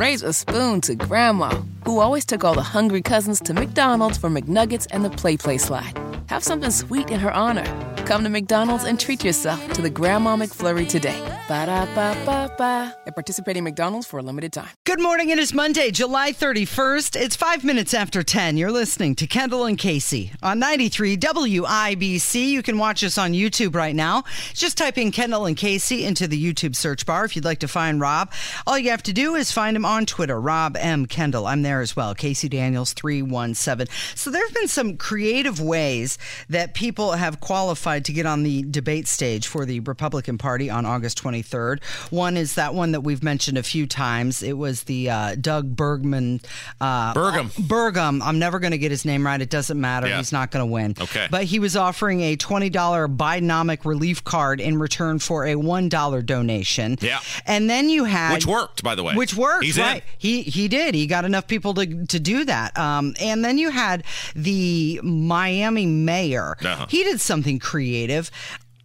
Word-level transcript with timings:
raise 0.00 0.22
a 0.22 0.32
spoon 0.32 0.80
to 0.80 0.94
Grandma, 0.94 1.50
who 1.84 1.98
always 1.98 2.24
took 2.24 2.42
all 2.42 2.54
the 2.54 2.62
hungry 2.62 3.02
cousins 3.02 3.38
to 3.38 3.52
McDonald's 3.52 4.16
for 4.16 4.30
McNuggets 4.30 4.86
and 4.90 5.04
the 5.04 5.10
Play 5.10 5.36
Play 5.36 5.58
slide. 5.58 5.92
Have 6.30 6.42
something 6.42 6.70
sweet 6.70 7.10
in 7.10 7.20
her 7.20 7.30
honor. 7.30 7.89
Come 8.10 8.24
to 8.24 8.28
McDonald's 8.28 8.82
and 8.82 8.98
treat 8.98 9.22
yourself 9.22 9.72
to 9.72 9.82
the 9.82 9.88
Grandma 9.88 10.34
McFlurry 10.36 10.88
today. 10.88 11.20
Ba 11.46 11.66
da 11.66 11.84
ba 11.94 12.16
ba 12.26 12.52
ba. 12.58 12.96
At 13.06 13.14
participating 13.14 13.62
McDonald's 13.62 14.04
for 14.04 14.18
a 14.18 14.22
limited 14.22 14.52
time. 14.52 14.70
Good 14.84 15.00
morning. 15.00 15.30
It 15.30 15.38
is 15.38 15.54
Monday, 15.54 15.92
July 15.92 16.32
31st. 16.32 17.14
It's 17.14 17.36
five 17.36 17.62
minutes 17.62 17.94
after 17.94 18.24
10. 18.24 18.56
You're 18.56 18.72
listening 18.72 19.14
to 19.14 19.28
Kendall 19.28 19.64
and 19.64 19.78
Casey 19.78 20.32
on 20.42 20.58
93 20.58 21.18
WIBC. 21.18 22.48
You 22.48 22.64
can 22.64 22.78
watch 22.78 23.04
us 23.04 23.16
on 23.16 23.32
YouTube 23.32 23.76
right 23.76 23.94
now. 23.94 24.24
Just 24.54 24.76
type 24.76 24.98
in 24.98 25.12
Kendall 25.12 25.46
and 25.46 25.56
Casey 25.56 26.04
into 26.04 26.26
the 26.26 26.52
YouTube 26.52 26.74
search 26.74 27.06
bar 27.06 27.24
if 27.24 27.36
you'd 27.36 27.44
like 27.44 27.60
to 27.60 27.68
find 27.68 28.00
Rob. 28.00 28.32
All 28.66 28.76
you 28.76 28.90
have 28.90 29.04
to 29.04 29.12
do 29.12 29.36
is 29.36 29.52
find 29.52 29.76
him 29.76 29.84
on 29.84 30.04
Twitter, 30.04 30.40
Rob 30.40 30.76
M. 30.76 31.06
Kendall. 31.06 31.46
I'm 31.46 31.62
there 31.62 31.80
as 31.80 31.94
well, 31.94 32.16
Casey 32.16 32.48
Daniels 32.48 32.92
317. 32.92 33.86
So 34.16 34.32
there 34.32 34.44
have 34.44 34.54
been 34.54 34.66
some 34.66 34.96
creative 34.96 35.60
ways 35.60 36.18
that 36.48 36.74
people 36.74 37.12
have 37.12 37.38
qualified 37.38 37.99
to 38.06 38.12
get 38.12 38.26
on 38.26 38.42
the 38.42 38.62
debate 38.62 39.08
stage 39.08 39.46
for 39.46 39.64
the 39.64 39.80
Republican 39.80 40.38
Party 40.38 40.70
on 40.70 40.86
August 40.86 41.22
23rd. 41.22 41.82
One 42.10 42.36
is 42.36 42.54
that 42.54 42.74
one 42.74 42.92
that 42.92 43.02
we've 43.02 43.22
mentioned 43.22 43.58
a 43.58 43.62
few 43.62 43.86
times. 43.86 44.42
It 44.42 44.56
was 44.56 44.84
the 44.84 45.10
uh, 45.10 45.34
Doug 45.40 45.76
Bergman. 45.76 46.40
Uh, 46.80 47.14
Burgum. 47.14 47.50
Burgum. 47.66 48.20
I'm 48.22 48.38
never 48.38 48.58
going 48.58 48.72
to 48.72 48.78
get 48.78 48.90
his 48.90 49.04
name 49.04 49.24
right. 49.26 49.40
It 49.40 49.50
doesn't 49.50 49.80
matter. 49.80 50.08
Yeah. 50.08 50.18
He's 50.18 50.32
not 50.32 50.50
going 50.50 50.66
to 50.66 50.72
win. 50.72 50.94
Okay. 51.00 51.28
But 51.30 51.44
he 51.44 51.58
was 51.58 51.76
offering 51.76 52.20
a 52.20 52.36
$20 52.36 53.16
Bidenomic 53.16 53.84
relief 53.84 54.24
card 54.24 54.60
in 54.60 54.78
return 54.78 55.18
for 55.18 55.46
a 55.46 55.54
$1 55.54 56.26
donation. 56.26 56.96
Yeah. 57.00 57.20
And 57.46 57.68
then 57.68 57.88
you 57.88 58.04
had. 58.04 58.34
Which 58.34 58.46
worked, 58.46 58.82
by 58.82 58.94
the 58.94 59.02
way. 59.02 59.14
Which 59.14 59.34
worked, 59.34 59.64
He's 59.64 59.78
in. 59.78 60.02
He 60.18 60.42
he 60.42 60.68
did. 60.68 60.94
He 60.94 61.06
got 61.06 61.24
enough 61.24 61.46
people 61.46 61.74
to 61.74 62.06
to 62.06 62.20
do 62.20 62.44
that. 62.44 62.76
Um, 62.78 63.14
and 63.20 63.44
then 63.44 63.58
you 63.58 63.70
had 63.70 64.04
the 64.34 65.00
Miami 65.02 65.86
mayor. 65.86 66.56
Uh-huh. 66.62 66.86
He 66.88 67.02
did 67.04 67.20
something 67.20 67.58
creative. 67.58 67.79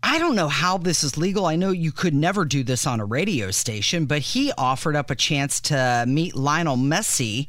I 0.07 0.19
don't 0.19 0.35
know 0.35 0.49
how 0.49 0.77
this 0.77 1.03
is 1.03 1.17
legal. 1.17 1.47
I 1.47 1.55
know 1.55 1.71
you 1.71 1.91
could 1.91 2.13
never 2.13 2.45
do 2.45 2.63
this 2.63 2.85
on 2.85 2.99
a 2.99 3.05
radio 3.05 3.49
station, 3.49 4.05
but 4.05 4.21
he 4.21 4.51
offered 4.55 4.95
up 4.95 5.09
a 5.09 5.15
chance 5.15 5.59
to 5.61 6.05
meet 6.07 6.35
Lionel 6.35 6.77
Messi 6.77 7.47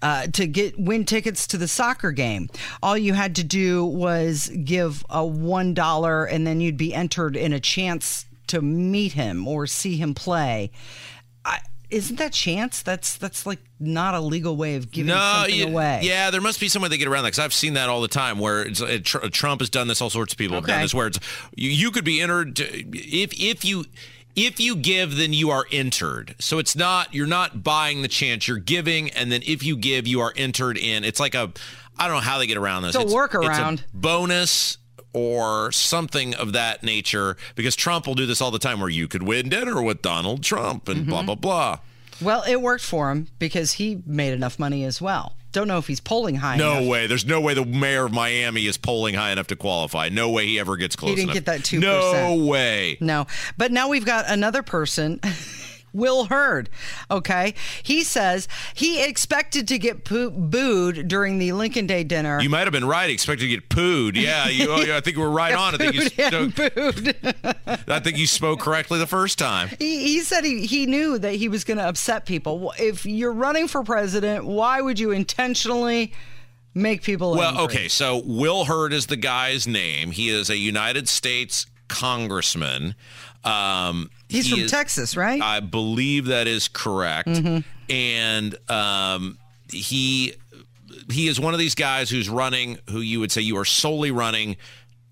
uh, 0.00 0.26
to 0.28 0.46
get 0.46 0.80
win 0.80 1.04
tickets 1.04 1.46
to 1.48 1.58
the 1.58 1.68
soccer 1.68 2.10
game. 2.10 2.48
All 2.82 2.96
you 2.96 3.12
had 3.12 3.36
to 3.36 3.44
do 3.44 3.84
was 3.84 4.50
give 4.64 5.04
a 5.10 5.24
one 5.24 5.74
dollar, 5.74 6.24
and 6.24 6.46
then 6.46 6.62
you'd 6.62 6.78
be 6.78 6.94
entered 6.94 7.36
in 7.36 7.52
a 7.52 7.60
chance 7.60 8.24
to 8.46 8.62
meet 8.62 9.12
him 9.12 9.46
or 9.46 9.66
see 9.66 9.98
him 9.98 10.14
play. 10.14 10.70
I, 11.44 11.58
isn't 11.90 12.16
that 12.16 12.32
chance? 12.32 12.82
That's 12.82 13.16
that's 13.16 13.46
like 13.46 13.60
not 13.80 14.14
a 14.14 14.20
legal 14.20 14.56
way 14.56 14.76
of 14.76 14.90
giving 14.90 15.14
something 15.14 15.54
you- 15.54 15.66
away. 15.68 16.00
Yeah, 16.02 16.30
there 16.30 16.40
must 16.40 16.60
be 16.60 16.68
some 16.68 16.82
way 16.82 16.88
they 16.88 16.98
get 16.98 17.08
around 17.08 17.24
that 17.24 17.28
because 17.30 17.38
I've 17.38 17.54
seen 17.54 17.74
that 17.74 17.88
all 17.88 18.00
the 18.00 18.08
time. 18.08 18.38
Where 18.38 18.62
it's, 18.62 18.80
it, 18.80 19.04
Tr- 19.04 19.26
Trump 19.28 19.60
has 19.60 19.70
done 19.70 19.88
this, 19.88 20.00
all 20.02 20.10
sorts 20.10 20.32
of 20.32 20.38
people 20.38 20.56
have 20.56 20.66
done 20.66 20.82
this. 20.82 20.94
Where 20.94 21.06
it's 21.06 21.18
you, 21.54 21.70
you 21.70 21.90
could 21.90 22.04
be 22.04 22.20
entered 22.20 22.56
to, 22.56 22.64
if 22.64 23.32
if 23.40 23.64
you 23.64 23.84
if 24.36 24.60
you 24.60 24.76
give, 24.76 25.16
then 25.16 25.32
you 25.32 25.50
are 25.50 25.66
entered. 25.72 26.34
So 26.38 26.58
it's 26.58 26.76
not 26.76 27.14
you're 27.14 27.26
not 27.26 27.62
buying 27.62 28.02
the 28.02 28.08
chance, 28.08 28.46
you're 28.46 28.58
giving, 28.58 29.10
and 29.10 29.32
then 29.32 29.42
if 29.46 29.62
you 29.62 29.76
give, 29.76 30.06
you 30.06 30.20
are 30.20 30.32
entered 30.36 30.78
in. 30.78 31.04
It's 31.04 31.20
like 31.20 31.34
a 31.34 31.52
I 31.98 32.06
don't 32.06 32.16
know 32.16 32.22
how 32.22 32.38
they 32.38 32.46
get 32.46 32.56
around 32.58 32.82
this. 32.82 32.94
It's 32.94 33.12
a 33.12 33.16
workaround. 33.16 33.82
bonus. 33.92 34.78
Or 35.18 35.72
something 35.72 36.34
of 36.34 36.52
that 36.52 36.82
nature, 36.82 37.36
because 37.56 37.74
Trump 37.74 38.06
will 38.06 38.14
do 38.14 38.24
this 38.26 38.40
all 38.40 38.50
the 38.50 38.58
time, 38.58 38.80
where 38.80 38.88
you 38.88 39.08
could 39.08 39.22
win 39.24 39.48
dinner 39.48 39.82
with 39.82 40.00
Donald 40.02 40.42
Trump 40.44 40.88
and 40.88 41.00
Mm-hmm. 41.00 41.10
blah 41.10 41.22
blah 41.22 41.34
blah. 41.34 41.78
Well, 42.20 42.42
it 42.48 42.60
worked 42.60 42.84
for 42.84 43.10
him 43.10 43.28
because 43.38 43.72
he 43.72 44.02
made 44.06 44.32
enough 44.32 44.58
money 44.58 44.84
as 44.84 45.00
well. 45.00 45.34
Don't 45.52 45.66
know 45.66 45.78
if 45.78 45.86
he's 45.86 46.00
polling 46.00 46.34
high 46.36 46.56
No 46.56 46.78
enough. 46.78 46.88
way. 46.90 47.06
There's 47.06 47.24
no 47.24 47.40
way 47.40 47.54
the 47.54 47.64
mayor 47.64 48.04
of 48.06 48.12
Miami 48.12 48.66
is 48.66 48.76
polling 48.76 49.14
high 49.14 49.30
enough 49.32 49.46
to 49.48 49.56
qualify. 49.56 50.08
No 50.10 50.28
way 50.30 50.46
he 50.46 50.58
ever 50.58 50.76
gets 50.76 50.94
close 50.94 51.10
He 51.10 51.16
didn't 51.16 51.30
enough. 51.30 51.34
get 51.34 51.46
that 51.46 51.60
2%. 51.62 51.80
No 51.80 52.44
way. 52.44 52.98
No, 53.00 53.26
but 53.56 53.72
now 53.72 53.88
we've 53.88 54.04
got 54.04 54.24
another 54.28 54.62
person. 54.62 55.20
Will 55.98 56.26
Hurd, 56.26 56.70
okay? 57.10 57.54
He 57.82 58.02
says 58.04 58.48
he 58.74 59.04
expected 59.04 59.68
to 59.68 59.78
get 59.78 60.04
poo- 60.04 60.30
booed 60.30 61.08
during 61.08 61.38
the 61.38 61.52
Lincoln 61.52 61.86
Day 61.86 62.04
dinner. 62.04 62.40
You 62.40 62.48
might 62.48 62.64
have 62.64 62.72
been 62.72 62.86
right. 62.86 63.10
Expected 63.10 63.44
to 63.44 63.48
get 63.48 63.68
pooed. 63.68 64.14
Yeah, 64.16 64.48
you, 64.48 64.68
oh, 64.70 64.80
yeah, 64.80 64.96
I 64.96 65.00
think 65.00 65.16
we're 65.16 65.28
right 65.28 65.54
on. 65.56 65.74
I 65.74 65.78
think 65.78 65.94
you, 65.94 66.02
spoke, 66.08 66.54
booed. 66.54 67.16
I 67.88 68.00
think 68.00 68.16
you 68.18 68.26
spoke 68.26 68.60
correctly 68.60 68.98
the 68.98 69.06
first 69.06 69.38
time. 69.38 69.68
He, 69.78 70.02
he 70.12 70.20
said 70.20 70.44
he, 70.44 70.66
he 70.66 70.86
knew 70.86 71.18
that 71.18 71.34
he 71.34 71.48
was 71.48 71.64
going 71.64 71.78
to 71.78 71.86
upset 71.88 72.24
people. 72.26 72.72
If 72.78 73.04
you're 73.04 73.32
running 73.32 73.68
for 73.68 73.82
president, 73.82 74.44
why 74.46 74.80
would 74.80 74.98
you 74.98 75.10
intentionally 75.10 76.12
make 76.74 77.02
people 77.02 77.34
Well, 77.34 77.50
angry? 77.58 77.64
okay. 77.64 77.88
So 77.88 78.22
Will 78.24 78.66
Hurd 78.66 78.92
is 78.92 79.06
the 79.06 79.16
guy's 79.16 79.66
name. 79.66 80.12
He 80.12 80.28
is 80.28 80.48
a 80.50 80.56
United 80.56 81.08
States 81.08 81.66
congressman. 81.88 82.94
Um, 83.44 84.10
He's 84.28 84.46
he 84.46 84.52
from 84.52 84.60
is- 84.60 84.70
Texas, 84.70 85.16
right? 85.16 85.40
I 85.40 85.60
believe 85.60 86.26
that 86.26 86.46
is 86.46 86.68
correct. 86.68 87.28
Mm-hmm. 87.28 87.92
And 87.92 88.70
um, 88.70 89.38
he 89.72 90.34
he 91.10 91.28
is 91.28 91.40
one 91.40 91.54
of 91.54 91.60
these 91.60 91.74
guys 91.74 92.10
who's 92.10 92.28
running 92.28 92.78
who 92.90 93.00
you 93.00 93.20
would 93.20 93.32
say 93.32 93.40
you 93.40 93.56
are 93.56 93.64
solely 93.64 94.10
running 94.10 94.56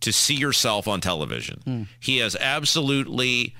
to 0.01 0.13
see 0.13 0.35
yourself 0.35 0.87
on 0.87 1.01
television. 1.01 1.61
Hmm. 1.65 1.83
He 2.01 2.19
has 2.19 2.37
absolutely 2.37 3.55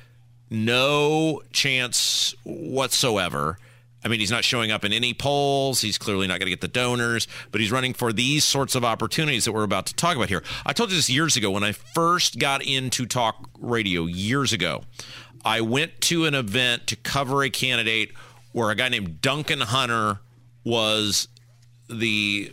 no 0.51 1.43
chance 1.53 2.35
whatsoever. 2.45 3.59
I 4.05 4.09
mean, 4.09 4.21
he's 4.21 4.31
not 4.31 4.45
showing 4.45 4.71
up 4.71 4.85
in 4.85 4.93
any 4.93 5.15
polls. 5.15 5.81
He's 5.81 5.99
clearly 5.99 6.29
not 6.29 6.39
going 6.39 6.47
to 6.47 6.51
get 6.51 6.61
the 6.61 6.69
donors, 6.69 7.27
but 7.51 7.61
he's 7.61 7.73
running 7.73 7.93
for 7.93 8.13
these 8.13 8.45
sorts 8.45 8.77
of 8.77 8.85
opportunities 8.85 9.47
that 9.47 9.53
we're 9.53 9.65
about 9.65 9.87
to 9.87 9.95
talk 9.95 10.15
about 10.15 10.29
here. 10.29 10.45
I 10.65 10.73
told 10.73 10.91
you 10.91 10.97
this 10.97 11.11
years 11.11 11.37
ago 11.37 11.51
when 11.51 11.65
I 11.65 11.73
first 11.73 12.39
got 12.39 12.65
into 12.65 13.07
talk 13.07 13.49
radio 13.59 14.07
years 14.07 14.53
ago. 14.53 14.85
I 15.47 15.61
went 15.61 16.01
to 16.03 16.25
an 16.25 16.35
event 16.35 16.89
to 16.89 16.97
cover 16.97 17.45
a 17.45 17.51
candidate 17.51 18.11
where 18.51 18.69
a 18.71 18.75
guy 18.75 18.89
named 18.89 19.21
Duncan 19.21 19.61
Hunter 19.61 20.19
was 20.65 21.29
the 21.89 22.53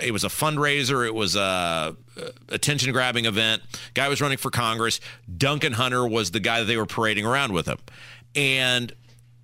it 0.00 0.10
was 0.10 0.24
a 0.24 0.28
fundraiser 0.28 1.06
it 1.06 1.14
was 1.14 1.36
a 1.36 1.94
attention 2.48 2.90
grabbing 2.92 3.26
event. 3.26 3.62
Guy 3.92 4.08
was 4.08 4.22
running 4.22 4.38
for 4.38 4.50
congress. 4.50 5.00
Duncan 5.36 5.74
hunter 5.74 6.06
was 6.06 6.30
the 6.30 6.40
guy 6.40 6.60
that 6.60 6.64
they 6.64 6.78
were 6.78 6.86
parading 6.86 7.26
around 7.26 7.52
with 7.52 7.66
him. 7.66 7.76
And 8.34 8.90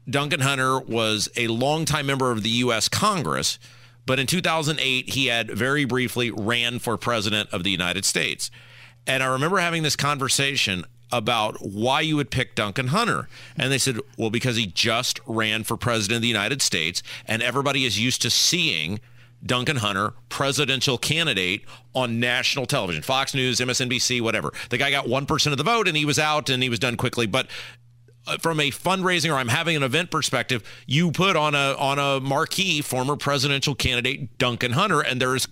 duncan 0.09 0.41
hunter 0.41 0.81
was 0.81 1.29
a 1.37 1.49
longtime 1.49 2.07
member 2.07 2.31
of 2.31 2.43
the 2.43 2.49
u.s 2.49 2.89
congress 2.89 3.59
but 4.07 4.19
in 4.19 4.27
2008 4.27 5.11
he 5.11 5.27
had 5.27 5.51
very 5.51 5.85
briefly 5.85 6.31
ran 6.31 6.79
for 6.79 6.97
president 6.97 7.51
of 7.53 7.63
the 7.63 7.71
united 7.71 8.07
states. 8.07 8.51
And 9.07 9.23
i 9.23 9.27
remember 9.27 9.59
having 9.59 9.83
this 9.83 9.97
conversation 9.97 10.87
about 11.13 11.57
why 11.61 12.01
you 12.01 12.17
would 12.17 12.31
pick 12.31 12.55
Duncan 12.55 12.89
Hunter. 12.89 13.29
And 13.57 13.73
they 13.73 13.79
said, 13.79 13.99
well, 14.17 14.31
because 14.31 14.57
he 14.57 14.67
just 14.67 15.21
ran 15.27 15.65
for 15.65 15.77
president 15.77 16.17
of 16.17 16.23
the 16.23 16.29
United 16.29 16.63
States, 16.63 17.03
and 17.27 17.43
everybody 17.43 17.85
is 17.85 17.99
used 17.99 18.23
to 18.23 18.31
seeing 18.31 19.01
Duncan 19.45 19.77
Hunter, 19.77 20.13
presidential 20.29 20.99
candidate 20.99 21.65
on 21.95 22.21
national 22.21 22.67
television, 22.67 23.03
Fox 23.03 23.35
News, 23.35 23.59
MSNBC, 23.59 24.21
whatever. 24.21 24.53
The 24.69 24.79
guy 24.79 24.91
got 24.91 25.07
1% 25.07 25.53
of 25.53 25.59
the 25.59 25.65
vote 25.65 25.89
and 25.89 25.97
he 25.97 26.05
was 26.05 26.19
out 26.19 26.51
and 26.51 26.63
he 26.63 26.69
was 26.69 26.79
done 26.79 26.97
quickly. 26.97 27.27
But 27.27 27.47
uh, 28.27 28.37
from 28.39 28.61
a 28.61 28.71
fundraising 28.71 29.33
or 29.33 29.39
I'm 29.39 29.49
having 29.49 29.77
an 29.77 29.83
event 29.83 30.11
perspective, 30.11 30.63
you 30.87 31.11
put 31.11 31.37
on 31.37 31.55
a 31.55 31.75
on 31.79 31.99
a 31.99 32.21
marquee 32.21 32.83
former 32.83 33.17
presidential 33.17 33.75
candidate 33.75 34.37
Duncan 34.37 34.73
Hunter, 34.73 35.01
and 35.01 35.21
there's 35.21 35.49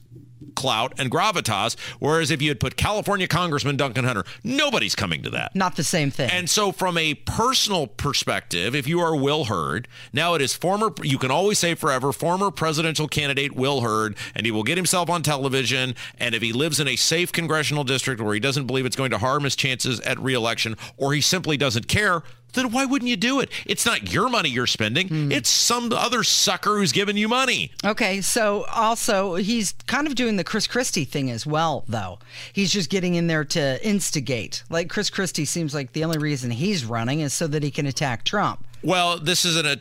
clout 0.55 0.93
and 0.99 1.11
gravitas. 1.11 1.77
Whereas 1.99 2.31
if 2.31 2.43
you 2.43 2.49
had 2.49 2.61
put 2.61 2.77
California 2.77 3.27
Congressman 3.29 3.77
Duncan 3.77 4.05
Hunter, 4.05 4.25
nobody's 4.43 4.95
coming 4.95 5.23
to 5.23 5.31
that. 5.31 5.55
Not 5.55 5.77
the 5.77 5.85
same 5.85 6.11
thing. 6.11 6.31
And 6.31 6.49
so, 6.49 6.73
from 6.73 6.99
a 6.99 7.15
personal 7.15 7.87
perspective, 7.87 8.75
if 8.75 8.87
you 8.87 9.01
are 9.01 9.17
Will 9.17 9.45
Hurd, 9.45 9.89
now 10.13 10.35
it 10.35 10.43
is 10.43 10.55
former, 10.55 10.93
you 11.03 11.19
can 11.19 11.31
always 11.31 11.59
say 11.59 11.75
forever, 11.75 12.13
former 12.13 12.51
presidential 12.51 13.09
candidate 13.09 13.55
Will 13.55 13.81
Hurd, 13.81 14.17
and 14.35 14.47
he 14.47 14.53
will 14.53 14.65
get 14.65 14.77
himself 14.77 15.09
on 15.11 15.23
television. 15.23 15.95
And 16.19 16.35
if 16.35 16.43
he 16.43 16.53
lives 16.53 16.81
in 16.81 16.89
a 16.89 16.97
safe 16.97 17.33
congressional 17.33 17.85
district 17.85 18.21
where 18.21 18.35
he 18.35 18.41
doesn't 18.41 18.67
believe 18.67 18.87
it's 18.87 18.97
going 18.97 19.11
to 19.11 19.19
harm 19.19 19.45
his 19.45 19.57
chances 19.57 20.01
at 20.01 20.19
reelection, 20.19 20.77
or 20.97 21.13
he 21.13 21.21
simply 21.21 21.57
doesn't 21.57 21.89
care, 21.89 22.23
then 22.55 22.71
why 22.71 22.85
wouldn't 22.85 23.09
you 23.09 23.17
do 23.17 23.41
it? 23.41 23.51
It's 23.67 23.85
not 23.85 24.13
your 24.13 24.29
money 24.29 24.49
you're 24.49 24.67
spending, 24.67 25.09
hmm. 25.09 25.33
it's 25.33 25.51
some 25.51 25.93
other 25.93 26.23
sucker 26.23 26.79
who's 26.79 26.93
giving 26.93 27.17
you 27.17 27.29
money. 27.29 27.73
Okay, 27.85 28.21
so 28.21 28.65
also 28.65 29.35
he's 29.37 29.73
kind 29.87 30.07
of 30.07 30.15
doing 30.15 30.37
the 30.37 30.45
Chris 30.45 30.67
Christie 30.67 31.05
thing 31.05 31.31
as 31.31 31.47
well, 31.47 31.85
though. 31.89 32.19
He's 32.53 32.73
just 32.73 32.91
getting 32.91 33.15
in 33.15 33.27
there 33.27 33.45
to 33.45 33.87
instigate. 33.87 34.63
Like 34.71 34.89
Chris 34.89 35.11
Christie 35.11 35.45
seems 35.45 35.75
like 35.75 35.93
the 35.93 36.05
only 36.05 36.19
reason 36.19 36.51
he's 36.51 36.85
running 36.85 37.21
is 37.21 37.33
so 37.33 37.47
that 37.49 37.63
he 37.63 37.71
can 37.71 37.87
attack 37.87 38.25
Trump. 38.25 38.65
Well, 38.83 39.19
this 39.19 39.45
isn't 39.45 39.67
a. 39.67 39.81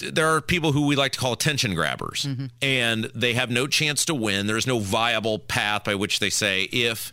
There 0.00 0.28
are 0.28 0.40
people 0.40 0.70
who 0.72 0.86
we 0.86 0.94
like 0.94 1.12
to 1.12 1.18
call 1.18 1.32
attention 1.32 1.74
grabbers, 1.74 2.24
mm-hmm. 2.24 2.46
and 2.62 3.10
they 3.16 3.34
have 3.34 3.50
no 3.50 3.66
chance 3.66 4.04
to 4.04 4.14
win. 4.14 4.46
There's 4.46 4.66
no 4.66 4.78
viable 4.78 5.40
path 5.40 5.82
by 5.82 5.96
which 5.96 6.20
they 6.20 6.30
say, 6.30 6.62
if 6.70 7.12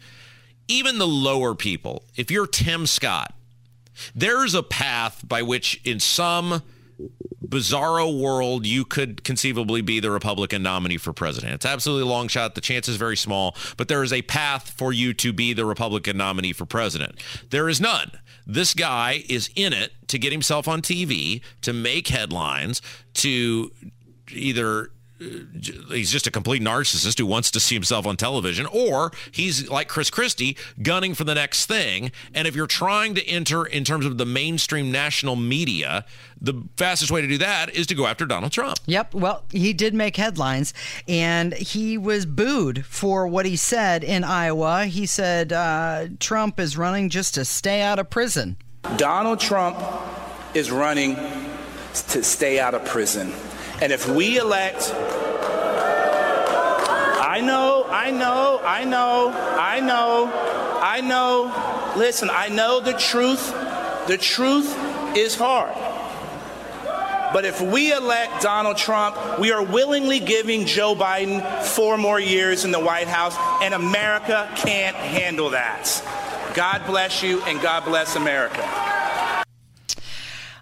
even 0.68 1.00
the 1.00 1.08
lower 1.08 1.56
people, 1.56 2.04
if 2.16 2.30
you're 2.30 2.46
Tim 2.46 2.86
Scott, 2.86 3.35
there's 4.14 4.54
a 4.54 4.64
path 4.64 5.24
by 5.28 5.42
which, 5.42 5.82
in 5.84 6.00
some 6.00 6.62
bizarro 7.46 8.20
world, 8.20 8.66
you 8.66 8.86
could 8.86 9.24
conceivably 9.24 9.82
be 9.82 10.00
the 10.00 10.12
Republican 10.12 10.64
nominee 10.64 10.98
for 10.98 11.14
president. 11.14 11.54
It's 11.54 11.66
absolutely 11.66 12.10
a 12.10 12.14
long 12.14 12.28
shot. 12.28 12.56
The 12.56 12.62
chance 12.62 12.88
is 12.88 12.96
very 12.96 13.18
small, 13.18 13.56
but 13.78 13.88
there 13.88 14.04
is 14.04 14.14
a 14.14 14.22
path 14.24 14.72
for 14.72 14.92
you 14.92 15.14
to 15.16 15.34
be 15.34 15.54
the 15.54 15.66
Republican 15.66 16.18
nominee 16.18 16.54
for 16.54 16.66
president. 16.66 17.20
There 17.50 17.70
is 17.70 17.80
none. 17.80 18.12
This 18.48 18.74
guy 18.74 19.24
is 19.30 19.50
in 19.56 19.74
it 19.74 19.94
to 20.08 20.20
get 20.20 20.32
himself 20.32 20.68
on 20.68 20.82
TV, 20.82 21.42
to 21.62 21.74
make 21.74 22.08
headlines, 22.08 22.82
to 23.16 23.72
either 24.32 24.90
he's 25.18 26.12
just 26.12 26.28
a 26.28 26.32
complete 26.32 26.62
narcissist 26.62 27.18
who 27.20 27.26
wants 27.26 27.50
to 27.52 27.60
see 27.60 27.76
himself 27.76 28.06
on 28.06 28.18
television, 28.18 28.66
or 28.66 29.12
he's 29.32 29.70
like 29.70 29.88
Chris 29.88 30.10
Christie, 30.10 30.58
gunning 30.82 31.14
for 31.14 31.24
the 31.24 31.36
next 31.36 31.68
thing. 31.68 32.12
And 32.34 32.48
if 32.48 32.56
you're 32.56 32.68
trying 32.68 33.16
to 33.16 33.26
enter 33.26 33.66
in 33.66 33.84
terms 33.84 34.06
of 34.06 34.18
the 34.18 34.26
mainstream 34.26 34.92
national 34.92 35.36
media, 35.36 36.06
the 36.40 36.64
fastest 36.76 37.12
way 37.12 37.22
to 37.22 37.28
do 37.28 37.38
that 37.38 37.74
is 37.74 37.88
to 37.88 37.96
go 37.96 38.08
after 38.08 38.26
Donald 38.26 38.52
Trump. 38.52 38.78
Yep. 38.86 39.14
Well, 39.14 39.44
he 39.52 39.74
did 39.74 39.94
make 39.94 40.18
headlines, 40.18 40.74
and 41.08 41.54
he 41.54 41.98
was 41.98 42.26
booed 42.26 42.86
for 42.86 43.28
what 43.28 43.46
he 43.46 43.56
said 43.56 44.04
in 44.04 44.24
Iowa. 44.24 44.86
He 44.86 45.06
said 45.06 45.54
uh, 45.54 46.08
Trump 46.20 46.60
is 46.60 46.78
running 46.78 47.10
just 47.10 47.36
to 47.36 47.46
stay 47.46 47.82
out 47.82 48.00
of 48.00 48.10
prison. 48.10 48.58
Donald 48.98 49.40
Trump 49.40 49.78
is 50.54 50.72
running 50.72 51.16
to 52.10 52.24
stay 52.24 52.60
out 52.60 52.74
of 52.74 52.84
prison. 52.86 53.34
And 53.82 53.92
if 53.92 54.08
we 54.08 54.38
elect, 54.38 54.92
I 57.36 57.42
know, 57.42 57.86
I 57.90 58.12
know, 58.12 58.62
I 58.64 58.86
know, 58.86 59.34
I 59.34 59.80
know, 59.82 60.32
I 60.82 61.02
know, 61.02 61.94
listen, 61.98 62.30
I 62.32 62.48
know 62.48 62.80
the 62.80 62.94
truth. 62.94 63.52
The 64.08 64.18
truth 64.18 64.74
is 65.18 65.36
hard. 65.36 65.76
But 67.34 67.44
if 67.44 67.60
we 67.60 67.92
elect 67.92 68.42
Donald 68.42 68.78
Trump, 68.78 69.18
we 69.40 69.52
are 69.52 69.62
willingly 69.62 70.22
giving 70.22 70.66
Joe 70.66 70.96
Biden 70.96 71.44
four 71.64 71.98
more 71.98 72.20
years 72.20 72.64
in 72.64 72.72
the 72.72 72.80
White 72.80 73.10
House, 73.10 73.36
and 73.62 73.74
America 73.74 74.50
can't 74.56 74.96
handle 74.96 75.50
that. 75.50 76.02
God 76.54 76.86
bless 76.86 77.22
you, 77.22 77.42
and 77.42 77.62
God 77.62 77.84
bless 77.84 78.16
America. 78.16 78.64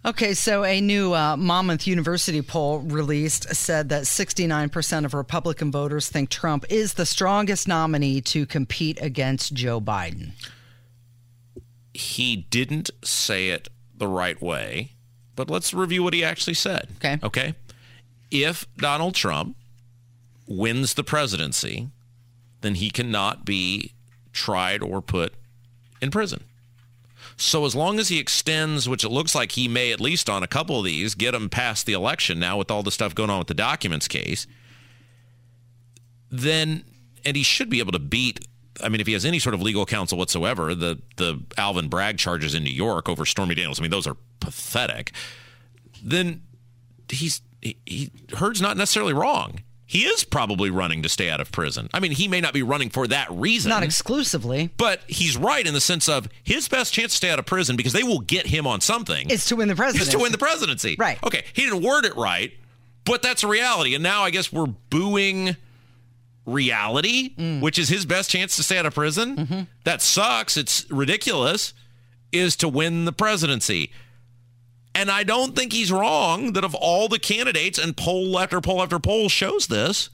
Okay, 0.05 0.33
so 0.33 0.65
a 0.65 0.81
new 0.81 1.13
uh, 1.13 1.37
Monmouth 1.37 1.87
University 1.87 2.41
poll 2.41 2.79
released 2.79 3.55
said 3.55 3.87
that 3.89 4.03
69% 4.03 5.05
of 5.05 5.13
Republican 5.13 5.71
voters 5.71 6.09
think 6.09 6.29
Trump 6.29 6.65
is 6.69 6.95
the 6.95 7.05
strongest 7.05 7.69
nominee 7.69 8.19
to 8.21 8.45
compete 8.45 9.01
against 9.01 9.53
Joe 9.53 9.79
Biden. 9.79 10.31
He 11.93 12.35
didn't 12.35 12.91
say 13.01 13.49
it 13.49 13.69
the 13.95 14.07
right 14.07 14.41
way, 14.41 14.91
but 15.37 15.49
let's 15.49 15.73
review 15.73 16.03
what 16.03 16.13
he 16.13 16.21
actually 16.21 16.55
said. 16.55 16.89
Okay. 16.97 17.19
Okay. 17.23 17.55
If 18.29 18.67
Donald 18.75 19.15
Trump 19.15 19.55
wins 20.47 20.95
the 20.95 21.03
presidency, 21.03 21.87
then 22.59 22.75
he 22.75 22.89
cannot 22.89 23.45
be 23.45 23.93
tried 24.33 24.81
or 24.83 25.01
put 25.01 25.33
in 26.01 26.11
prison. 26.11 26.43
So 27.37 27.65
as 27.65 27.75
long 27.75 27.99
as 27.99 28.09
he 28.09 28.19
extends, 28.19 28.87
which 28.87 29.03
it 29.03 29.09
looks 29.09 29.33
like 29.35 29.53
he 29.53 29.67
may 29.67 29.91
at 29.91 29.99
least 29.99 30.29
on 30.29 30.43
a 30.43 30.47
couple 30.47 30.79
of 30.79 30.85
these, 30.85 31.15
get 31.15 31.33
him 31.33 31.49
past 31.49 31.85
the 31.85 31.93
election 31.93 32.39
now 32.39 32.57
with 32.57 32.69
all 32.69 32.83
the 32.83 32.91
stuff 32.91 33.15
going 33.15 33.29
on 33.29 33.39
with 33.39 33.47
the 33.47 33.53
documents 33.53 34.07
case, 34.07 34.47
then 36.29 36.83
and 37.25 37.35
he 37.35 37.43
should 37.43 37.69
be 37.69 37.79
able 37.79 37.91
to 37.91 37.99
beat 37.99 38.47
I 38.81 38.89
mean, 38.89 39.01
if 39.01 39.07
he 39.07 39.13
has 39.13 39.23
any 39.23 39.37
sort 39.37 39.53
of 39.53 39.61
legal 39.61 39.85
counsel 39.85 40.17
whatsoever, 40.17 40.73
the 40.73 40.99
the 41.17 41.41
Alvin 41.57 41.89
Bragg 41.89 42.17
charges 42.17 42.55
in 42.55 42.63
New 42.63 42.71
York 42.71 43.07
over 43.07 43.25
Stormy 43.25 43.55
Daniels, 43.55 43.79
I 43.79 43.83
mean, 43.83 43.91
those 43.91 44.07
are 44.07 44.17
pathetic. 44.39 45.11
Then 46.03 46.41
he's 47.09 47.41
he, 47.61 47.77
he 47.85 48.11
Hurd's 48.35 48.61
not 48.61 48.77
necessarily 48.77 49.13
wrong 49.13 49.59
he 49.93 50.05
is 50.05 50.23
probably 50.23 50.71
running 50.71 51.03
to 51.03 51.09
stay 51.09 51.29
out 51.29 51.39
of 51.39 51.51
prison. 51.51 51.87
I 51.93 51.99
mean, 51.99 52.13
he 52.13 52.27
may 52.27 52.41
not 52.41 52.51
be 52.51 52.63
running 52.63 52.89
for 52.89 53.05
that 53.09 53.27
reason. 53.29 53.69
Not 53.69 53.83
exclusively. 53.83 54.71
But 54.75 55.01
he's 55.05 55.37
right 55.37 55.63
in 55.63 55.75
the 55.75 55.79
sense 55.79 56.09
of 56.09 56.27
his 56.41 56.67
best 56.67 56.95
chance 56.95 57.11
to 57.11 57.17
stay 57.17 57.29
out 57.29 57.37
of 57.37 57.45
prison 57.45 57.75
because 57.75 57.93
they 57.93 58.01
will 58.01 58.21
get 58.21 58.47
him 58.47 58.65
on 58.65 58.81
something. 58.81 59.29
Is 59.29 59.45
to 59.45 59.55
win 59.55 59.67
the 59.67 59.75
presidency. 59.75 60.07
Is 60.07 60.15
to 60.15 60.19
win 60.19 60.31
the 60.31 60.39
presidency. 60.39 60.95
Right. 60.97 61.23
Okay. 61.23 61.43
He 61.53 61.61
didn't 61.61 61.83
word 61.83 62.05
it 62.05 62.15
right, 62.15 62.51
but 63.05 63.21
that's 63.21 63.43
a 63.43 63.47
reality. 63.47 63.93
And 63.93 64.01
now 64.01 64.23
I 64.23 64.31
guess 64.31 64.51
we're 64.51 64.65
booing 64.65 65.57
reality, 66.47 67.35
mm. 67.35 67.61
which 67.61 67.77
is 67.77 67.87
his 67.87 68.07
best 68.07 68.31
chance 68.31 68.55
to 68.55 68.63
stay 68.63 68.79
out 68.79 68.87
of 68.87 68.95
prison. 68.95 69.35
Mm-hmm. 69.35 69.61
That 69.83 70.01
sucks. 70.01 70.57
It's 70.57 70.89
ridiculous. 70.89 71.75
Is 72.31 72.55
to 72.55 72.67
win 72.67 73.05
the 73.05 73.13
presidency. 73.13 73.91
And 74.95 75.09
I 75.09 75.23
don't 75.23 75.55
think 75.55 75.73
he's 75.73 75.91
wrong 75.91 76.53
that 76.53 76.63
of 76.63 76.75
all 76.75 77.07
the 77.07 77.19
candidates, 77.19 77.79
and 77.79 77.97
poll 77.97 78.37
after 78.39 78.61
poll 78.61 78.81
after 78.81 78.99
poll 78.99 79.27
shows 79.27 79.67
this, 79.67 80.09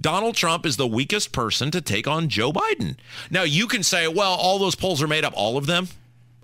Donald 0.00 0.34
Trump 0.34 0.64
is 0.64 0.76
the 0.76 0.86
weakest 0.86 1.32
person 1.32 1.70
to 1.70 1.80
take 1.80 2.06
on 2.06 2.28
Joe 2.28 2.52
Biden. 2.52 2.96
Now, 3.30 3.42
you 3.42 3.66
can 3.66 3.82
say, 3.82 4.08
well, 4.08 4.32
all 4.32 4.58
those 4.58 4.74
polls 4.74 5.02
are 5.02 5.08
made 5.08 5.24
up, 5.24 5.32
all 5.36 5.56
of 5.56 5.66
them. 5.66 5.88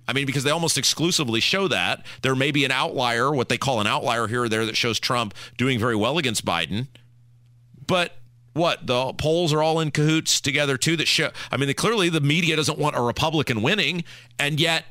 I 0.09 0.13
mean, 0.13 0.27
because 0.27 0.45
they 0.45 0.51
almost 0.51 0.79
exclusively 0.79 1.41
show 1.41 1.67
that. 1.69 2.05
There 2.23 2.35
may 2.35 2.51
be 2.51 2.65
an 2.65 2.71
outlier, 2.71 3.33
what 3.33 3.49
they 3.49 3.59
call 3.59 3.81
an 3.81 3.87
outlier 3.87 4.27
here 4.27 4.45
or 4.45 4.49
there, 4.49 4.65
that 4.67 4.77
shows 4.77 5.01
Trump 5.01 5.35
doing 5.57 5.79
very 5.79 5.97
well 5.97 6.17
against 6.19 6.45
Biden. 6.45 6.87
But 7.87 8.17
what? 8.53 8.87
The 8.87 9.13
polls 9.15 9.53
are 9.53 9.63
all 9.63 9.81
in 9.81 9.91
cahoots 9.91 10.41
together, 10.41 10.77
too, 10.77 10.97
that 10.97 11.09
show. 11.09 11.31
I 11.51 11.57
mean, 11.57 11.73
clearly 11.75 12.09
the 12.09 12.21
media 12.21 12.57
doesn't 12.57 12.79
want 12.79 12.97
a 12.97 13.03
Republican 13.03 13.63
winning, 13.63 14.05
and 14.39 14.61
yet 14.61 14.85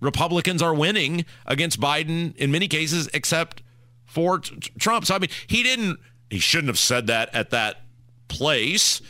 Republicans 0.00 0.62
are 0.62 0.74
winning 0.74 1.24
against 1.46 1.80
Biden 1.80 2.34
in 2.36 2.50
many 2.50 2.68
cases, 2.68 3.08
except 3.14 3.62
for 4.06 4.38
t- 4.38 4.70
Trump. 4.78 5.06
So, 5.06 5.14
I 5.14 5.18
mean, 5.18 5.30
he 5.46 5.62
didn't, 5.62 5.98
he 6.30 6.38
shouldn't 6.38 6.68
have 6.68 6.78
said 6.78 7.06
that 7.08 7.34
at 7.34 7.50
that 7.50 7.82
place, 8.28 9.00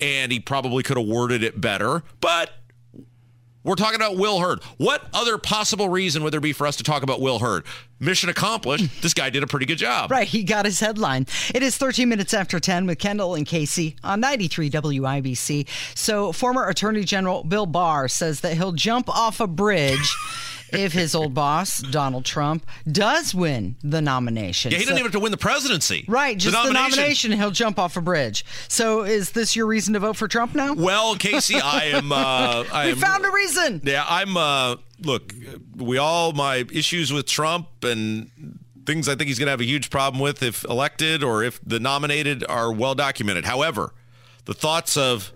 and 0.00 0.32
he 0.32 0.40
probably 0.40 0.82
could 0.82 0.96
have 0.96 1.06
worded 1.06 1.42
it 1.42 1.60
better, 1.60 2.02
but 2.20 2.50
we're 3.62 3.74
talking 3.74 3.96
about 3.96 4.16
Will 4.16 4.40
Hurd. 4.40 4.62
What 4.78 5.06
other 5.12 5.36
possible 5.36 5.88
reason 5.88 6.22
would 6.24 6.32
there 6.32 6.40
be 6.40 6.52
for 6.52 6.66
us 6.66 6.76
to 6.76 6.82
talk 6.82 7.02
about 7.02 7.20
Will 7.20 7.38
Hurd? 7.38 7.64
Mission 8.00 8.30
accomplished. 8.30 9.02
This 9.02 9.12
guy 9.12 9.28
did 9.28 9.42
a 9.42 9.46
pretty 9.46 9.66
good 9.66 9.76
job. 9.76 10.10
Right. 10.10 10.26
He 10.26 10.42
got 10.42 10.64
his 10.64 10.80
headline. 10.80 11.26
It 11.54 11.62
is 11.62 11.76
13 11.76 12.08
minutes 12.08 12.32
after 12.32 12.58
10 12.58 12.86
with 12.86 12.98
Kendall 12.98 13.34
and 13.34 13.46
Casey 13.46 13.96
on 14.02 14.20
93 14.20 14.70
WIBC. 14.70 15.68
So, 15.94 16.32
former 16.32 16.66
Attorney 16.66 17.04
General 17.04 17.44
Bill 17.44 17.66
Barr 17.66 18.08
says 18.08 18.40
that 18.40 18.56
he'll 18.56 18.72
jump 18.72 19.08
off 19.08 19.38
a 19.40 19.46
bridge. 19.46 20.16
if 20.72 20.92
his 20.92 21.14
old 21.14 21.34
boss, 21.34 21.80
Donald 21.80 22.24
Trump, 22.24 22.66
does 22.90 23.34
win 23.34 23.76
the 23.82 24.00
nomination. 24.00 24.70
Yeah, 24.70 24.78
he 24.78 24.84
so, 24.84 24.90
doesn't 24.90 24.98
even 25.00 25.12
have 25.12 25.18
to 25.18 25.20
win 25.20 25.32
the 25.32 25.38
presidency. 25.38 26.04
Right, 26.06 26.36
just 26.36 26.54
the 26.54 26.62
nomination. 26.62 26.90
the 26.90 26.96
nomination. 26.96 27.32
he'll 27.32 27.50
jump 27.50 27.78
off 27.78 27.96
a 27.96 28.00
bridge. 28.00 28.44
So 28.68 29.02
is 29.02 29.30
this 29.30 29.56
your 29.56 29.66
reason 29.66 29.94
to 29.94 30.00
vote 30.00 30.16
for 30.16 30.28
Trump 30.28 30.54
now? 30.54 30.74
Well, 30.74 31.16
Casey, 31.16 31.56
I 31.60 31.90
am. 31.92 32.12
Uh, 32.12 32.64
I 32.72 32.86
we 32.86 32.92
am, 32.92 32.98
found 32.98 33.24
a 33.24 33.30
reason. 33.30 33.80
Yeah, 33.84 34.04
I'm. 34.08 34.36
Uh, 34.36 34.76
look, 35.02 35.34
we 35.76 35.98
all 35.98 36.32
my 36.32 36.66
issues 36.72 37.12
with 37.12 37.26
Trump 37.26 37.68
and 37.84 38.30
things 38.86 39.08
I 39.08 39.14
think 39.14 39.28
he's 39.28 39.38
going 39.38 39.46
to 39.46 39.52
have 39.52 39.60
a 39.60 39.64
huge 39.64 39.90
problem 39.90 40.20
with 40.20 40.42
if 40.42 40.64
elected 40.64 41.22
or 41.22 41.42
if 41.42 41.60
the 41.64 41.78
nominated 41.78 42.44
are 42.48 42.72
well 42.72 42.94
documented. 42.94 43.44
However, 43.44 43.92
the 44.46 44.54
thoughts 44.54 44.96
of 44.96 45.32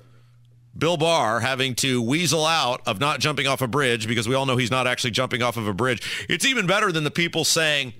Bill 0.77 0.97
Barr 0.97 1.41
having 1.41 1.75
to 1.77 2.03
weasel 2.03 2.45
out 2.45 2.83
of 2.87 2.99
not 2.99 3.21
jumping 3.21 3.47
off 3.47 3.63
a 3.63 3.69
bridge 3.69 4.09
because 4.09 4.29
we 4.29 4.35
all 4.35 4.45
know 4.47 4.57
he's 4.57 4.71
not 4.71 4.87
actually 4.87 5.13
jumping 5.13 5.43
off 5.43 5.57
of 5.57 5.69
a 5.69 5.75
bridge. 5.75 6.27
It's 6.29 6.45
even 6.45 6.67
better 6.67 6.91
than 6.91 7.05
the 7.05 7.11
people 7.11 7.45
saying, 7.45 7.93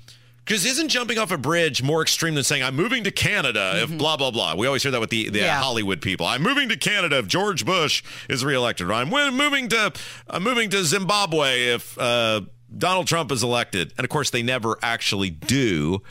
because 0.45 0.65
isn't 0.67 0.89
jumping 0.89 1.19
off 1.19 1.31
a 1.31 1.39
bridge 1.39 1.83
more 1.83 2.03
extreme 2.03 2.35
than 2.35 2.45
saying 2.45 2.63
I'm 2.63 2.77
moving 2.77 3.05
to 3.05 3.11
Canada 3.11 3.81
if 3.83 3.89
mm-hmm. 3.89 3.99
blah 3.99 4.17
blah 4.17 4.31
blah? 4.31 4.55
We 4.55 4.67
always 4.67 4.83
hear 4.83 4.93
that 4.93 5.01
with 5.01 5.11
the, 5.11 5.31
the 5.31 5.41
yeah. 5.41 5.61
Hollywood 5.61 6.03
people. 6.03 6.27
I'm 6.27 6.43
moving 6.43 6.69
to 6.69 6.77
Canada 6.77 7.19
if 7.19 7.27
George 7.27 7.65
Bush 7.65 8.03
is 8.29 8.45
reelected. 8.45 8.89
Or 8.89 8.93
I'm 8.93 9.09
moving 9.09 9.69
to 9.69 9.93
I'm 10.29 10.43
moving 10.43 10.71
to 10.71 10.85
Zimbabwe 10.85 11.69
if 11.69 11.97
uh, 11.99 12.43
Donald 12.77 13.07
Trump 13.07 13.33
is 13.33 13.43
elected. 13.43 13.93
And 13.97 14.05
of 14.05 14.11
course, 14.11 14.31
they 14.31 14.43
never 14.43 14.79
actually 14.83 15.31
do. 15.31 16.03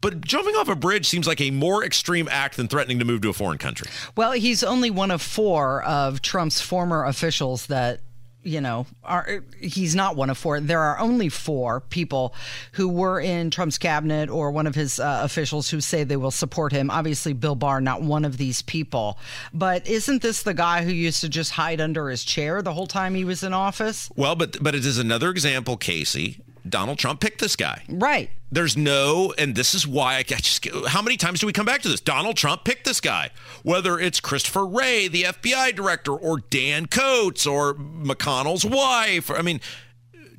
But 0.00 0.22
jumping 0.22 0.54
off 0.56 0.68
a 0.68 0.76
bridge 0.76 1.06
seems 1.06 1.26
like 1.26 1.40
a 1.42 1.50
more 1.50 1.84
extreme 1.84 2.26
act 2.30 2.56
than 2.56 2.68
threatening 2.68 2.98
to 3.00 3.04
move 3.04 3.20
to 3.22 3.28
a 3.28 3.34
foreign 3.34 3.58
country. 3.58 3.88
Well, 4.16 4.32
he's 4.32 4.62
only 4.62 4.90
one 4.90 5.10
of 5.10 5.20
four 5.20 5.82
of 5.82 6.22
Trump's 6.22 6.60
former 6.60 7.04
officials 7.04 7.66
that 7.66 8.00
you 8.42 8.60
know, 8.60 8.86
are, 9.04 9.42
he's 9.60 9.94
not 9.94 10.16
one 10.16 10.30
of 10.30 10.38
four. 10.38 10.60
There 10.60 10.80
are 10.80 10.98
only 10.98 11.28
four 11.28 11.80
people 11.80 12.34
who 12.72 12.88
were 12.88 13.20
in 13.20 13.50
Trump's 13.50 13.78
cabinet 13.78 14.30
or 14.30 14.50
one 14.50 14.66
of 14.66 14.74
his 14.74 14.98
uh, 14.98 15.20
officials 15.22 15.68
who 15.70 15.80
say 15.80 16.04
they 16.04 16.16
will 16.16 16.30
support 16.30 16.72
him. 16.72 16.90
Obviously, 16.90 17.32
Bill 17.32 17.54
Barr, 17.54 17.80
not 17.80 18.02
one 18.02 18.24
of 18.24 18.38
these 18.38 18.62
people. 18.62 19.18
But 19.52 19.86
isn't 19.86 20.22
this 20.22 20.42
the 20.42 20.54
guy 20.54 20.84
who 20.84 20.92
used 20.92 21.20
to 21.20 21.28
just 21.28 21.52
hide 21.52 21.80
under 21.80 22.08
his 22.08 22.24
chair 22.24 22.62
the 22.62 22.72
whole 22.72 22.86
time 22.86 23.14
he 23.14 23.24
was 23.24 23.42
in 23.42 23.52
office? 23.52 24.10
Well, 24.16 24.36
but 24.36 24.62
but 24.62 24.74
it 24.74 24.86
is 24.86 24.98
another 24.98 25.30
example, 25.30 25.76
Casey, 25.76 26.40
Donald 26.68 26.98
Trump 26.98 27.20
picked 27.20 27.40
this 27.40 27.56
guy. 27.56 27.84
Right. 27.88 28.30
There's 28.52 28.76
no, 28.76 29.32
and 29.38 29.54
this 29.54 29.74
is 29.74 29.86
why 29.86 30.16
I 30.16 30.22
just, 30.22 30.66
how 30.88 31.02
many 31.02 31.16
times 31.16 31.40
do 31.40 31.46
we 31.46 31.52
come 31.52 31.66
back 31.66 31.82
to 31.82 31.88
this? 31.88 32.00
Donald 32.00 32.36
Trump 32.36 32.64
picked 32.64 32.84
this 32.84 33.00
guy. 33.00 33.30
Whether 33.62 33.98
it's 33.98 34.20
Christopher 34.20 34.66
Wray, 34.66 35.08
the 35.08 35.24
FBI 35.24 35.74
director, 35.74 36.12
or 36.12 36.38
Dan 36.50 36.86
Coats, 36.86 37.46
or 37.46 37.74
McConnell's 37.74 38.64
wife. 38.64 39.30
I 39.30 39.42
mean, 39.42 39.60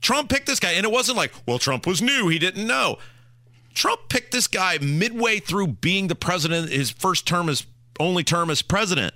Trump 0.01 0.29
picked 0.29 0.47
this 0.47 0.59
guy. 0.59 0.71
And 0.71 0.85
it 0.85 0.91
wasn't 0.91 1.17
like, 1.17 1.33
well, 1.47 1.59
Trump 1.59 1.87
was 1.87 2.01
new. 2.01 2.27
He 2.27 2.39
didn't 2.39 2.67
know. 2.67 2.97
Trump 3.73 4.01
picked 4.09 4.31
this 4.31 4.47
guy 4.47 4.77
midway 4.79 5.39
through 5.39 5.67
being 5.67 6.07
the 6.07 6.15
president, 6.15 6.69
his 6.69 6.89
first 6.89 7.25
term 7.25 7.47
as 7.47 7.65
only 7.99 8.23
term 8.23 8.49
as 8.49 8.61
president. 8.61 9.13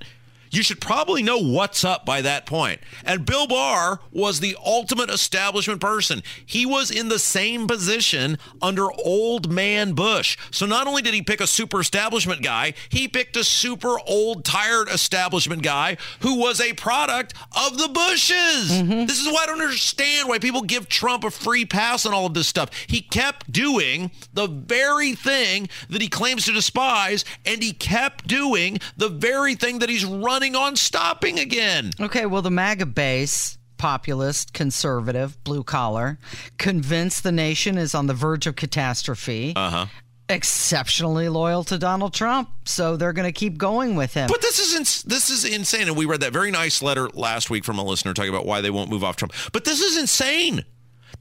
You 0.55 0.63
should 0.63 0.79
probably 0.79 1.21
know 1.21 1.37
what's 1.37 1.83
up 1.83 2.05
by 2.05 2.21
that 2.21 2.45
point. 2.45 2.79
And 3.03 3.25
Bill 3.25 3.45
Barr 3.45 3.99
was 4.11 4.39
the 4.39 4.55
ultimate 4.63 5.09
establishment 5.09 5.81
person. 5.81 6.23
He 6.45 6.65
was 6.65 6.89
in 6.89 7.09
the 7.09 7.19
same 7.19 7.67
position 7.67 8.37
under 8.61 8.89
old 8.91 9.51
man 9.51 9.93
Bush. 9.93 10.37
So 10.51 10.65
not 10.65 10.87
only 10.87 11.01
did 11.01 11.13
he 11.13 11.21
pick 11.21 11.41
a 11.41 11.47
super 11.47 11.81
establishment 11.81 12.41
guy, 12.41 12.73
he 12.87 13.07
picked 13.09 13.35
a 13.35 13.43
super 13.43 13.99
old, 14.07 14.45
tired 14.45 14.87
establishment 14.87 15.61
guy 15.61 15.97
who 16.21 16.39
was 16.39 16.61
a 16.61 16.73
product 16.73 17.33
of 17.55 17.77
the 17.77 17.89
Bushes. 17.89 18.71
Mm-hmm. 18.71 19.05
This 19.05 19.19
is 19.19 19.27
why 19.27 19.43
I 19.43 19.45
don't 19.47 19.61
understand 19.61 20.29
why 20.29 20.39
people 20.39 20.61
give 20.61 20.87
Trump 20.87 21.23
a 21.23 21.31
free 21.31 21.65
pass 21.65 22.05
on 22.05 22.13
all 22.13 22.25
of 22.25 22.33
this 22.33 22.47
stuff. 22.47 22.69
He 22.87 23.01
kept 23.01 23.51
doing 23.51 24.11
the 24.33 24.47
very 24.47 25.15
thing 25.15 25.69
that 25.89 26.01
he 26.01 26.07
claims 26.07 26.45
to 26.45 26.53
despise, 26.53 27.25
and 27.45 27.61
he 27.61 27.73
kept 27.73 28.27
doing 28.27 28.79
the 28.97 29.09
very 29.09 29.55
thing 29.55 29.79
that 29.79 29.89
he's 29.89 30.05
running 30.05 30.44
on 30.53 30.75
stopping 30.75 31.39
again. 31.39 31.91
Okay, 31.97 32.25
well, 32.25 32.41
the 32.41 32.51
MAGA 32.51 32.87
base 32.87 33.57
populist, 33.77 34.53
conservative, 34.53 35.41
blue 35.43 35.63
collar, 35.63 36.17
convinced 36.57 37.23
the 37.23 37.31
nation 37.31 37.77
is 37.77 37.95
on 37.95 38.07
the 38.07 38.13
verge 38.13 38.47
of 38.47 38.57
catastrophe. 38.57 39.53
Uh 39.55 39.69
huh. 39.69 39.85
Exceptionally 40.27 41.29
loyal 41.29 41.63
to 41.65 41.77
Donald 41.77 42.13
Trump, 42.13 42.49
so 42.65 42.97
they're 42.97 43.13
going 43.13 43.31
to 43.31 43.37
keep 43.37 43.59
going 43.59 43.95
with 43.95 44.13
him. 44.15 44.27
But 44.27 44.41
this 44.41 44.57
is 44.59 44.75
ins- 44.75 45.03
this 45.03 45.29
is 45.29 45.45
insane, 45.45 45.87
and 45.87 45.95
we 45.95 46.05
read 46.05 46.21
that 46.21 46.33
very 46.33 46.49
nice 46.49 46.81
letter 46.81 47.07
last 47.13 47.51
week 47.51 47.63
from 47.63 47.77
a 47.77 47.83
listener 47.83 48.13
talking 48.13 48.29
about 48.31 48.45
why 48.45 48.61
they 48.61 48.71
won't 48.71 48.89
move 48.89 49.03
off 49.03 49.17
Trump. 49.17 49.33
But 49.53 49.65
this 49.65 49.81
is 49.81 49.97
insane. 49.97 50.65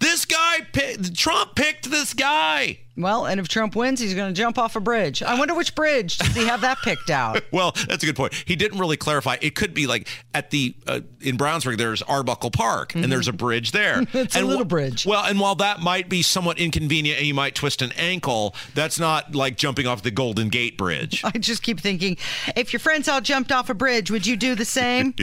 This 0.01 0.25
guy, 0.25 0.61
Trump 1.15 1.55
picked 1.55 1.91
this 1.91 2.15
guy. 2.15 2.79
Well, 2.97 3.27
and 3.27 3.41
if 3.41 3.49
Trump 3.49 3.75
wins, 3.75 3.99
he's 3.99 4.15
going 4.15 4.33
to 4.33 4.41
jump 4.41 4.57
off 4.57 4.77
a 4.77 4.81
bridge. 4.81 5.23
I 5.23 5.37
wonder 5.37 5.55
which 5.55 5.75
bridge 5.75 6.17
does 6.19 6.35
he 6.35 6.47
have 6.47 6.61
that 6.61 6.79
picked 6.79 7.11
out? 7.11 7.43
well, 7.53 7.73
that's 7.89 8.05
a 8.05 8.07
good 8.07 8.15
point. 8.15 8.35
He 8.45 8.55
didn't 8.55 8.79
really 8.79 8.97
clarify. 8.97 9.37
It 9.41 9.57
could 9.57 9.75
be 9.75 9.89
like 9.89 10.09
at 10.33 10.51
the 10.51 10.77
uh, 10.87 11.01
in 11.21 11.37
Brownsburg. 11.37 11.77
There's 11.77 12.03
Arbuckle 12.03 12.53
Park, 12.53 12.91
mm-hmm. 12.91 13.03
and 13.03 13.13
there's 13.13 13.27
a 13.27 13.33
bridge 13.33 13.73
there. 13.73 14.03
it's 14.13 14.37
and 14.37 14.45
a 14.45 14.49
little 14.49 14.65
bridge. 14.65 15.05
Well, 15.07 15.25
and 15.25 15.41
while 15.41 15.57
that 15.57 15.81
might 15.81 16.09
be 16.09 16.23
somewhat 16.23 16.59
inconvenient, 16.59 17.19
and 17.19 17.27
you 17.27 17.35
might 17.35 17.57
twist 17.57 17.83
an 17.83 17.91
ankle, 17.97 18.55
that's 18.75 19.01
not 19.01 19.35
like 19.35 19.57
jumping 19.57 19.89
off 19.89 20.03
the 20.03 20.13
Golden 20.13 20.49
Gate 20.49 20.79
Bridge. 20.79 21.23
I 21.25 21.33
just 21.33 21.65
keep 21.65 21.81
thinking, 21.81 22.17
if 22.55 22.73
your 22.73 22.81
friends 22.81 23.09
all 23.09 23.21
jumped 23.21 23.51
off 23.51 23.71
a 23.71 23.75
bridge, 23.75 24.13
would 24.13 24.27
you 24.27 24.37
do 24.37 24.55
the 24.55 24.65
same? 24.65 25.15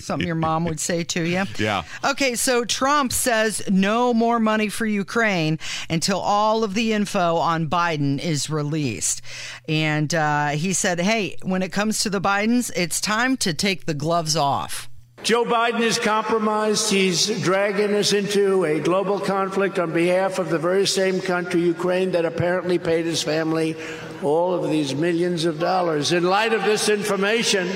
Something 0.00 0.26
your 0.26 0.34
mom 0.34 0.64
would 0.64 0.80
say 0.80 1.04
to 1.04 1.22
you. 1.22 1.44
Yeah. 1.56 1.84
Okay, 2.04 2.34
so 2.34 2.64
Trump 2.64 3.12
says 3.12 3.62
no 3.70 4.12
more 4.12 4.40
money 4.40 4.68
for 4.68 4.86
Ukraine 4.86 5.60
until 5.88 6.18
all 6.18 6.64
of 6.64 6.74
the 6.74 6.92
info 6.92 7.11
on 7.20 7.68
Biden 7.68 7.92
Biden 7.92 8.22
is 8.22 8.50
released. 8.50 9.22
And 9.68 10.14
uh, 10.14 10.48
he 10.48 10.72
said, 10.72 11.00
hey, 11.00 11.36
when 11.42 11.62
it 11.62 11.72
comes 11.72 12.00
to 12.00 12.10
the 12.10 12.20
Bidens, 12.20 12.70
it's 12.76 13.00
time 13.00 13.36
to 13.38 13.54
take 13.54 13.86
the 13.86 13.94
gloves 13.94 14.36
off. 14.36 14.88
Joe 15.22 15.44
Biden 15.44 15.80
is 15.80 16.00
compromised. 16.00 16.90
He's 16.90 17.28
dragging 17.42 17.94
us 17.94 18.12
into 18.12 18.64
a 18.64 18.80
global 18.80 19.20
conflict 19.20 19.78
on 19.78 19.92
behalf 19.92 20.40
of 20.40 20.48
the 20.48 20.58
very 20.58 20.86
same 20.86 21.20
country, 21.20 21.60
Ukraine, 21.60 22.10
that 22.12 22.24
apparently 22.24 22.78
paid 22.78 23.04
his 23.04 23.22
family 23.22 23.76
all 24.22 24.52
of 24.52 24.68
these 24.68 24.94
millions 24.94 25.44
of 25.44 25.60
dollars. 25.60 26.12
In 26.12 26.24
light 26.24 26.52
of 26.52 26.64
this 26.64 26.88
information, 26.88 27.68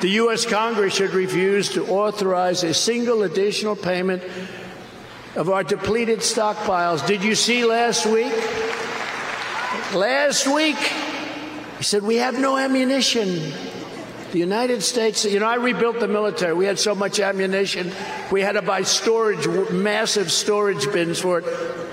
the 0.00 0.10
U.S. 0.22 0.44
Congress 0.44 0.94
should 0.94 1.14
refuse 1.14 1.68
to 1.70 1.86
authorize 1.86 2.64
a 2.64 2.74
single 2.74 3.22
additional 3.22 3.76
payment 3.76 4.22
of 5.36 5.50
our 5.50 5.62
depleted 5.62 6.20
stockpiles. 6.20 7.06
Did 7.06 7.22
you 7.22 7.34
see 7.34 7.64
last 7.64 8.06
week? 8.06 8.32
Last 9.94 10.46
week, 10.46 10.76
he 11.78 11.84
said, 11.84 12.02
We 12.02 12.16
have 12.16 12.38
no 12.38 12.56
ammunition. 12.56 13.52
The 14.32 14.38
United 14.38 14.82
States, 14.82 15.24
you 15.24 15.40
know, 15.40 15.46
I 15.46 15.54
rebuilt 15.54 16.00
the 16.00 16.08
military. 16.08 16.52
We 16.52 16.66
had 16.66 16.78
so 16.78 16.94
much 16.94 17.18
ammunition. 17.18 17.90
We 18.30 18.42
had 18.42 18.52
to 18.52 18.62
buy 18.62 18.82
storage, 18.82 19.48
massive 19.70 20.30
storage 20.30 20.90
bins 20.92 21.18
for 21.18 21.38
it. 21.38 21.44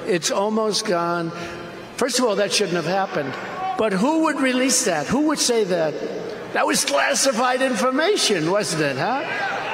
It's 0.05 0.31
almost 0.31 0.85
gone. 0.85 1.31
First 1.95 2.19
of 2.19 2.25
all, 2.25 2.35
that 2.35 2.51
shouldn't 2.51 2.75
have 2.75 2.85
happened. 2.85 3.33
But 3.77 3.93
who 3.93 4.23
would 4.23 4.41
release 4.41 4.83
that? 4.85 5.07
Who 5.07 5.27
would 5.27 5.39
say 5.39 5.63
that? 5.63 5.93
That 6.51 6.67
was 6.67 6.83
classified 6.83 7.61
information, 7.61 8.51
wasn't 8.51 8.83
it, 8.83 8.97
huh? 8.97 9.64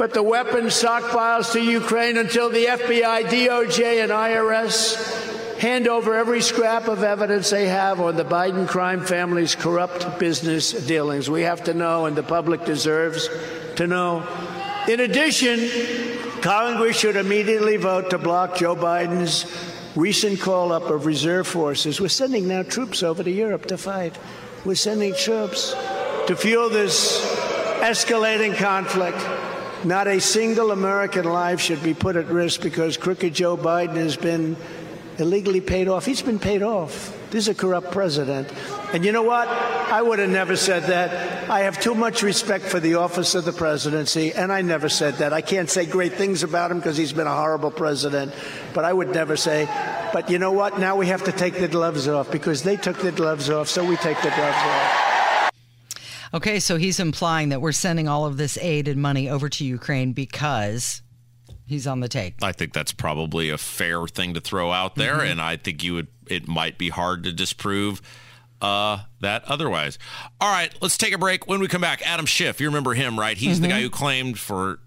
But 0.00 0.14
the 0.14 0.22
weapons 0.22 0.82
stockpiles 0.82 1.52
to 1.52 1.60
Ukraine 1.60 2.16
until 2.16 2.48
the 2.48 2.64
FBI, 2.64 3.24
DOJ, 3.24 4.02
and 4.02 4.10
IRS 4.10 5.58
hand 5.58 5.86
over 5.86 6.14
every 6.14 6.40
scrap 6.40 6.88
of 6.88 7.02
evidence 7.02 7.50
they 7.50 7.68
have 7.68 8.00
on 8.00 8.16
the 8.16 8.24
Biden 8.24 8.66
crime 8.66 9.04
family's 9.04 9.54
corrupt 9.54 10.18
business 10.18 10.72
dealings. 10.72 11.28
We 11.28 11.42
have 11.42 11.64
to 11.64 11.74
know, 11.74 12.06
and 12.06 12.16
the 12.16 12.22
public 12.22 12.64
deserves 12.64 13.28
to 13.76 13.86
know. 13.86 14.26
In 14.88 15.00
addition, 15.00 15.68
Congress 16.40 16.98
should 16.98 17.16
immediately 17.16 17.76
vote 17.76 18.08
to 18.08 18.16
block 18.16 18.56
Joe 18.56 18.74
Biden's 18.74 19.44
recent 19.96 20.40
call 20.40 20.72
up 20.72 20.84
of 20.84 21.04
reserve 21.04 21.46
forces. 21.46 22.00
We're 22.00 22.08
sending 22.08 22.48
now 22.48 22.62
troops 22.62 23.02
over 23.02 23.22
to 23.22 23.30
Europe 23.30 23.66
to 23.66 23.76
fight. 23.76 24.16
We're 24.64 24.76
sending 24.76 25.14
troops 25.14 25.74
to 26.26 26.36
fuel 26.36 26.70
this 26.70 27.20
escalating 27.82 28.56
conflict. 28.56 29.18
Not 29.84 30.08
a 30.08 30.20
single 30.20 30.72
American 30.72 31.24
life 31.24 31.58
should 31.58 31.82
be 31.82 31.94
put 31.94 32.16
at 32.16 32.26
risk 32.26 32.60
because 32.60 32.98
crooked 32.98 33.32
Joe 33.32 33.56
Biden 33.56 33.96
has 33.96 34.14
been 34.16 34.56
illegally 35.18 35.62
paid 35.62 35.88
off. 35.88 36.04
He's 36.04 36.20
been 36.20 36.38
paid 36.38 36.62
off. 36.62 37.16
This 37.30 37.44
is 37.44 37.48
a 37.48 37.54
corrupt 37.54 37.90
president. 37.90 38.52
And 38.92 39.04
you 39.04 39.12
know 39.12 39.22
what? 39.22 39.48
I 39.48 40.02
would 40.02 40.18
have 40.18 40.28
never 40.28 40.56
said 40.56 40.84
that. 40.84 41.48
I 41.48 41.60
have 41.60 41.80
too 41.80 41.94
much 41.94 42.22
respect 42.22 42.64
for 42.64 42.78
the 42.78 42.96
office 42.96 43.34
of 43.34 43.44
the 43.44 43.52
presidency, 43.52 44.32
and 44.32 44.52
I 44.52 44.62
never 44.62 44.88
said 44.88 45.14
that. 45.14 45.32
I 45.32 45.40
can't 45.40 45.70
say 45.70 45.86
great 45.86 46.14
things 46.14 46.42
about 46.42 46.70
him 46.70 46.78
because 46.78 46.96
he's 46.96 47.12
been 47.12 47.26
a 47.26 47.34
horrible 47.34 47.70
president, 47.70 48.34
but 48.74 48.84
I 48.84 48.92
would 48.92 49.14
never 49.14 49.36
say, 49.36 49.66
but 50.12 50.28
you 50.28 50.38
know 50.38 50.52
what? 50.52 50.78
Now 50.78 50.96
we 50.96 51.06
have 51.06 51.24
to 51.24 51.32
take 51.32 51.54
the 51.54 51.68
gloves 51.68 52.06
off 52.06 52.30
because 52.30 52.62
they 52.62 52.76
took 52.76 52.98
the 52.98 53.12
gloves 53.12 53.48
off, 53.48 53.68
so 53.68 53.84
we 53.84 53.96
take 53.96 54.18
the 54.18 54.30
gloves 54.30 54.56
off. 54.56 55.09
Okay, 56.32 56.60
so 56.60 56.76
he's 56.76 57.00
implying 57.00 57.48
that 57.48 57.60
we're 57.60 57.72
sending 57.72 58.08
all 58.08 58.24
of 58.24 58.36
this 58.36 58.56
aid 58.58 58.86
and 58.88 59.00
money 59.00 59.28
over 59.28 59.48
to 59.48 59.64
Ukraine 59.64 60.12
because 60.12 61.02
he's 61.66 61.86
on 61.86 62.00
the 62.00 62.08
take. 62.08 62.34
I 62.42 62.52
think 62.52 62.72
that's 62.72 62.92
probably 62.92 63.50
a 63.50 63.58
fair 63.58 64.06
thing 64.06 64.34
to 64.34 64.40
throw 64.40 64.70
out 64.70 64.94
there, 64.94 65.18
mm-hmm. 65.18 65.32
and 65.32 65.40
I 65.40 65.56
think 65.56 65.82
you 65.82 65.94
would. 65.94 66.08
It 66.26 66.46
might 66.46 66.78
be 66.78 66.90
hard 66.90 67.24
to 67.24 67.32
disprove 67.32 68.00
uh, 68.62 68.98
that 69.20 69.44
otherwise. 69.46 69.98
All 70.40 70.52
right, 70.52 70.72
let's 70.80 70.96
take 70.96 71.12
a 71.12 71.18
break. 71.18 71.48
When 71.48 71.60
we 71.60 71.66
come 71.66 71.80
back, 71.80 72.02
Adam 72.06 72.26
Schiff, 72.26 72.60
you 72.60 72.68
remember 72.68 72.94
him, 72.94 73.18
right? 73.18 73.36
He's 73.36 73.56
mm-hmm. 73.56 73.62
the 73.62 73.68
guy 73.68 73.80
who 73.80 73.90
claimed 73.90 74.38
for 74.38 74.78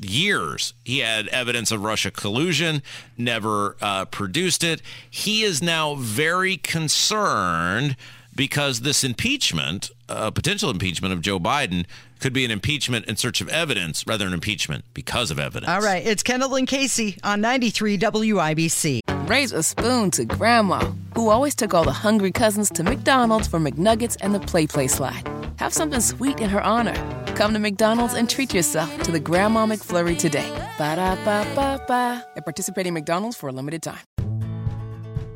years 0.00 0.72
he 0.84 1.00
had 1.00 1.28
evidence 1.28 1.70
of 1.70 1.82
Russia 1.82 2.10
collusion, 2.10 2.82
never 3.16 3.76
uh, 3.80 4.04
produced 4.06 4.64
it. 4.64 4.80
He 5.10 5.42
is 5.42 5.62
now 5.62 5.94
very 5.94 6.56
concerned 6.56 7.96
because 8.36 8.80
this 8.80 9.04
impeachment, 9.04 9.90
uh, 10.08 10.30
potential 10.30 10.70
impeachment 10.70 11.12
of 11.12 11.20
Joe 11.20 11.38
Biden, 11.38 11.86
could 12.20 12.32
be 12.32 12.44
an 12.44 12.50
impeachment 12.50 13.06
in 13.06 13.16
search 13.16 13.40
of 13.40 13.48
evidence 13.48 14.04
rather 14.06 14.24
than 14.24 14.34
impeachment 14.34 14.84
because 14.94 15.30
of 15.30 15.38
evidence. 15.38 15.68
All 15.70 15.80
right, 15.80 16.04
it's 16.04 16.22
Kendall 16.22 16.54
and 16.54 16.66
Casey 16.66 17.18
on 17.22 17.40
93 17.40 17.98
WIBC. 17.98 19.00
Raise 19.28 19.52
a 19.52 19.62
spoon 19.62 20.10
to 20.12 20.24
Grandma, 20.24 20.92
who 21.14 21.28
always 21.28 21.54
took 21.54 21.74
all 21.74 21.84
the 21.84 21.92
hungry 21.92 22.32
cousins 22.32 22.70
to 22.70 22.82
McDonald's 22.82 23.46
for 23.46 23.58
McNuggets 23.58 24.16
and 24.20 24.34
the 24.34 24.40
Play 24.40 24.66
Play 24.66 24.86
slide. 24.86 25.28
Have 25.56 25.72
something 25.72 26.00
sweet 26.00 26.40
in 26.40 26.50
her 26.50 26.62
honor. 26.62 26.94
Come 27.36 27.52
to 27.52 27.58
McDonald's 27.58 28.14
and 28.14 28.28
treat 28.28 28.54
yourself 28.54 29.02
to 29.02 29.12
the 29.12 29.20
Grandma 29.20 29.66
McFlurry 29.66 30.18
today. 30.18 30.48
Ba 30.78 30.96
da 30.96 31.14
ba 31.24 31.46
ba 31.54 31.84
ba. 31.86 32.24
At 32.36 32.44
participating 32.44 32.94
McDonald's 32.94 33.36
for 33.36 33.48
a 33.48 33.52
limited 33.52 33.82
time. 33.82 34.00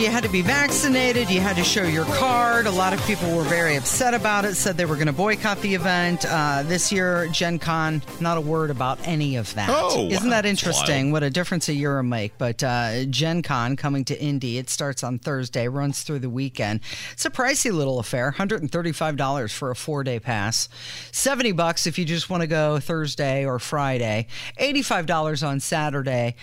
You 0.00 0.08
had 0.08 0.22
to 0.22 0.30
be 0.30 0.40
vaccinated, 0.40 1.28
you 1.28 1.40
had 1.40 1.56
to 1.56 1.62
show 1.62 1.82
your 1.82 2.06
card. 2.06 2.66
A 2.66 2.70
lot 2.70 2.94
of 2.94 3.04
people 3.06 3.36
were 3.36 3.42
very 3.42 3.76
upset 3.76 4.14
about 4.14 4.46
it, 4.46 4.54
said 4.54 4.78
they 4.78 4.86
were 4.86 4.94
going 4.94 5.08
to 5.08 5.12
boycott 5.12 5.60
the 5.60 5.74
event. 5.74 6.24
Uh, 6.26 6.62
this 6.62 6.90
year, 6.90 7.28
Gen 7.28 7.58
Con, 7.58 8.00
not 8.18 8.38
a 8.38 8.40
word 8.40 8.70
about 8.70 8.98
any 9.06 9.36
of 9.36 9.52
that. 9.56 9.68
Oh, 9.70 10.08
Isn't 10.08 10.30
that 10.30 10.46
interesting? 10.46 11.06
Wild. 11.06 11.12
What 11.12 11.22
a 11.24 11.28
difference 11.28 11.68
a 11.68 11.74
year 11.74 11.96
will 11.96 12.02
make. 12.04 12.38
But 12.38 12.64
uh, 12.64 13.04
Gen 13.04 13.42
Con 13.42 13.76
coming 13.76 14.06
to 14.06 14.18
Indy, 14.18 14.56
it 14.56 14.70
starts 14.70 15.04
on 15.04 15.18
Thursday, 15.18 15.68
runs 15.68 16.02
through 16.02 16.20
the 16.20 16.30
weekend. 16.30 16.80
It's 17.12 17.26
a 17.26 17.30
pricey 17.30 17.70
little 17.70 17.98
affair 17.98 18.32
$135 18.38 19.52
for 19.52 19.70
a 19.70 19.76
four 19.76 20.02
day 20.02 20.18
pass, 20.18 20.70
70 21.12 21.52
bucks 21.52 21.86
if 21.86 21.98
you 21.98 22.06
just 22.06 22.30
want 22.30 22.40
to 22.40 22.46
go 22.46 22.78
Thursday 22.78 23.44
or 23.44 23.58
Friday, 23.58 24.28
$85 24.58 25.46
on 25.46 25.60
Saturday. 25.60 26.36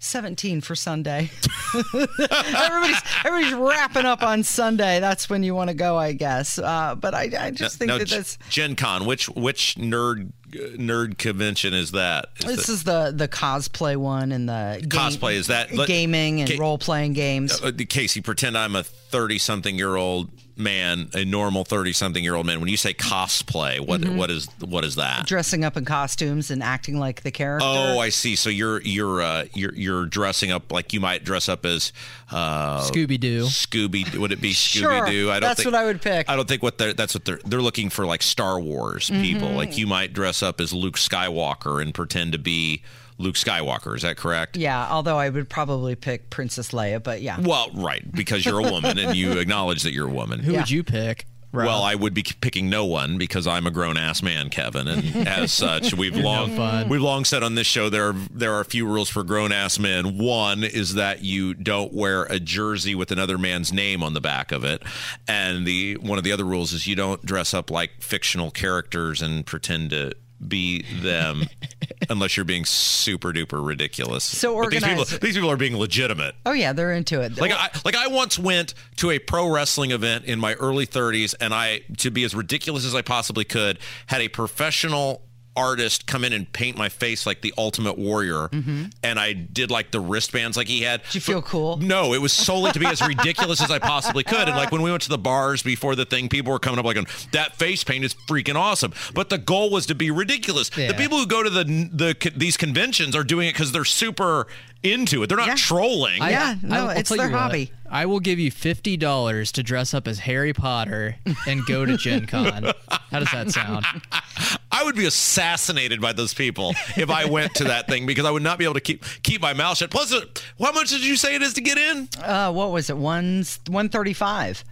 17 0.00 0.60
for 0.62 0.74
Sunday. 0.74 1.30
everybody's 1.94 3.02
everybody's 3.24 3.54
wrapping 3.54 4.06
up 4.06 4.22
on 4.22 4.42
Sunday. 4.42 4.98
That's 4.98 5.28
when 5.28 5.42
you 5.42 5.54
want 5.54 5.68
to 5.68 5.74
go, 5.74 5.96
I 5.96 6.12
guess. 6.12 6.58
Uh, 6.58 6.94
but 6.94 7.14
I, 7.14 7.30
I 7.38 7.50
just 7.50 7.78
think 7.78 7.88
now, 7.90 7.98
that 7.98 8.08
that's 8.08 8.38
Gen 8.48 8.76
Con. 8.76 9.04
Which 9.04 9.28
which 9.28 9.76
nerd 9.76 10.32
nerd 10.50 11.18
convention 11.18 11.74
is 11.74 11.92
that? 11.92 12.30
Is 12.40 12.44
this 12.56 12.66
that- 12.66 12.72
is 12.72 12.84
the 12.84 13.12
the 13.14 13.28
cosplay 13.28 13.96
one 13.96 14.32
and 14.32 14.48
the 14.48 14.78
game- 14.80 14.88
Cosplay, 14.88 15.34
is 15.34 15.46
that- 15.48 15.68
gaming 15.86 16.40
and 16.40 16.50
Ca- 16.50 16.56
role 16.58 16.78
playing 16.78 17.12
games. 17.12 17.60
uh, 17.62 17.70
Casey, 17.88 18.20
pretend 18.20 18.56
I'm 18.56 18.74
a 18.76 18.84
30 19.10 19.38
something 19.38 19.76
year 19.76 19.96
old 19.96 20.30
man, 20.56 21.08
a 21.14 21.24
normal 21.24 21.64
30 21.64 21.92
something 21.94 22.22
year 22.22 22.34
old 22.34 22.44
man. 22.44 22.60
When 22.60 22.68
you 22.68 22.76
say 22.76 22.92
cosplay, 22.92 23.80
what 23.80 24.00
Mm-hmm. 24.02 24.16
what 24.16 24.30
is 24.30 24.46
what 24.60 24.84
is 24.84 24.96
that? 24.96 25.26
dressing 25.26 25.64
up 25.64 25.76
in 25.76 25.84
costumes 25.84 26.50
and 26.50 26.62
acting 26.62 26.98
like 26.98 27.22
the 27.22 27.30
character. 27.30 27.66
Oh, 27.68 27.98
I 27.98 28.08
see. 28.10 28.36
So 28.36 28.48
you're 28.50 28.80
you're 28.82 29.20
uh, 29.22 29.44
you're 29.54 29.74
you're 29.74 30.06
dressing 30.06 30.50
up 30.50 30.70
like 30.72 30.92
you 30.92 31.00
might 31.00 31.24
dress 31.24 31.48
up 31.48 31.64
as 31.66 31.92
uh, 32.30 32.80
Scooby 32.80 33.18
Doo. 33.18 33.44
Scooby. 33.44 34.14
Would 34.16 34.32
it 34.32 34.40
be 34.40 34.52
Scooby 34.54 35.10
Doo? 35.10 35.30
I 35.30 35.40
don't 35.40 35.48
that's 35.48 35.62
think, 35.62 35.72
what 35.74 35.80
I 35.80 35.84
would 35.86 36.00
pick. 36.02 36.28
I 36.30 36.36
don't 36.36 36.48
think 36.48 36.62
what 36.62 36.78
they're 36.78 36.92
that's 36.92 37.14
what 37.14 37.24
they're 37.24 37.40
they're 37.44 37.62
looking 37.62 37.90
for 37.90 38.06
like 38.06 38.22
Star 38.22 38.60
Wars 38.60 39.08
people. 39.10 39.48
Mm-hmm. 39.48 39.56
Like 39.56 39.78
you 39.78 39.86
might 39.86 40.12
dress 40.12 40.42
up 40.42 40.60
as 40.60 40.72
Luke 40.72 40.96
Skywalker 40.96 41.82
and 41.82 41.94
pretend 41.94 42.32
to 42.32 42.38
be 42.38 42.82
Luke 43.20 43.36
Skywalker. 43.36 43.94
Is 43.94 44.02
that 44.02 44.16
correct? 44.16 44.56
Yeah, 44.56 44.88
although 44.90 45.18
I 45.18 45.28
would 45.28 45.48
probably 45.48 45.94
pick 45.94 46.30
Princess 46.30 46.70
Leia, 46.70 47.02
but 47.02 47.22
yeah. 47.22 47.38
Well, 47.40 47.70
right, 47.74 48.02
because 48.12 48.44
you're 48.44 48.58
a 48.60 48.70
woman 48.70 48.98
and 48.98 49.14
you 49.16 49.32
acknowledge 49.38 49.82
that 49.82 49.92
you're 49.92 50.08
a 50.08 50.12
woman. 50.12 50.40
Who 50.40 50.52
Yeah. 50.52 50.60
would 50.60 50.70
you 50.70 50.82
pick? 50.82 51.26
Rob? 51.52 51.66
Well, 51.66 51.82
I 51.82 51.96
would 51.96 52.14
be 52.14 52.22
picking 52.22 52.70
no 52.70 52.84
one 52.84 53.18
because 53.18 53.44
I'm 53.44 53.66
a 53.66 53.72
grown 53.72 53.96
ass 53.98 54.22
man, 54.22 54.50
Kevin, 54.50 54.86
and 54.86 55.16
as 55.28 55.52
such, 55.52 55.92
we've 55.92 56.14
long 56.16 56.54
fun. 56.54 56.88
we've 56.88 57.00
long 57.02 57.24
said 57.24 57.42
on 57.42 57.56
this 57.56 57.66
show 57.66 57.88
there 57.88 58.10
are 58.10 58.12
there 58.30 58.52
are 58.54 58.60
a 58.60 58.64
few 58.64 58.86
rules 58.86 59.08
for 59.08 59.24
grown 59.24 59.50
ass 59.50 59.76
men. 59.76 60.16
One 60.16 60.62
is 60.62 60.94
that 60.94 61.24
you 61.24 61.54
don't 61.54 61.92
wear 61.92 62.22
a 62.26 62.38
jersey 62.38 62.94
with 62.94 63.10
another 63.10 63.36
man's 63.36 63.72
name 63.72 64.00
on 64.04 64.14
the 64.14 64.20
back 64.20 64.52
of 64.52 64.62
it, 64.62 64.84
and 65.26 65.66
the 65.66 65.96
one 65.96 66.18
of 66.18 66.22
the 66.24 66.30
other 66.30 66.44
rules 66.44 66.72
is 66.72 66.86
you 66.86 66.94
don't 66.94 67.26
dress 67.26 67.52
up 67.52 67.68
like 67.68 68.00
fictional 68.00 68.52
characters 68.52 69.20
and 69.20 69.44
pretend 69.44 69.90
to 69.90 70.12
be 70.46 70.82
them 71.00 71.44
unless 72.08 72.36
you're 72.36 72.44
being 72.44 72.64
super 72.64 73.32
duper 73.32 73.64
ridiculous. 73.64 74.24
So 74.24 74.60
But 74.60 74.70
these 74.70 74.84
people, 74.84 75.04
these 75.04 75.34
people 75.34 75.50
are 75.50 75.56
being 75.56 75.76
legitimate. 75.76 76.34
Oh 76.46 76.52
yeah, 76.52 76.72
they're 76.72 76.92
into 76.92 77.20
it. 77.20 77.38
Like 77.38 77.52
I 77.52 77.70
like 77.84 77.96
I 77.96 78.06
once 78.08 78.38
went 78.38 78.74
to 78.96 79.10
a 79.10 79.18
pro 79.18 79.48
wrestling 79.50 79.90
event 79.90 80.24
in 80.24 80.38
my 80.38 80.54
early 80.54 80.86
30s 80.86 81.34
and 81.40 81.52
I 81.54 81.82
to 81.98 82.10
be 82.10 82.24
as 82.24 82.34
ridiculous 82.34 82.84
as 82.84 82.94
I 82.94 83.02
possibly 83.02 83.44
could 83.44 83.78
had 84.06 84.20
a 84.20 84.28
professional 84.28 85.22
artist 85.56 86.06
come 86.06 86.24
in 86.24 86.32
and 86.32 86.50
paint 86.52 86.76
my 86.76 86.88
face 86.88 87.26
like 87.26 87.40
the 87.40 87.52
ultimate 87.58 87.98
warrior 87.98 88.48
mm-hmm. 88.48 88.84
and 89.02 89.18
I 89.18 89.32
did 89.32 89.70
like 89.70 89.90
the 89.90 90.00
wristbands 90.00 90.56
like 90.56 90.68
he 90.68 90.82
had. 90.82 91.02
Did 91.04 91.16
you 91.16 91.20
feel 91.20 91.42
cool? 91.42 91.76
No, 91.78 92.14
it 92.14 92.20
was 92.20 92.32
solely 92.32 92.72
to 92.72 92.78
be 92.78 92.86
as 92.86 93.00
ridiculous 93.06 93.60
as 93.60 93.70
I 93.70 93.78
possibly 93.78 94.22
could. 94.22 94.48
And 94.48 94.56
like 94.56 94.72
when 94.72 94.82
we 94.82 94.90
went 94.90 95.02
to 95.02 95.08
the 95.08 95.18
bars 95.18 95.62
before 95.62 95.94
the 95.96 96.04
thing, 96.04 96.28
people 96.28 96.52
were 96.52 96.58
coming 96.58 96.78
up 96.78 96.84
like, 96.84 96.96
"That 97.32 97.56
face 97.56 97.84
paint 97.84 98.04
is 98.04 98.14
freaking 98.14 98.54
awesome." 98.54 98.92
But 99.14 99.28
the 99.28 99.38
goal 99.38 99.70
was 99.70 99.86
to 99.86 99.94
be 99.94 100.10
ridiculous. 100.10 100.70
Yeah. 100.76 100.88
The 100.88 100.94
people 100.94 101.18
who 101.18 101.26
go 101.26 101.42
to 101.42 101.50
the 101.50 101.64
the 101.64 102.32
these 102.36 102.56
conventions 102.56 103.16
are 103.16 103.24
doing 103.24 103.48
it 103.48 103.52
because 103.54 103.72
they're 103.72 103.84
super 103.84 104.46
into 104.82 105.22
it. 105.22 105.26
They're 105.26 105.36
not 105.36 105.48
Yeah. 105.48 105.54
trolling. 105.56 106.22
I- 106.22 106.30
Yeah, 106.30 106.54
no, 106.62 106.86
I'll 106.86 106.90
it's 106.90 107.08
tell 107.08 107.18
their 107.18 107.26
you 107.26 107.32
what, 107.32 107.40
hobby. 107.40 107.72
I 107.90 108.06
will 108.06 108.20
give 108.20 108.38
you 108.38 108.50
fifty 108.50 108.96
dollars 108.96 109.52
to 109.52 109.62
dress 109.62 109.92
up 109.92 110.06
as 110.06 110.20
Harry 110.20 110.52
Potter 110.52 111.16
and 111.46 111.66
go 111.66 111.84
to 111.84 111.96
Gen 111.96 112.26
Con. 112.26 112.72
How 113.10 113.18
does 113.18 113.30
that 113.32 113.50
sound? 113.50 113.84
I 114.80 114.82
would 114.82 114.96
be 114.96 115.04
assassinated 115.04 116.00
by 116.00 116.14
those 116.14 116.32
people 116.32 116.70
if 116.96 117.10
I 117.10 117.26
went 117.26 117.54
to 117.56 117.64
that 117.64 117.86
thing 117.86 118.06
because 118.06 118.24
I 118.24 118.30
would 118.30 118.42
not 118.42 118.58
be 118.58 118.64
able 118.64 118.74
to 118.74 118.80
keep 118.80 119.04
keep 119.22 119.42
my 119.42 119.52
mouth 119.52 119.76
shut. 119.76 119.90
Plus, 119.90 120.10
uh, 120.10 120.24
how 120.58 120.72
much 120.72 120.88
did 120.88 121.04
you 121.04 121.16
say 121.16 121.34
it 121.34 121.42
is 121.42 121.52
to 121.54 121.60
get 121.60 121.76
in 121.76 122.08
uh, 122.22 122.50
what 122.50 122.70
was 122.72 122.88
it? 122.88 122.96
One 122.96 123.44
one 123.68 123.90
thirty 123.90 124.14
five. 124.14 124.64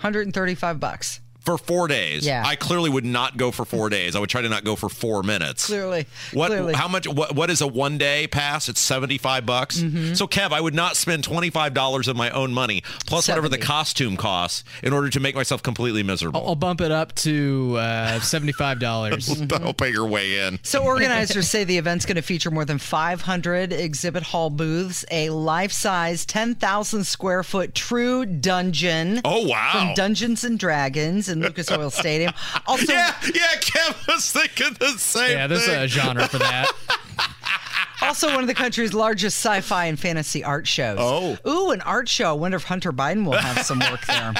135 0.00 0.80
bucks. 0.80 1.20
For 1.44 1.58
four 1.58 1.88
days? 1.88 2.26
Yeah. 2.26 2.42
I 2.44 2.56
clearly 2.56 2.90
would 2.90 3.04
not 3.04 3.36
go 3.36 3.50
for 3.50 3.64
four 3.64 3.88
days. 3.88 4.16
I 4.16 4.20
would 4.20 4.30
try 4.30 4.42
to 4.42 4.48
not 4.48 4.64
go 4.64 4.76
for 4.76 4.88
four 4.88 5.22
minutes. 5.22 5.66
Clearly. 5.66 6.06
What? 6.32 6.48
Clearly. 6.48 6.74
How 6.74 6.88
much? 6.88 7.06
What? 7.06 7.34
What 7.34 7.50
is 7.50 7.60
a 7.60 7.66
one 7.66 7.98
day 7.98 8.26
pass? 8.26 8.68
It's 8.68 8.80
seventy 8.80 9.18
five 9.18 9.46
bucks. 9.46 9.78
Mm-hmm. 9.78 10.14
So 10.14 10.26
Kev, 10.26 10.52
I 10.52 10.60
would 10.60 10.74
not 10.74 10.96
spend 10.96 11.24
twenty 11.24 11.50
five 11.50 11.74
dollars 11.74 12.08
of 12.08 12.16
my 12.16 12.30
own 12.30 12.52
money 12.52 12.82
plus 13.06 13.28
whatever 13.28 13.48
the 13.48 13.58
costume 13.58 14.16
costs 14.16 14.64
in 14.82 14.92
order 14.92 15.10
to 15.10 15.20
make 15.20 15.34
myself 15.34 15.62
completely 15.62 16.02
miserable. 16.02 16.40
I'll, 16.40 16.48
I'll 16.48 16.54
bump 16.56 16.80
it 16.80 16.90
up 16.90 17.14
to 17.16 17.76
uh, 17.78 18.20
seventy-five 18.20 18.78
dollars. 18.78 19.42
I'll 19.52 19.74
pay 19.74 19.90
your 19.90 20.06
way 20.06 20.46
in. 20.46 20.58
So 20.62 20.84
organizers 20.84 21.48
say 21.48 21.64
the 21.64 21.78
event's 21.78 22.06
going 22.06 22.16
to 22.16 22.22
feature 22.22 22.50
more 22.50 22.64
than 22.64 22.78
500 22.78 23.72
exhibit 23.72 24.22
hall 24.22 24.50
booths, 24.50 25.04
a 25.10 25.30
life-size 25.30 26.24
10,000 26.26 27.04
square 27.04 27.42
foot 27.42 27.74
true 27.74 28.24
dungeon. 28.24 29.20
Oh, 29.24 29.46
wow. 29.46 29.72
From 29.72 29.94
Dungeons 29.94 30.44
and 30.44 30.58
Dragons 30.58 31.28
in 31.34 31.40
Lucas 31.42 31.70
Oil 31.70 31.90
Stadium. 31.90 32.32
Also, 32.66 32.90
Yeah, 32.92 33.14
yeah. 33.34 33.58
Kev 33.60 34.06
was 34.08 34.32
thinking 34.32 34.74
the 34.80 34.98
same. 34.98 35.32
Yeah, 35.32 35.46
there's 35.46 35.66
thing. 35.66 35.82
a 35.82 35.86
genre 35.88 36.26
for 36.28 36.38
that. 36.38 36.70
also 38.02 38.28
one 38.28 38.40
of 38.40 38.46
the 38.46 38.54
country's 38.54 38.94
largest 38.94 39.36
sci-fi 39.44 39.84
and 39.86 39.98
fantasy 40.00 40.42
art 40.42 40.66
shows. 40.66 40.98
Oh. 41.00 41.36
ooh, 41.46 41.70
an 41.72 41.80
art 41.82 42.08
show. 42.08 42.30
I 42.30 42.32
wonder 42.32 42.56
if 42.56 42.64
Hunter 42.64 42.92
Biden 42.92 43.24
will 43.26 43.32
have 43.32 43.64
some 43.66 43.80
work 43.80 44.04
there. 44.06 44.32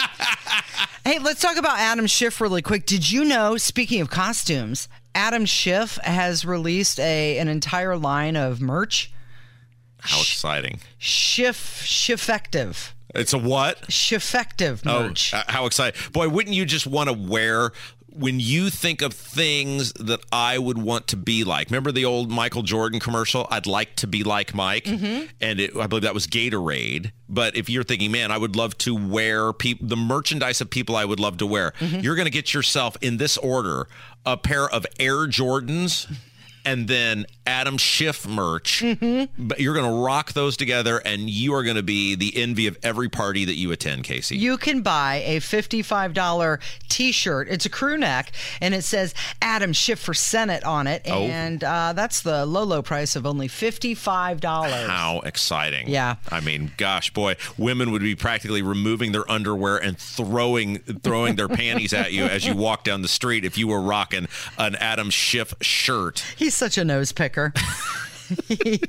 hey, 1.04 1.18
let's 1.18 1.40
talk 1.42 1.56
about 1.58 1.78
Adam 1.78 2.06
Schiff 2.06 2.40
really 2.40 2.62
quick. 2.62 2.86
Did 2.86 3.10
you 3.10 3.24
know? 3.24 3.56
Speaking 3.58 4.00
of 4.00 4.08
costumes, 4.10 4.88
Adam 5.14 5.44
Schiff 5.44 5.96
has 6.02 6.44
released 6.44 6.98
a 7.00 7.38
an 7.38 7.48
entire 7.48 7.96
line 7.96 8.36
of 8.36 8.60
merch. 8.60 9.12
How 10.00 10.20
exciting! 10.20 10.80
Schiff 10.98 11.82
Schiffective. 11.84 12.92
It's 13.14 13.32
a 13.32 13.38
what? 13.38 13.80
Schiffective 13.82 14.84
merch. 14.84 15.32
Oh, 15.34 15.42
how 15.48 15.66
exciting! 15.66 16.00
Boy, 16.12 16.28
wouldn't 16.28 16.54
you 16.54 16.64
just 16.64 16.86
want 16.86 17.08
to 17.08 17.12
wear? 17.14 17.72
When 18.16 18.38
you 18.38 18.70
think 18.70 19.02
of 19.02 19.12
things 19.12 19.92
that 19.94 20.20
I 20.30 20.56
would 20.56 20.78
want 20.78 21.08
to 21.08 21.16
be 21.16 21.42
like, 21.42 21.68
remember 21.68 21.90
the 21.90 22.04
old 22.04 22.30
Michael 22.30 22.62
Jordan 22.62 23.00
commercial? 23.00 23.48
I'd 23.50 23.66
like 23.66 23.96
to 23.96 24.06
be 24.06 24.22
like 24.22 24.54
Mike, 24.54 24.84
Mm-hmm. 24.84 25.26
and 25.40 25.58
it, 25.58 25.76
I 25.76 25.88
believe 25.88 26.04
that 26.04 26.14
was 26.14 26.28
Gatorade. 26.28 27.10
But 27.28 27.56
if 27.56 27.68
you're 27.68 27.82
thinking, 27.82 28.12
man, 28.12 28.30
I 28.30 28.38
would 28.38 28.54
love 28.54 28.78
to 28.78 28.94
wear 28.94 29.52
peop- 29.52 29.80
the 29.88 29.96
merchandise 29.96 30.60
of 30.60 30.70
people 30.70 30.94
I 30.94 31.04
would 31.04 31.18
love 31.18 31.38
to 31.38 31.46
wear, 31.46 31.72
Mm-hmm. 31.80 32.00
you're 32.04 32.14
going 32.14 32.26
to 32.26 32.30
get 32.30 32.54
yourself 32.54 32.96
in 33.00 33.16
this 33.16 33.36
order 33.38 33.88
a 34.24 34.36
pair 34.36 34.68
of 34.70 34.86
Air 35.00 35.26
Jordans. 35.26 36.06
And 36.64 36.86
then 36.86 37.26
Adam 37.46 37.76
Schiff 37.78 38.26
merch, 38.26 38.80
Mm-hmm. 38.82 39.46
but 39.46 39.60
you're 39.60 39.74
going 39.74 39.90
to 39.90 39.98
rock 40.04 40.32
those 40.32 40.56
together, 40.56 40.98
and 40.98 41.28
you 41.28 41.54
are 41.54 41.62
going 41.62 41.76
to 41.76 41.82
be 41.82 42.14
the 42.14 42.32
envy 42.36 42.66
of 42.66 42.78
every 42.82 43.08
party 43.08 43.44
that 43.44 43.54
you 43.56 43.70
attend, 43.72 44.04
Casey. 44.04 44.36
you 44.36 44.56
can 44.56 44.80
buy 44.82 45.22
a 45.26 45.40
$55 45.40 46.60
t-shirt. 46.88 47.48
It's 47.48 47.66
a 47.66 47.70
crew 47.70 47.96
neck 47.98 48.32
and 48.60 48.74
it 48.74 48.82
says 48.82 49.14
Adam 49.42 49.72
Schiff 49.72 49.98
for 49.98 50.14
Senate 50.14 50.64
on 50.64 50.86
it. 50.86 51.02
Oh. 51.06 51.22
And 51.24 51.62
uh, 51.62 51.92
that's 51.94 52.22
the 52.22 52.46
low, 52.46 52.62
low 52.64 52.82
price 52.82 53.16
of 53.16 53.26
only 53.26 53.48
$55. 53.48 54.42
How 54.86 55.20
exciting. 55.20 55.88
Yeah. 55.88 56.16
I 56.30 56.40
mean, 56.40 56.72
gosh, 56.76 57.10
boy, 57.12 57.36
women 57.58 57.90
would 57.92 58.02
be 58.02 58.14
practically 58.14 58.62
removing 58.62 59.12
their 59.12 59.28
underwear 59.30 59.76
and 59.76 59.98
throwing 59.98 60.78
throwing 61.02 61.36
their 61.36 61.48
panties 61.62 61.92
at 61.92 62.12
you 62.12 62.24
as 62.24 62.46
you 62.46 62.54
walk 62.54 62.84
down 62.84 63.02
the 63.02 63.08
street 63.08 63.44
if 63.44 63.58
you 63.58 63.68
were 63.68 63.80
rocking 63.80 64.28
an 64.58 64.76
Adam 64.76 65.10
Schiff 65.10 65.54
shirt. 65.60 66.24
He's 66.36 66.54
such 66.54 66.78
a 66.78 66.84
nose 66.84 67.12
picker. 67.12 67.33
he 68.48 68.80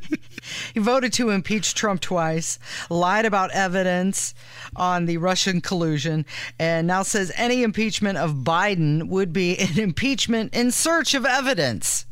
voted 0.75 1.13
to 1.13 1.29
impeach 1.29 1.73
Trump 1.73 2.01
twice, 2.01 2.59
lied 2.89 3.25
about 3.25 3.51
evidence 3.51 4.33
on 4.75 5.05
the 5.05 5.17
Russian 5.17 5.61
collusion, 5.61 6.25
and 6.59 6.87
now 6.87 7.03
says 7.03 7.31
any 7.35 7.63
impeachment 7.63 8.17
of 8.17 8.31
Biden 8.31 9.07
would 9.07 9.33
be 9.33 9.57
an 9.57 9.79
impeachment 9.79 10.55
in 10.55 10.71
search 10.71 11.13
of 11.13 11.25
evidence. 11.25 12.05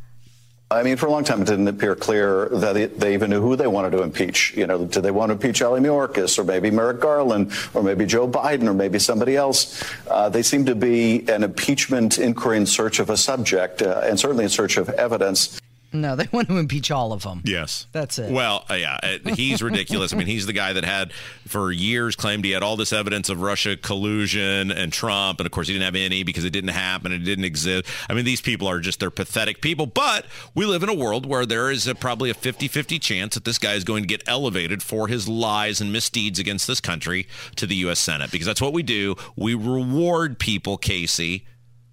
I 0.71 0.81
mean, 0.81 0.97
for 0.97 1.05
a 1.05 1.11
long 1.11 1.23
time, 1.23 1.41
it 1.41 1.45
didn't 1.45 1.67
appear 1.67 1.95
clear 1.95 2.49
that 2.49 2.73
they, 2.73 2.85
they 2.87 3.13
even 3.13 3.29
knew 3.29 3.41
who 3.41 3.55
they 3.55 3.67
wanted 3.67 3.91
to 3.91 4.01
impeach. 4.01 4.55
You 4.57 4.65
know, 4.65 4.85
did 4.85 5.03
they 5.03 5.11
want 5.11 5.29
to 5.29 5.33
impeach 5.33 5.61
Ali 5.61 5.79
Mayorkas 5.79 6.39
or 6.39 6.43
maybe 6.43 6.71
Merrick 6.71 6.99
Garland 6.99 7.51
or 7.75 7.83
maybe 7.83 8.07
Joe 8.07 8.27
Biden 8.27 8.67
or 8.67 8.73
maybe 8.73 8.97
somebody 8.97 9.35
else? 9.35 9.83
Uh, 10.09 10.29
they 10.29 10.41
seem 10.41 10.65
to 10.65 10.73
be 10.73 11.27
an 11.29 11.43
impeachment 11.43 12.17
inquiry 12.17 12.57
in 12.57 12.65
search 12.65 12.99
of 12.99 13.11
a 13.11 13.17
subject 13.17 13.83
uh, 13.83 14.01
and 14.03 14.19
certainly 14.19 14.45
in 14.45 14.49
search 14.49 14.77
of 14.77 14.89
evidence. 14.89 15.61
No, 15.93 16.15
they 16.15 16.27
want 16.31 16.47
to 16.49 16.57
impeach 16.57 16.91
all 16.91 17.13
of 17.13 17.23
them. 17.23 17.41
Yes. 17.45 17.87
That's 17.91 18.17
it. 18.19 18.31
Well, 18.31 18.65
uh, 18.69 18.73
yeah, 18.73 18.97
uh, 19.03 19.35
he's 19.35 19.61
ridiculous. 19.61 20.11
I 20.11 20.17
mean, 20.17 20.27
he's 20.27 20.45
the 20.45 20.53
guy 20.53 20.73
that 20.73 20.83
had 20.83 21.13
for 21.47 21.71
years 21.71 22.15
claimed 22.15 22.43
he 22.43 22.51
had 22.51 22.63
all 22.63 22.75
this 22.75 22.91
evidence 22.91 23.29
of 23.29 23.41
Russia 23.41 23.77
collusion 23.77 24.71
and 24.71 24.91
Trump, 24.91 25.39
and 25.39 25.45
of 25.45 25.51
course 25.51 25.67
he 25.67 25.73
didn't 25.73 25.85
have 25.85 25.95
any 25.95 26.23
because 26.23 26.43
it 26.43 26.49
didn't 26.49 26.71
happen, 26.71 27.11
it 27.11 27.19
didn't 27.19 27.45
exist. 27.45 27.85
I 28.09 28.13
mean, 28.13 28.25
these 28.25 28.41
people 28.41 28.67
are 28.67 28.79
just 28.79 28.99
they're 28.99 29.11
pathetic 29.11 29.61
people. 29.61 29.85
But 29.85 30.25
we 30.55 30.65
live 30.65 30.83
in 30.83 30.89
a 30.89 30.93
world 30.93 31.25
where 31.25 31.45
there 31.45 31.69
is 31.69 31.87
a, 31.87 31.95
probably 31.95 32.29
a 32.29 32.33
50-50 32.33 32.99
chance 32.99 33.35
that 33.35 33.45
this 33.45 33.59
guy 33.59 33.73
is 33.73 33.83
going 33.83 34.03
to 34.03 34.07
get 34.07 34.23
elevated 34.27 34.81
for 34.81 35.07
his 35.07 35.27
lies 35.27 35.79
and 35.79 35.93
misdeeds 35.93 36.39
against 36.39 36.67
this 36.67 36.81
country 36.81 37.27
to 37.55 37.67
the 37.67 37.75
U.S. 37.75 37.99
Senate 37.99 38.31
because 38.31 38.47
that's 38.47 38.61
what 38.61 38.73
we 38.73 38.83
do. 38.83 39.15
We 39.35 39.53
reward 39.53 40.39
people, 40.39 40.77
Casey 40.77 41.45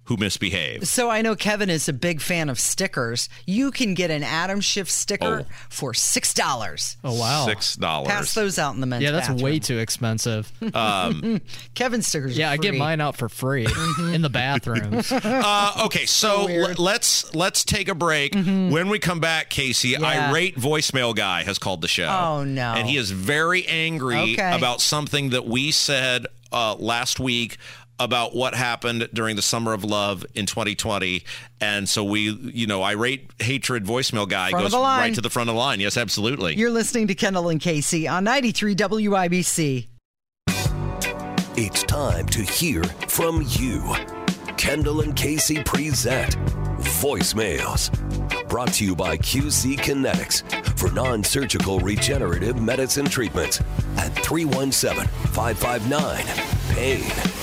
who 0.05 0.17
misbehave. 0.17 0.87
So 0.87 1.09
I 1.09 1.21
know 1.21 1.35
Kevin 1.35 1.69
is 1.69 1.87
a 1.87 1.93
big 1.93 2.21
fan 2.21 2.49
of 2.49 2.59
stickers. 2.59 3.29
You 3.45 3.71
can 3.71 3.93
get 3.93 4.11
an 4.11 4.23
Adam 4.23 4.59
Schiff 4.59 4.89
sticker 4.89 5.45
Oh. 5.47 5.53
for 5.69 5.93
six 5.93 6.33
dollars. 6.33 6.97
Oh 7.03 7.17
wow. 7.17 7.45
Six 7.45 7.75
dollars. 7.75 8.07
Pass 8.09 8.33
those 8.33 8.59
out 8.59 8.73
in 8.75 8.81
the 8.81 8.87
men's 8.87 9.03
Yeah, 9.03 9.11
that's 9.11 9.27
bathroom. 9.29 9.43
way 9.43 9.59
too 9.59 9.77
expensive. 9.77 10.51
Kevin 11.75 12.01
stickers. 12.01 12.37
Yeah, 12.37 12.49
are 12.49 12.53
I 12.53 12.57
get 12.57 12.75
mine 12.75 13.01
out 13.01 13.15
for 13.17 13.29
free 13.29 13.67
in 14.13 14.21
the 14.21 14.29
bathrooms. 14.29 15.11
Uh, 15.23 15.83
okay, 15.85 16.05
so 16.05 16.45
weird. 16.45 16.77
l- 16.77 16.83
let's 16.83 17.33
let's 17.35 17.63
take 17.63 17.87
a 17.87 17.95
break. 17.95 18.33
When 18.35 18.89
we 18.89 18.99
come 18.99 19.19
back, 19.19 19.49
Casey, 19.49 19.89
Yeah. 19.89 20.29
irate 20.29 20.55
voicemail 20.57 21.15
guy 21.15 21.43
has 21.43 21.57
called 21.59 21.81
the 21.81 21.87
show. 21.87 22.07
Oh, 22.07 22.43
no. 22.43 22.73
And 22.73 22.87
he 22.87 22.97
is 22.97 23.11
very 23.11 23.65
angry 23.67 24.33
Okay. 24.33 24.51
about 24.55 24.81
something 24.81 25.29
that 25.29 25.45
we 25.45 25.71
said 25.71 26.27
uh, 26.51 26.75
last 26.75 27.19
week 27.19 27.57
about 28.03 28.35
what 28.35 28.53
happened 28.53 29.09
during 29.13 29.35
the 29.35 29.41
summer 29.41 29.73
of 29.73 29.83
love 29.83 30.25
in 30.33 30.45
2020 30.45 31.23
and 31.59 31.87
so 31.87 32.03
we 32.03 32.31
you 32.53 32.67
know 32.67 32.81
irate 32.83 33.29
hatred 33.39 33.85
voicemail 33.85 34.27
guy 34.27 34.49
Front 34.49 34.65
goes 34.65 34.73
right 34.73 35.13
to 35.13 35.21
the 35.21 35.29
front 35.29 35.49
of 35.49 35.55
the 35.55 35.59
line 35.59 35.79
yes 35.79 35.97
absolutely 35.97 36.55
You're 36.55 36.71
listening 36.71 37.07
to 37.07 37.15
Kendall 37.15 37.49
and 37.49 37.59
Casey 37.61 38.07
on 38.07 38.23
93 38.23 38.75
WIBC. 38.75 39.87
It's 41.57 41.83
time 41.83 42.25
to 42.27 42.41
hear 42.41 42.83
from 42.83 43.43
you. 43.49 43.93
Kendall 44.57 45.01
and 45.01 45.15
Casey 45.15 45.61
present 45.63 46.37
Voicemails. 47.01 47.91
Brought 48.47 48.73
to 48.75 48.85
you 48.85 48.95
by 48.95 49.17
QC 49.17 49.77
Kinetics 49.77 50.43
for 50.77 50.91
non 50.91 51.23
surgical 51.23 51.79
regenerative 51.79 52.61
medicine 52.61 53.05
treatments 53.05 53.59
at 53.97 54.09
317 54.23 55.07
559 55.31 56.25
PAIN. 56.75 57.40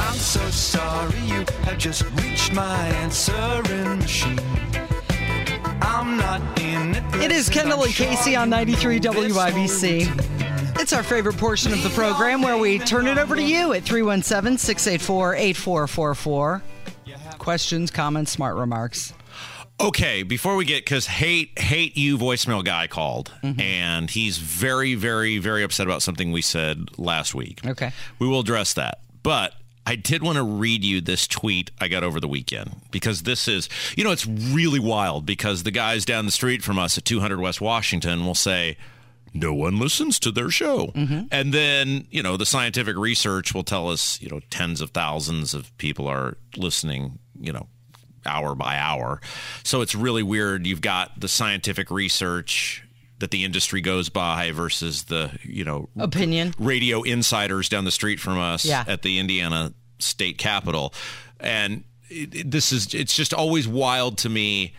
I'm 0.00 0.14
so 0.14 0.40
sorry 0.50 1.18
you 1.20 1.44
have 1.64 1.78
just 1.78 2.02
reached 2.20 2.52
my 2.52 2.86
answering 2.88 3.98
machine. 3.98 4.38
I'm 5.82 6.16
not 6.16 6.40
in 6.60 6.94
it. 6.94 7.02
It 7.24 7.32
is 7.32 7.48
Kendall 7.48 7.82
and 7.84 7.92
Casey 7.92 8.34
on 8.36 8.50
93 8.50 9.00
WIBC. 9.00 10.80
It's 10.80 10.92
our 10.92 11.02
favorite 11.02 11.36
portion 11.36 11.72
of 11.72 11.82
the 11.82 11.90
program 11.90 12.42
where 12.42 12.56
we 12.56 12.78
turn 12.78 13.06
it 13.06 13.18
over 13.18 13.36
to 13.36 13.42
you 13.42 13.72
at 13.72 13.82
317 13.84 14.58
684 14.58 15.34
8444. 15.36 16.62
Questions, 17.38 17.90
comments, 17.90 18.30
smart 18.30 18.56
remarks. 18.56 19.12
Okay, 19.80 20.22
before 20.22 20.54
we 20.54 20.64
get 20.64 20.84
because 20.84 21.06
hate 21.06 21.58
hate 21.58 21.96
you 21.96 22.16
voicemail 22.16 22.64
guy 22.64 22.86
called 22.86 23.32
Mm-hmm. 23.42 23.60
and 23.60 24.08
he's 24.10 24.38
very 24.38 24.94
very 24.94 25.38
very 25.38 25.64
upset 25.64 25.86
about 25.86 26.02
something 26.02 26.30
we 26.30 26.40
said 26.42 26.86
last 26.98 27.34
week. 27.34 27.60
Okay. 27.66 27.90
we 28.20 28.28
will 28.28 28.40
address 28.40 28.74
that, 28.74 29.00
but. 29.22 29.54
I 29.84 29.96
did 29.96 30.22
want 30.22 30.36
to 30.36 30.44
read 30.44 30.84
you 30.84 31.00
this 31.00 31.26
tweet 31.26 31.70
I 31.80 31.88
got 31.88 32.04
over 32.04 32.20
the 32.20 32.28
weekend 32.28 32.82
because 32.90 33.22
this 33.22 33.48
is, 33.48 33.68
you 33.96 34.04
know, 34.04 34.12
it's 34.12 34.26
really 34.26 34.78
wild 34.78 35.26
because 35.26 35.64
the 35.64 35.70
guys 35.70 36.04
down 36.04 36.24
the 36.24 36.32
street 36.32 36.62
from 36.62 36.78
us 36.78 36.96
at 36.96 37.04
200 37.04 37.40
West 37.40 37.60
Washington 37.60 38.24
will 38.24 38.34
say, 38.34 38.76
no 39.34 39.54
one 39.54 39.78
listens 39.78 40.18
to 40.20 40.30
their 40.30 40.50
show. 40.50 40.88
Mm-hmm. 40.88 41.22
And 41.30 41.54
then, 41.54 42.06
you 42.10 42.22
know, 42.22 42.36
the 42.36 42.46
scientific 42.46 42.96
research 42.96 43.54
will 43.54 43.64
tell 43.64 43.88
us, 43.88 44.20
you 44.20 44.28
know, 44.28 44.40
tens 44.50 44.80
of 44.80 44.90
thousands 44.90 45.54
of 45.54 45.76
people 45.78 46.06
are 46.06 46.36
listening, 46.56 47.18
you 47.40 47.52
know, 47.52 47.66
hour 48.26 48.54
by 48.54 48.76
hour. 48.76 49.20
So 49.64 49.80
it's 49.80 49.94
really 49.94 50.22
weird. 50.22 50.66
You've 50.66 50.80
got 50.80 51.18
the 51.18 51.28
scientific 51.28 51.90
research 51.90 52.84
that 53.22 53.30
the 53.30 53.44
industry 53.44 53.80
goes 53.80 54.08
by 54.08 54.50
versus 54.50 55.04
the, 55.04 55.30
you 55.44 55.64
know, 55.64 55.88
Opinion. 55.96 56.52
radio 56.58 57.02
insiders 57.02 57.68
down 57.68 57.84
the 57.84 57.92
street 57.92 58.18
from 58.18 58.36
us 58.36 58.64
Yeah. 58.64 58.82
at 58.88 59.02
the 59.02 59.20
Indiana 59.20 59.72
state 60.00 60.38
capitol. 60.38 60.92
And 61.38 61.84
it, 62.10 62.34
it- 62.34 62.50
this 62.50 62.72
is, 62.72 62.92
it's 62.94 63.14
just 63.14 63.32
always 63.32 63.68
wild 63.68 64.18
to 64.18 64.28
me 64.28 64.74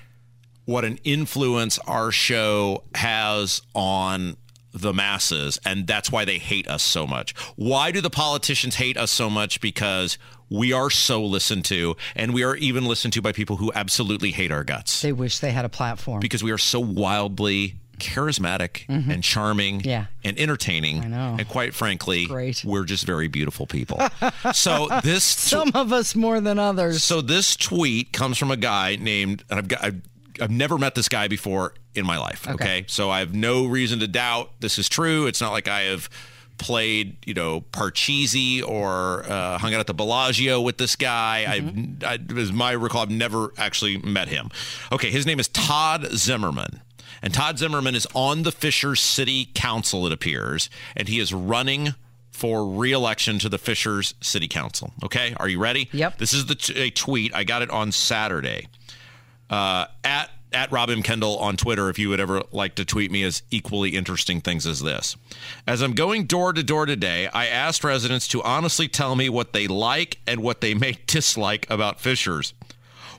what 0.65 0.83
an 0.83 0.99
influence 1.05 1.79
our 1.79 2.11
show 2.11 2.83
has 2.95 3.61
on 3.73 4.35
the 4.73 4.93
masses 4.93 5.57
and 5.65 5.87
that's 5.87 6.11
why 6.11 6.25
they 6.25 6.37
hate 6.37 6.67
us 6.67 6.83
so 6.83 7.07
much. 7.07 7.33
Why 7.55 7.91
do 7.91 8.01
the 8.01 8.09
politicians 8.09 8.75
hate 8.75 8.97
us 8.97 9.09
so 9.11 9.29
much 9.29 9.61
because 9.61 10.17
we 10.49 10.73
are 10.73 10.89
so 10.89 11.23
listened 11.23 11.63
to 11.65 11.95
and 12.15 12.33
we 12.33 12.43
are 12.43 12.55
even 12.57 12.83
listened 12.85 13.13
to 13.13 13.21
by 13.21 13.31
people 13.31 13.55
who 13.57 13.71
absolutely 13.73 14.31
hate 14.31 14.51
our 14.51 14.63
guts 14.65 15.01
They 15.01 15.13
wish 15.13 15.39
they 15.39 15.51
had 15.51 15.63
a 15.63 15.69
platform. 15.69 16.19
because 16.19 16.43
we 16.43 16.51
are 16.51 16.57
so 16.57 16.79
wildly 16.81 17.75
charismatic 17.99 18.85
and 18.89 19.23
charming 19.23 19.79
Mm-hmm. 19.79 19.87
Yeah. 19.89 20.05
and 20.23 20.37
entertaining. 20.39 21.03
I 21.03 21.07
know. 21.07 21.35
And 21.39 21.47
quite 21.47 21.73
frankly, 21.73 22.25
Great. 22.25 22.63
we're 22.65 22.83
just 22.85 23.05
very 23.05 23.27
beautiful 23.27 23.65
people. 23.65 24.01
so 24.53 24.87
this 25.03 25.23
Some 25.23 25.71
of 25.75 25.93
us 25.93 26.15
more 26.15 26.41
than 26.41 26.59
others. 26.59 27.03
so 27.03 27.21
this 27.21 27.55
tweet 27.55 28.11
comes 28.13 28.37
from 28.37 28.51
a 28.51 28.57
guy 28.57 28.97
named, 28.99 29.43
and 29.49 29.59
I've 29.59 29.67
got, 29.67 29.83
I've, 29.83 30.01
I've 30.41 30.51
never 30.51 30.77
met 30.77 30.95
this 30.95 31.07
guy 31.09 31.27
before 31.27 31.73
in 31.95 32.05
my 32.05 32.17
life. 32.17 32.47
Okay. 32.47 32.53
Okay. 32.55 32.85
so 32.87 33.09
I 33.09 33.19
have 33.19 33.33
no 33.33 33.65
reason 33.65 33.99
to 33.99 34.07
doubt 34.07 34.51
this 34.59 34.77
is 34.79 34.89
true. 34.89 35.27
It's 35.27 35.39
not 35.41 35.51
like 35.51 35.67
I 35.67 35.81
have 35.83 36.09
played, 36.57 37.17
you 37.25 37.33
know, 37.33 37.61
Parcheesi 37.71 38.63
or 38.67 39.23
uh, 39.27 39.57
hung 39.57 39.73
out 39.73 39.79
at 39.79 39.87
the 39.87 39.93
Bellagio 39.93 40.61
with 40.61 40.77
this 40.77 40.95
guy. 40.95 41.45
I've, 41.47 42.03
I, 42.03 42.19
as 42.39 42.51
my 42.51 42.71
recall, 42.71 43.01
I've 43.01 43.09
never 43.09 43.51
actually 43.57 43.97
met 43.97 44.27
him. 44.27 44.49
Okay, 44.91 45.09
his 45.11 45.25
name 45.25 45.39
is 45.39 45.47
Todd 45.47 46.07
Zimmerman. 46.13 46.81
And 47.23 47.33
Todd 47.33 47.57
Zimmerman 47.57 47.95
is 47.95 48.05
on 48.13 48.43
the 48.43 48.51
Fishers 48.51 48.99
City 48.99 49.49
Council, 49.53 50.05
it 50.05 50.11
appears, 50.11 50.69
and 50.95 51.07
he 51.07 51.19
is 51.19 51.33
running 51.33 51.95
for 52.31 52.65
re-election 52.65 53.39
to 53.39 53.47
the 53.47 53.57
Fishers 53.57 54.13
City 54.19 54.49
Council. 54.49 54.91
Okay, 55.03 55.33
are 55.37 55.47
you 55.47 55.57
ready? 55.57 55.87
Yep. 55.93 56.17
This 56.17 56.33
is 56.33 56.47
the 56.47 56.55
t- 56.55 56.77
a 56.77 56.89
tweet. 56.89 57.33
I 57.33 57.45
got 57.45 57.61
it 57.61 57.69
on 57.69 57.93
Saturday. 57.93 58.67
Uh, 59.49 59.85
at 60.03 60.29
at 60.51 60.71
Robin 60.71 61.01
Kendall 61.01 61.37
on 61.39 61.57
Twitter, 61.57 61.89
if 61.89 61.97
you 61.97 62.09
would 62.09 62.19
ever 62.19 62.43
like 62.51 62.75
to 62.75 62.85
tweet 62.85 63.09
me 63.09 63.23
as 63.23 63.41
equally 63.49 63.95
interesting 63.95 64.39
things 64.39 64.67
as 64.67 64.81
this. 64.81 65.15
As 65.65 65.81
I'm 65.81 65.93
going 65.93 66.25
door 66.25 66.53
to 66.53 66.61
door 66.61 66.85
today, 66.85 67.27
I 67.33 67.47
asked 67.47 67.83
residents 67.83 68.27
to 68.27 68.43
honestly 68.43 68.87
tell 68.87 69.15
me 69.15 69.29
what 69.29 69.53
they 69.53 69.67
like 69.67 70.19
and 70.27 70.43
what 70.43 70.61
they 70.61 70.75
may 70.75 70.97
dislike 71.07 71.67
about 71.71 71.99
Fishers. 71.99 72.53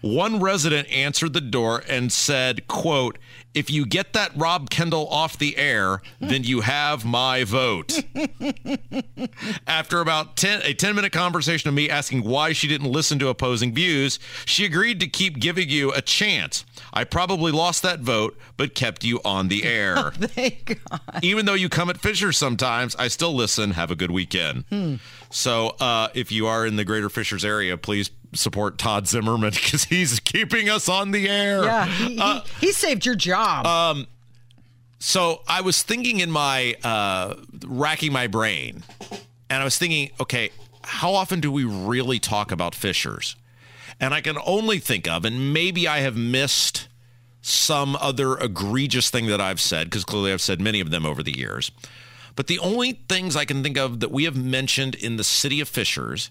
One 0.01 0.38
resident 0.38 0.87
answered 0.90 1.33
the 1.33 1.40
door 1.40 1.83
and 1.88 2.12
said, 2.12 2.69
quote, 2.69 3.19
if 3.55 3.71
you 3.71 3.87
get 3.87 4.12
that 4.12 4.33
Rob 4.37 4.69
Kendall 4.69 5.09
off 5.09 5.38
the 5.38 5.57
air, 5.57 6.03
then 6.21 6.43
you 6.43 6.61
have 6.61 7.05
my 7.05 7.45
vote. 7.45 8.03
After 9.67 10.01
about 10.01 10.37
10, 10.37 10.62
a 10.64 10.75
10 10.75 10.95
minute 10.95 11.12
conversation 11.12 11.69
of 11.69 11.75
me 11.75 11.88
asking 11.88 12.25
why 12.25 12.53
she 12.53 12.67
didn't 12.67 12.90
listen 12.90 13.19
to 13.21 13.29
opposing 13.29 13.73
views, 13.73 14.19
she 14.45 14.64
agreed 14.64 14.99
to 15.01 15.07
keep 15.07 15.38
giving 15.38 15.69
you 15.69 15.93
a 15.93 16.03
chance. 16.03 16.64
I 16.93 17.05
probably 17.05 17.53
lost 17.53 17.83
that 17.83 18.01
vote, 18.01 18.37
but 18.57 18.75
kept 18.75 19.05
you 19.05 19.21
on 19.25 19.49
the 19.49 19.64
air. 19.64 20.11
Thank 20.17 20.81
God. 20.90 21.21
Even 21.23 21.47
though 21.47 21.55
you 21.55 21.69
come 21.69 21.90
at 21.90 21.99
Fisher 21.99 22.33
sometimes, 22.33 22.97
I 22.97 23.09
still 23.09 23.35
listen. 23.35 23.73
Have 23.73 23.90
a 23.90 23.97
good 23.97 24.11
weekend. 24.11 24.64
Hmm. 24.69 24.97
So 25.31 25.69
uh, 25.81 26.09
if 26.14 26.31
you 26.33 26.47
are 26.47 26.67
in 26.67 26.77
the 26.77 26.85
greater 26.85 27.09
Fishers 27.09 27.45
area, 27.45 27.77
please 27.77 28.11
support 28.35 28.79
Todd 28.79 29.07
Zimmerman 29.09 29.51
because 29.55 29.85
he's 29.85 30.20
keeping 30.20 30.68
us 30.68 30.88
on 30.88 31.11
the 31.11 31.29
air. 31.29 31.64
Yeah, 31.64 31.87
he, 31.87 32.16
he, 32.16 32.40
he 32.61 32.73
saved 32.73 33.07
your 33.07 33.14
job. 33.14 33.66
Uh, 33.66 34.05
So 34.99 35.42
I 35.47 35.61
was 35.61 35.83
thinking 35.83 36.20
in 36.20 36.31
my 36.31 36.75
uh, 36.83 37.35
racking 37.66 38.12
my 38.12 38.27
brain, 38.27 38.83
and 39.51 39.61
I 39.61 39.64
was 39.64 39.77
thinking, 39.77 40.11
okay, 40.20 40.51
how 40.83 41.12
often 41.14 41.40
do 41.40 41.53
we 41.53 41.64
really 41.64 42.18
talk 42.18 42.51
about 42.53 42.75
fishers? 42.75 43.37
And 44.01 44.14
I 44.14 44.20
can 44.23 44.37
only 44.44 44.79
think 44.79 45.07
of, 45.07 45.25
and 45.25 45.53
maybe 45.53 45.87
I 45.87 45.99
have 46.01 46.16
missed 46.16 46.88
some 47.42 47.97
other 47.97 48.37
egregious 48.38 49.11
thing 49.11 49.27
that 49.27 49.40
I've 49.40 49.61
said, 49.61 49.88
because 49.90 50.05
clearly 50.05 50.33
I've 50.33 50.40
said 50.40 50.61
many 50.61 50.81
of 50.81 50.90
them 50.90 51.05
over 51.05 51.23
the 51.23 51.37
years. 51.37 51.70
But 52.37 52.47
the 52.47 52.59
only 52.59 52.92
things 53.09 53.37
I 53.37 53.44
can 53.44 53.62
think 53.62 53.77
of 53.77 54.01
that 54.01 54.11
we 54.11 54.25
have 54.25 54.37
mentioned 54.37 54.94
in 54.94 55.16
the 55.16 55.25
city 55.25 55.61
of 55.61 55.68
Fishers 55.68 56.31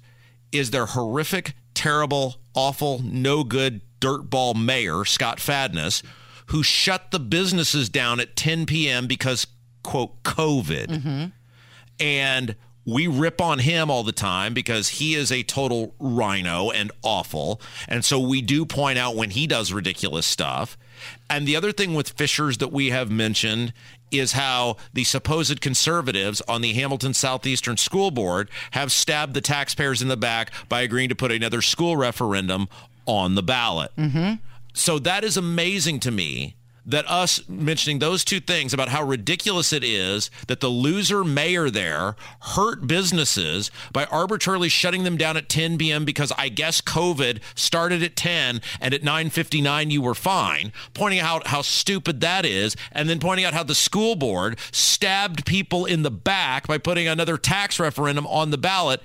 is 0.52 0.72
their 0.72 0.88
horrific, 0.88 1.54
terrible, 1.74 2.36
awful, 2.54 3.00
no 3.04 3.44
good 3.44 3.82
dirtball 4.00 4.56
mayor, 4.56 5.06
Scott 5.06 5.40
Fadness, 5.40 6.04
who 6.48 6.64
shut 6.64 7.12
the 7.12 7.20
businesses 7.20 7.90
down 7.90 8.20
at 8.20 8.36
10 8.36 8.66
p.m. 8.66 9.08
because, 9.08 9.48
quote, 9.82 10.24
COVID. 10.24 10.88
Mm-hmm. 10.88 11.26
And 12.00 12.56
we 12.86 13.08
rip 13.08 13.40
on 13.40 13.60
him 13.60 13.90
all 13.90 14.04
the 14.04 14.12
time 14.12 14.54
because 14.54 14.90
he 14.90 15.16
is 15.16 15.32
a 15.32 15.44
total 15.44 15.96
RINO 16.00 16.72
and 16.72 16.92
awful. 17.02 17.62
And 17.88 18.04
so 18.04 18.20
we 18.20 18.42
do 18.42 18.66
point 18.66 18.98
out 18.98 19.16
when 19.16 19.30
he 19.30 19.48
does 19.48 19.72
ridiculous 19.72 20.26
stuff. 20.26 20.78
And 21.30 21.48
the 21.48 21.56
other 21.56 21.72
thing 21.72 21.94
with 21.94 22.10
Fishers 22.10 22.58
that 22.60 22.72
we 22.72 22.90
have 22.90 23.12
mentioned 23.12 23.74
is 24.12 24.34
how 24.34 24.78
the 24.94 25.04
supposed 25.04 25.60
conservatives 25.62 26.42
on 26.42 26.62
the 26.62 26.74
Hamilton 26.74 27.14
Southeastern 27.14 27.78
School 27.78 28.12
Board 28.12 28.50
have 28.72 28.92
stabbed 28.92 29.34
the 29.34 29.42
taxpayers 29.42 30.02
in 30.02 30.08
the 30.08 30.18
back 30.18 30.52
by 30.70 30.82
agreeing 30.82 31.10
to 31.10 31.16
put 31.16 31.32
another 31.32 31.62
school 31.62 31.98
referendum 31.98 32.68
on 33.06 33.36
the 33.36 33.44
ballot. 33.44 33.92
Mm-hmm. 33.98 34.36
So 34.74 35.00
that 35.00 35.24
is 35.24 35.38
amazing 35.38 36.00
to 36.02 36.12
me 36.12 36.56
that 36.86 37.10
us 37.10 37.48
mentioning 37.48 38.00
those 38.00 38.24
two 38.24 38.40
things 38.40 38.74
about 38.74 38.90
how 38.90 39.04
ridiculous 39.04 39.72
it 39.72 39.84
is 39.84 40.30
that 40.48 40.60
the 40.60 40.68
loser 40.68 41.24
mayor 41.24 41.70
there 41.70 42.16
hurt 42.42 42.88
businesses 42.88 43.72
by 43.92 44.06
arbitrarily 44.06 44.70
shutting 44.70 45.04
them 45.04 45.18
down 45.18 45.38
at 45.38 45.50
10 45.50 45.78
p.m. 45.78 46.06
because 46.06 46.32
I 46.38 46.50
guess 46.50 46.82
COVID 46.82 47.42
started 47.56 48.04
at 48.04 48.16
10 48.16 48.62
and 48.82 48.94
at 48.94 49.02
9:59 49.02 49.92
you 49.92 50.02
were 50.02 50.16
fine, 50.16 50.74
pointing 50.94 51.20
out 51.20 51.48
how 51.48 51.62
stupid 51.62 52.22
that 52.22 52.46
is 52.46 52.76
and 52.92 53.10
then 53.10 53.20
pointing 53.20 53.46
out 53.46 53.54
how 53.54 53.64
the 53.64 53.76
school 53.76 54.16
board 54.16 54.60
stabbed 54.72 55.46
people 55.46 55.86
in 55.86 56.04
the 56.04 56.12
back 56.12 56.68
by 56.68 56.78
putting 56.78 57.08
another 57.08 57.38
tax 57.38 57.80
referendum 57.80 58.28
on 58.28 58.52
the 58.52 58.58
ballot. 58.58 59.02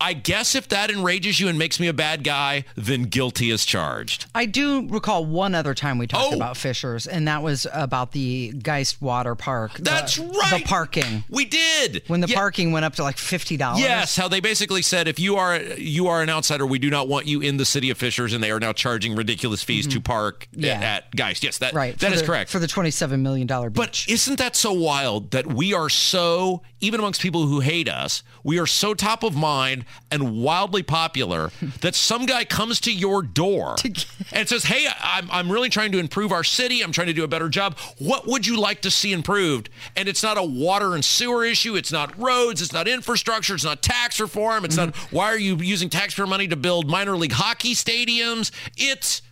I 0.00 0.12
guess 0.12 0.54
if 0.54 0.68
that 0.68 0.90
enrages 0.90 1.40
you 1.40 1.48
and 1.48 1.58
makes 1.58 1.80
me 1.80 1.88
a 1.88 1.92
bad 1.92 2.22
guy, 2.22 2.64
then 2.76 3.02
guilty 3.04 3.50
as 3.50 3.64
charged. 3.64 4.26
I 4.32 4.44
do 4.46 4.86
recall 4.88 5.24
one 5.24 5.56
other 5.56 5.74
time 5.74 5.98
we 5.98 6.06
talked 6.06 6.32
Oh. 6.32 6.36
about 6.36 6.56
Fishers, 6.56 7.06
and 7.08 7.26
that 7.26 7.42
was 7.42 7.66
about 7.72 8.12
the 8.12 8.52
Geist 8.62 9.02
Water 9.02 9.34
Park. 9.34 9.74
the- 9.74 9.82
That's 9.82 10.16
right. 10.16 10.60
The 10.62 10.64
parking. 10.64 11.24
We 11.28 11.44
did. 11.46 12.02
When 12.06 12.20
the 12.20 12.28
Yeah. 12.28 12.36
parking 12.36 12.70
went 12.70 12.84
up 12.84 12.94
to 12.96 13.02
like 13.02 13.18
fifty 13.18 13.56
dollars. 13.56 13.80
Yes, 13.80 14.14
how 14.14 14.28
they 14.28 14.38
basically 14.38 14.82
said 14.82 15.08
if 15.08 15.18
you 15.18 15.36
are 15.36 15.56
you 15.76 16.06
are 16.06 16.22
an 16.22 16.30
outsider, 16.30 16.64
we 16.66 16.78
do 16.78 16.90
not 16.90 17.08
want 17.08 17.26
you 17.26 17.40
in 17.40 17.56
the 17.56 17.64
city 17.64 17.90
of 17.90 17.98
Fishers, 17.98 18.32
and 18.32 18.42
they 18.42 18.52
are 18.52 18.60
now 18.60 18.72
charging 18.72 19.16
ridiculous 19.16 19.62
fees 19.64 19.86
to 19.88 20.00
park 20.00 20.46
Mm-hmm. 20.52 20.64
Yeah. 20.64 20.72
at, 20.80 21.14
Geist. 21.16 21.42
Yes, 21.42 21.58
that 21.58 21.74
Right. 21.74 21.98
that 21.98 22.08
for 22.10 22.14
is 22.14 22.20
the- 22.20 22.26
correct. 22.26 22.50
For 22.50 22.60
the 22.60 22.68
twenty-seven 22.68 23.20
million 23.20 23.48
dollar. 23.48 23.68
But 23.68 24.04
isn't 24.06 24.36
that 24.38 24.54
so 24.54 24.72
wild 24.72 25.32
that 25.32 25.46
we 25.52 25.74
are 25.74 25.88
so, 25.88 26.62
even 26.80 27.00
amongst 27.00 27.20
people 27.20 27.46
who 27.48 27.60
hate 27.60 27.88
us, 27.88 28.22
we 28.44 28.58
are 28.60 28.66
so 28.66 28.94
top 28.94 29.24
of 29.24 29.34
mind 29.34 29.84
and 30.10 30.42
wildly 30.42 30.82
popular 30.82 31.50
that 31.80 31.94
some 31.94 32.26
guy 32.26 32.44
comes 32.44 32.80
to 32.80 32.92
your 32.92 33.22
door 33.22 33.76
and 34.32 34.48
says, 34.48 34.64
Hey, 34.64 34.86
I'm, 35.00 35.30
I'm 35.30 35.50
really 35.50 35.68
trying 35.68 35.92
to 35.92 35.98
improve 35.98 36.32
our 36.32 36.44
city. 36.44 36.82
I'm 36.82 36.92
trying 36.92 37.08
to 37.08 37.12
do 37.12 37.24
a 37.24 37.28
better 37.28 37.48
job. 37.48 37.78
What 37.98 38.26
would 38.26 38.46
you 38.46 38.58
like 38.60 38.82
to 38.82 38.90
see 38.90 39.12
improved? 39.12 39.68
And 39.96 40.08
it's 40.08 40.22
not 40.22 40.38
a 40.38 40.42
water 40.42 40.94
and 40.94 41.04
sewer 41.04 41.44
issue. 41.44 41.76
It's 41.76 41.92
not 41.92 42.18
roads. 42.18 42.62
It's 42.62 42.72
not 42.72 42.88
infrastructure. 42.88 43.54
It's 43.54 43.64
not 43.64 43.82
tax 43.82 44.20
reform. 44.20 44.64
It's 44.64 44.76
not 44.76 44.90
mm-hmm. 44.90 45.16
why 45.16 45.26
are 45.26 45.38
you 45.38 45.56
using 45.56 45.88
taxpayer 45.88 46.26
money 46.26 46.48
to 46.48 46.56
build 46.56 46.88
minor 46.88 47.16
league 47.16 47.32
hockey 47.32 47.74
stadiums? 47.74 48.50
It's 48.76 49.22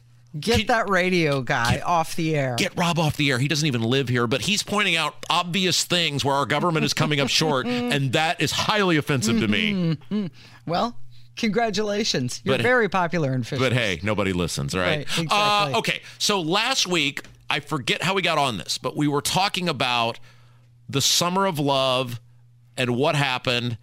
Get 0.41 0.69
that 0.69 0.89
radio 0.89 1.41
guy 1.43 1.81
off 1.85 2.17
the 2.17 2.37
air. 2.37 2.57
get 2.59 2.77
Rob 2.77 2.99
off 2.99 3.17
the 3.17 3.31
air. 3.31 3.39
He 3.39 3.49
doesn't 3.49 3.67
even 3.67 3.83
live 3.83 4.09
here, 4.09 4.27
but 4.27 4.43
he's 4.43 4.63
pointing 4.63 4.97
out 4.97 5.15
obvious 5.31 5.85
things 5.85 6.25
where 6.25 6.35
our 6.35 6.47
government 6.47 6.85
is 6.85 6.93
coming 6.95 7.21
up 7.21 7.29
short, 7.29 7.67
and 7.67 8.13
that 8.13 8.41
is 8.41 8.51
highly 8.53 8.97
offensive 8.97 9.41
to 9.41 9.49
me. 9.49 9.99
well, 10.67 10.97
congratulations. 11.37 12.41
You're 12.45 12.55
But- 12.57 12.63
very 12.63 12.89
popular 12.89 13.33
in 13.33 13.43
Fishers. 13.43 13.59
But 13.61 13.73
hey, 13.73 14.01
nobody 14.03 14.33
listens, 14.33 14.75
right? 14.75 14.85
Right, 14.85 15.01
exactly. 15.03 15.29
uh, 15.75 15.79
okay, 15.79 16.01
so 16.19 16.41
last 16.41 16.87
week, 16.87 17.23
I 17.49 17.61
forget 17.61 18.03
how 18.03 18.15
we 18.15 18.23
got 18.23 18.39
on 18.39 18.59
this, 18.59 18.79
but 18.79 18.97
we 18.97 19.09
were 19.09 19.23
talking 19.23 19.69
about 19.69 20.19
the 20.89 21.01
summer 21.01 21.47
of 21.47 21.59
love 21.59 22.21
and 22.77 22.97
what 22.97 23.15
happened, 23.17 23.79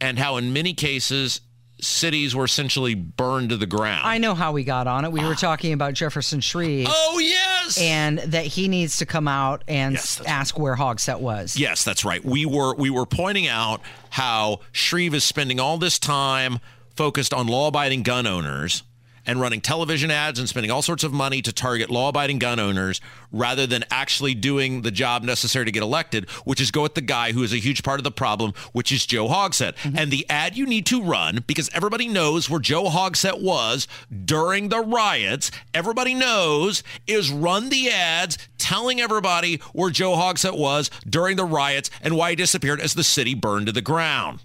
and 0.00 0.18
how 0.18 0.36
in 0.36 0.52
many 0.52 0.72
cases, 0.74 1.40
cities 1.80 2.34
were 2.34 2.44
essentially 2.44 2.94
burned 2.94 3.50
to 3.50 3.56
the 3.56 3.66
ground. 3.66 4.02
I 4.04 4.18
know 4.18 4.34
how 4.34 4.52
we 4.52 4.64
got 4.64 4.86
on 4.86 5.04
it. 5.04 5.12
We 5.12 5.20
were 5.20 5.32
ah. 5.32 5.34
talking 5.34 5.72
about 5.72 5.94
Jefferson 5.94 6.40
Shreve. 6.40 6.86
Oh, 6.88 7.18
yes! 7.18 7.78
And 7.80 8.18
that 8.18 8.46
he 8.46 8.68
needs 8.68 8.98
to 8.98 9.06
come 9.06 9.28
out 9.28 9.64
and 9.68 9.96
s- 9.96 10.20
ask 10.26 10.58
where 10.58 10.76
Hogsett 10.76 11.20
was. 11.20 11.56
Yes, 11.56 11.84
that's 11.84 12.04
right. 12.04 12.24
We 12.24 12.46
were 12.46 12.74
we 12.74 12.90
were 12.90 13.06
pointing 13.06 13.46
out 13.46 13.82
how 14.10 14.60
Shreve 14.72 15.14
is 15.14 15.24
spending 15.24 15.60
all 15.60 15.78
this 15.78 15.98
time 15.98 16.58
focused 16.96 17.32
on 17.32 17.46
law-abiding 17.46 18.02
gun 18.02 18.26
owners 18.26 18.82
and 19.28 19.40
running 19.40 19.60
television 19.60 20.10
ads 20.10 20.38
and 20.38 20.48
spending 20.48 20.70
all 20.70 20.82
sorts 20.82 21.04
of 21.04 21.12
money 21.12 21.42
to 21.42 21.52
target 21.52 21.90
law-abiding 21.90 22.38
gun 22.38 22.58
owners 22.58 23.00
rather 23.30 23.66
than 23.66 23.84
actually 23.90 24.34
doing 24.34 24.82
the 24.82 24.90
job 24.90 25.22
necessary 25.22 25.66
to 25.66 25.70
get 25.70 25.82
elected, 25.82 26.28
which 26.44 26.60
is 26.60 26.70
go 26.70 26.84
at 26.84 26.94
the 26.94 27.00
guy 27.00 27.32
who 27.32 27.42
is 27.42 27.52
a 27.52 27.58
huge 27.58 27.82
part 27.82 28.00
of 28.00 28.04
the 28.04 28.10
problem, 28.10 28.54
which 28.72 28.90
is 28.90 29.04
Joe 29.04 29.28
Hogsett. 29.28 29.76
Mm-hmm. 29.76 29.98
And 29.98 30.10
the 30.10 30.26
ad 30.30 30.56
you 30.56 30.66
need 30.66 30.86
to 30.86 31.02
run 31.02 31.44
because 31.46 31.70
everybody 31.74 32.08
knows 32.08 32.48
where 32.48 32.58
Joe 32.58 32.84
Hogsett 32.84 33.42
was 33.42 33.86
during 34.24 34.70
the 34.70 34.80
riots. 34.80 35.50
Everybody 35.74 36.14
knows 36.14 36.82
is 37.06 37.30
run 37.30 37.68
the 37.68 37.90
ads 37.90 38.38
telling 38.56 38.98
everybody 39.00 39.56
where 39.74 39.90
Joe 39.90 40.14
Hogsett 40.14 40.58
was 40.58 40.90
during 41.06 41.36
the 41.36 41.44
riots 41.44 41.90
and 42.00 42.16
why 42.16 42.30
he 42.30 42.36
disappeared 42.36 42.80
as 42.80 42.94
the 42.94 43.04
city 43.04 43.34
burned 43.34 43.66
to 43.66 43.72
the 43.72 43.82
ground. 43.82 44.40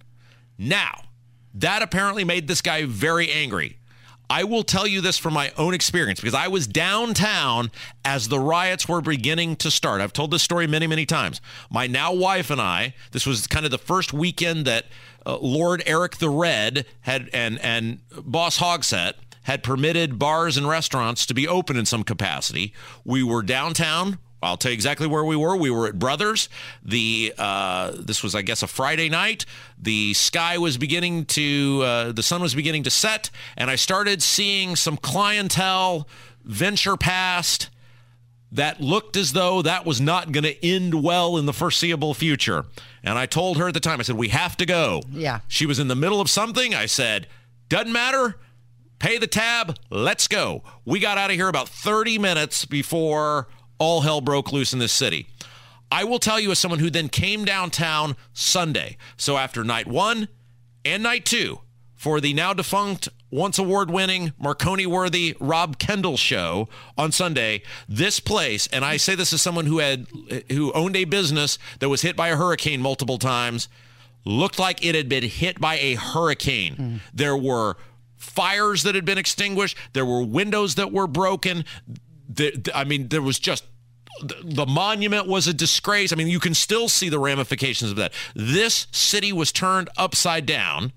Now, 0.57 1.03
that 1.53 1.81
apparently 1.81 2.23
made 2.23 2.47
this 2.47 2.61
guy 2.61 2.83
very 2.85 3.31
angry. 3.31 3.77
I 4.29 4.43
will 4.45 4.63
tell 4.63 4.87
you 4.87 5.01
this 5.01 5.17
from 5.17 5.33
my 5.33 5.51
own 5.57 5.73
experience 5.73 6.19
because 6.19 6.33
I 6.33 6.47
was 6.47 6.65
downtown 6.65 7.71
as 8.03 8.29
the 8.29 8.39
riots 8.39 8.87
were 8.87 9.01
beginning 9.01 9.55
to 9.57 9.69
start. 9.69 10.01
I've 10.01 10.13
told 10.13 10.31
this 10.31 10.43
story 10.43 10.65
many, 10.65 10.87
many 10.87 11.05
times. 11.05 11.41
My 11.69 11.87
now 11.87 12.13
wife 12.13 12.49
and 12.49 12.61
I, 12.61 12.93
this 13.11 13.25
was 13.25 13.47
kind 13.47 13.65
of 13.65 13.71
the 13.71 13.77
first 13.77 14.13
weekend 14.13 14.65
that 14.65 14.85
uh, 15.25 15.37
Lord 15.37 15.83
Eric 15.85 16.17
the 16.17 16.29
Red 16.29 16.85
had 17.01 17.29
and 17.33 17.59
and 17.59 17.99
Boss 18.23 18.59
Hogsett 18.59 19.13
had 19.43 19.61
permitted 19.61 20.17
bars 20.17 20.57
and 20.57 20.67
restaurants 20.67 21.25
to 21.25 21.33
be 21.33 21.47
open 21.47 21.75
in 21.77 21.85
some 21.85 22.03
capacity. 22.03 22.73
We 23.03 23.23
were 23.23 23.43
downtown. 23.43 24.19
I'll 24.43 24.57
tell 24.57 24.71
you 24.71 24.75
exactly 24.75 25.07
where 25.07 25.23
we 25.23 25.35
were. 25.35 25.55
We 25.55 25.69
were 25.69 25.87
at 25.87 25.97
Brothers. 25.97 26.49
The 26.83 27.33
uh, 27.37 27.93
this 27.97 28.23
was, 28.23 28.35
I 28.35 28.41
guess, 28.41 28.63
a 28.63 28.67
Friday 28.67 29.09
night. 29.09 29.45
The 29.77 30.13
sky 30.13 30.57
was 30.57 30.77
beginning 30.77 31.25
to, 31.25 31.81
uh, 31.83 32.11
the 32.11 32.23
sun 32.23 32.41
was 32.41 32.55
beginning 32.55 32.83
to 32.83 32.89
set, 32.89 33.29
and 33.57 33.69
I 33.69 33.75
started 33.75 34.21
seeing 34.21 34.75
some 34.75 34.97
clientele 34.97 36.07
venture 36.43 36.97
past 36.97 37.69
that 38.51 38.79
looked 38.79 39.17
as 39.17 39.33
though 39.33 39.63
that 39.63 39.85
was 39.85 39.99
not 39.99 40.31
going 40.31 40.43
to 40.43 40.65
end 40.65 41.03
well 41.03 41.37
in 41.37 41.47
the 41.47 41.53
foreseeable 41.53 42.13
future. 42.13 42.65
And 43.03 43.17
I 43.17 43.25
told 43.25 43.57
her 43.57 43.67
at 43.67 43.73
the 43.73 43.79
time, 43.79 43.99
I 43.99 44.03
said, 44.03 44.15
"We 44.15 44.29
have 44.29 44.55
to 44.57 44.65
go." 44.65 45.01
Yeah. 45.11 45.39
She 45.47 45.65
was 45.65 45.79
in 45.79 45.87
the 45.87 45.95
middle 45.95 46.21
of 46.21 46.29
something. 46.29 46.75
I 46.75 46.85
said, 46.85 47.27
"Doesn't 47.69 47.91
matter." 47.91 48.37
Pay 48.99 49.17
the 49.17 49.27
tab. 49.27 49.77
Let's 49.89 50.29
go. 50.29 50.63
We 50.85 51.01
got 51.01 51.17
out 51.17 51.29
of 51.29 51.35
here 51.35 51.49
about 51.49 51.67
30 51.67 52.19
minutes 52.19 52.63
before 52.63 53.49
all 53.79 54.01
hell 54.01 54.21
broke 54.21 54.51
loose 54.51 54.73
in 54.73 54.79
this 54.79 54.93
city. 54.93 55.27
I 55.91 56.03
will 56.05 56.19
tell 56.19 56.39
you, 56.39 56.51
as 56.51 56.59
someone 56.59 56.79
who 56.79 56.89
then 56.89 57.07
came 57.07 57.45
downtown 57.45 58.15
Sunday, 58.33 58.97
so 59.15 59.37
after 59.37 59.63
night 59.63 59.87
one 59.87 60.27
and 60.83 61.03
night 61.03 61.25
two 61.25 61.59
for 61.95 62.19
the 62.19 62.33
now 62.33 62.53
defunct, 62.53 63.09
once 63.29 63.57
award 63.57 63.89
winning, 63.89 64.33
Marconi 64.39 64.85
worthy 64.85 65.35
Rob 65.39 65.77
Kendall 65.77 66.17
show 66.17 66.67
on 66.97 67.11
Sunday, 67.11 67.61
this 67.87 68.19
place, 68.19 68.67
and 68.67 68.83
I 68.83 68.97
say 68.97 69.15
this 69.15 69.33
as 69.33 69.41
someone 69.41 69.65
who 69.65 69.79
had 69.79 70.07
who 70.51 70.71
owned 70.73 70.95
a 70.95 71.05
business 71.05 71.57
that 71.79 71.89
was 71.89 72.01
hit 72.01 72.15
by 72.15 72.29
a 72.29 72.35
hurricane 72.35 72.81
multiple 72.81 73.17
times, 73.17 73.69
looked 74.25 74.59
like 74.59 74.83
it 74.85 74.95
had 74.95 75.09
been 75.09 75.23
hit 75.23 75.59
by 75.59 75.77
a 75.77 75.95
hurricane. 75.95 76.75
Hmm. 76.75 76.95
There 77.13 77.37
were 77.37 77.77
fires 78.17 78.83
that 78.83 78.95
had 78.95 79.05
been 79.05 79.17
extinguished. 79.17 79.77
There 79.93 80.05
were 80.05 80.23
windows 80.23 80.75
that 80.75 80.91
were 80.91 81.07
broken. 81.07 81.65
The, 82.35 82.71
I 82.73 82.83
mean, 82.83 83.07
there 83.09 83.21
was 83.21 83.39
just 83.39 83.65
the 84.43 84.65
monument 84.65 85.27
was 85.27 85.47
a 85.47 85.53
disgrace. 85.53 86.13
I 86.13 86.15
mean, 86.15 86.27
you 86.27 86.39
can 86.39 86.53
still 86.53 86.87
see 86.87 87.09
the 87.09 87.19
ramifications 87.19 87.91
of 87.91 87.97
that. 87.97 88.13
This 88.35 88.87
city 88.91 89.33
was 89.33 89.51
turned 89.51 89.89
upside 89.97 90.45
down. 90.45 90.93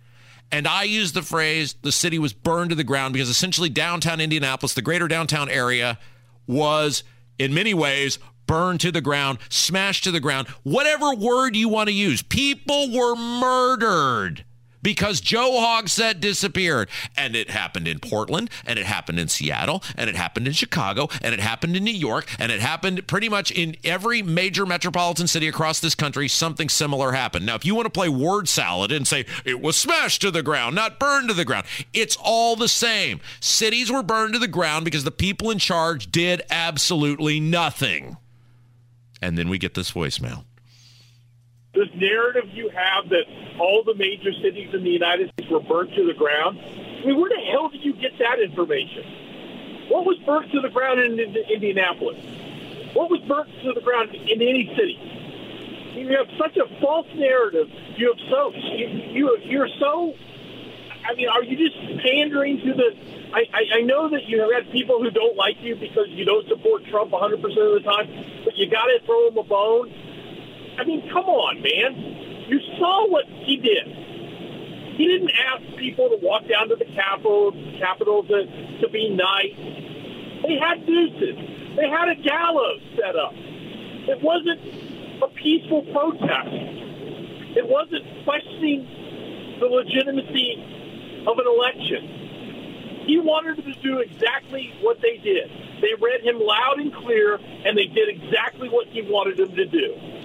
And 0.53 0.69
I 0.69 0.85
use 0.85 1.13
the 1.13 1.23
phrase 1.23 1.75
the 1.83 1.91
city 1.91 2.19
was 2.19 2.33
burned 2.33 2.71
to 2.71 2.77
the 2.77 2.85
ground 2.85 3.15
because 3.15 3.29
essentially 3.29 3.69
downtown 3.69 4.21
Indianapolis, 4.21 4.75
the 4.75 4.83
greater 4.83 5.09
downtown 5.09 5.49
area, 5.49 5.99
was 6.47 7.03
in 7.39 7.53
many 7.53 7.75
ways 7.75 8.19
burned 8.47 8.81
to 8.81 8.93
the 8.93 9.01
ground, 9.01 9.39
smashed 9.49 10.05
to 10.05 10.13
the 10.13 10.21
ground, 10.21 10.47
whatever 10.63 11.15
word 11.15 11.57
you 11.57 11.69
want 11.69 11.89
to 11.89 11.95
use. 11.95 12.23
People 12.23 12.93
were 12.93 13.17
murdered 13.17 14.45
because 14.87 15.21
Joe 15.21 15.51
Hogsett 15.51 16.21
disappeared. 16.21 16.89
And 17.17 17.35
it 17.35 17.51
happened 17.51 17.89
in 17.89 17.99
Portland, 17.99 18.49
and 18.65 18.79
it 18.79 18.87
happened 18.87 19.19
in 19.19 19.27
Seattle, 19.27 19.83
and 19.97 20.09
it 20.09 20.15
happened 20.15 20.47
in 20.47 20.53
Chicago, 20.53 21.09
and 21.21 21.35
it 21.35 21.41
happened 21.41 21.75
in 21.75 21.83
New 21.83 21.91
York, 21.91 22.29
and 22.39 22.53
it 22.53 22.61
happened 22.61 23.05
pretty 23.09 23.29
much 23.29 23.51
in 23.51 23.75
every 23.83 24.23
major 24.23 24.65
metropolitan 24.65 25.27
city 25.27 25.49
across 25.49 25.81
this 25.81 25.97
country. 25.97 26.29
Something 26.29 26.69
similar 26.69 27.11
happened. 27.11 27.45
Now, 27.45 27.57
if 27.57 27.65
you 27.65 27.75
want 27.75 27.87
to 27.87 27.91
play 27.91 28.09
word 28.09 28.49
salad 28.49 28.93
and 28.93 29.09
say 29.09 29.27
it 29.45 29.61
was 29.61 29.77
smashed 29.77 30.21
to 30.21 30.31
the 30.31 30.45
ground, 30.45 30.77
not 30.77 31.01
burned 31.01 31.31
to 31.31 31.35
the 31.35 31.45
ground, 31.45 31.67
it's 31.93 32.17
all 32.23 32.55
the 32.55 32.69
same. 32.69 33.19
Cities 33.41 33.91
were 33.91 34.05
burned 34.05 34.35
to 34.35 34.39
the 34.39 34.47
ground 34.47 34.85
because 34.85 35.03
the 35.03 35.11
people 35.11 35.51
in 35.51 35.59
charge 35.59 36.13
did 36.13 36.43
absolutely 36.49 37.41
nothing. 37.41 38.19
And 39.21 39.37
then 39.37 39.49
we 39.49 39.59
get 39.59 39.75
this 39.75 39.91
voicemail. 39.91 40.45
This 41.77 41.93
narrative 41.95 42.49
you 42.53 42.71
have 42.73 43.09
that 43.11 43.29
all 43.61 43.85
the 43.85 43.95
major 43.95 44.33
cities 44.43 44.73
in 44.73 44.83
the 44.83 44.91
United 44.91 45.31
States 45.37 45.51
were 45.51 45.61
burnt 45.61 45.93
to 45.95 46.07
the 46.07 46.17
ground. 46.17 46.59
I 46.59 47.07
mean, 47.07 47.21
where 47.21 47.29
the 47.29 47.45
hell 47.53 47.69
did 47.69 47.85
you 47.85 47.93
get 47.93 48.19
that 48.19 48.41
information? 48.41 49.05
What 49.93 50.05
was 50.05 50.19
burnt 50.27 50.51
to 50.53 50.61
the 50.61 50.71
ground 50.71 51.01
in, 51.01 51.21
in 51.21 51.37
Indianapolis? 51.37 52.19
What 52.97 53.11
was 53.11 53.21
burnt 53.29 53.53
to 53.63 53.73
the 53.77 53.85
ground 53.85 54.15
in 54.15 54.41
any 54.41 54.73
city? 54.75 54.99
You 56.01 56.17
have 56.17 56.27
such 56.41 56.57
a 56.57 56.67
false 56.81 57.07
narrative. 57.15 57.69
You 57.97 58.13
have 58.13 58.21
so 58.29 58.53
you, 58.53 58.87
you 59.13 59.39
you're 59.45 59.69
so. 59.81 60.13
I 61.09 61.15
mean, 61.15 61.29
are 61.29 61.45
you 61.45 61.57
just 61.57 61.77
pandering 62.03 62.59
to 62.61 62.75
the? 62.75 62.89
I, 63.33 63.45
I, 63.53 63.63
I 63.79 63.81
know 63.83 64.09
that 64.11 64.25
you 64.27 64.41
have 64.41 64.53
had 64.53 64.73
people 64.73 65.03
who 65.03 65.11
don't 65.11 65.37
like 65.37 65.57
you 65.61 65.77
because 65.77 66.09
you 66.09 66.25
don't 66.25 66.47
support 66.49 66.85
Trump 66.91 67.13
100 67.13 67.41
percent 67.41 67.61
of 67.61 67.75
the 67.81 67.87
time, 67.89 68.09
but 68.45 68.57
you 68.57 68.69
got 68.69 68.85
to 68.87 68.99
throw 69.07 69.29
him 69.29 69.39
a 69.39 69.45
bone. 69.45 69.93
I 70.79 70.85
mean, 70.85 71.09
come 71.09 71.25
on, 71.25 71.63
man. 71.63 72.47
You 72.49 72.61
saw 72.79 73.09
what 73.09 73.25
he 73.27 73.57
did. 73.57 73.87
He 74.97 75.07
didn't 75.07 75.33
ask 75.53 75.77
people 75.77 76.09
to 76.09 76.19
walk 76.23 76.49
down 76.49 76.69
to 76.69 76.77
the 76.77 76.87
Capitol, 76.95 77.53
Capitol 77.79 78.23
to, 78.25 78.47
to 78.81 78.89
be 78.89 79.11
nice. 79.11 79.57
They 80.43 80.57
had 80.57 80.87
nooses. 80.89 81.37
They 81.77 81.89
had 81.89 82.09
a 82.09 82.17
gallows 82.17 82.81
set 82.97 83.17
up. 83.17 83.33
It 83.35 84.23
wasn't 84.23 84.61
a 85.23 85.29
peaceful 85.29 85.83
protest. 85.93 86.49
It 87.57 87.67
wasn't 87.69 88.05
questioning 88.25 88.87
the 89.61 89.67
legitimacy 89.67 91.25
of 91.27 91.39
an 91.39 91.47
election. 91.47 93.05
He 93.07 93.19
wanted 93.19 93.59
them 93.59 93.73
to 93.73 93.81
do 93.81 93.99
exactly 93.99 94.73
what 94.81 95.01
they 95.01 95.19
did. 95.19 95.51
They 95.81 95.95
read 96.01 96.23
him 96.23 96.41
loud 96.41 96.79
and 96.79 96.93
clear, 96.95 97.37
and 97.37 97.77
they 97.77 97.87
did 97.87 98.09
exactly 98.09 98.69
what 98.69 98.89
he 98.89 99.03
wanted 99.03 99.37
them 99.37 99.55
to 99.57 99.67
do. 99.67 100.16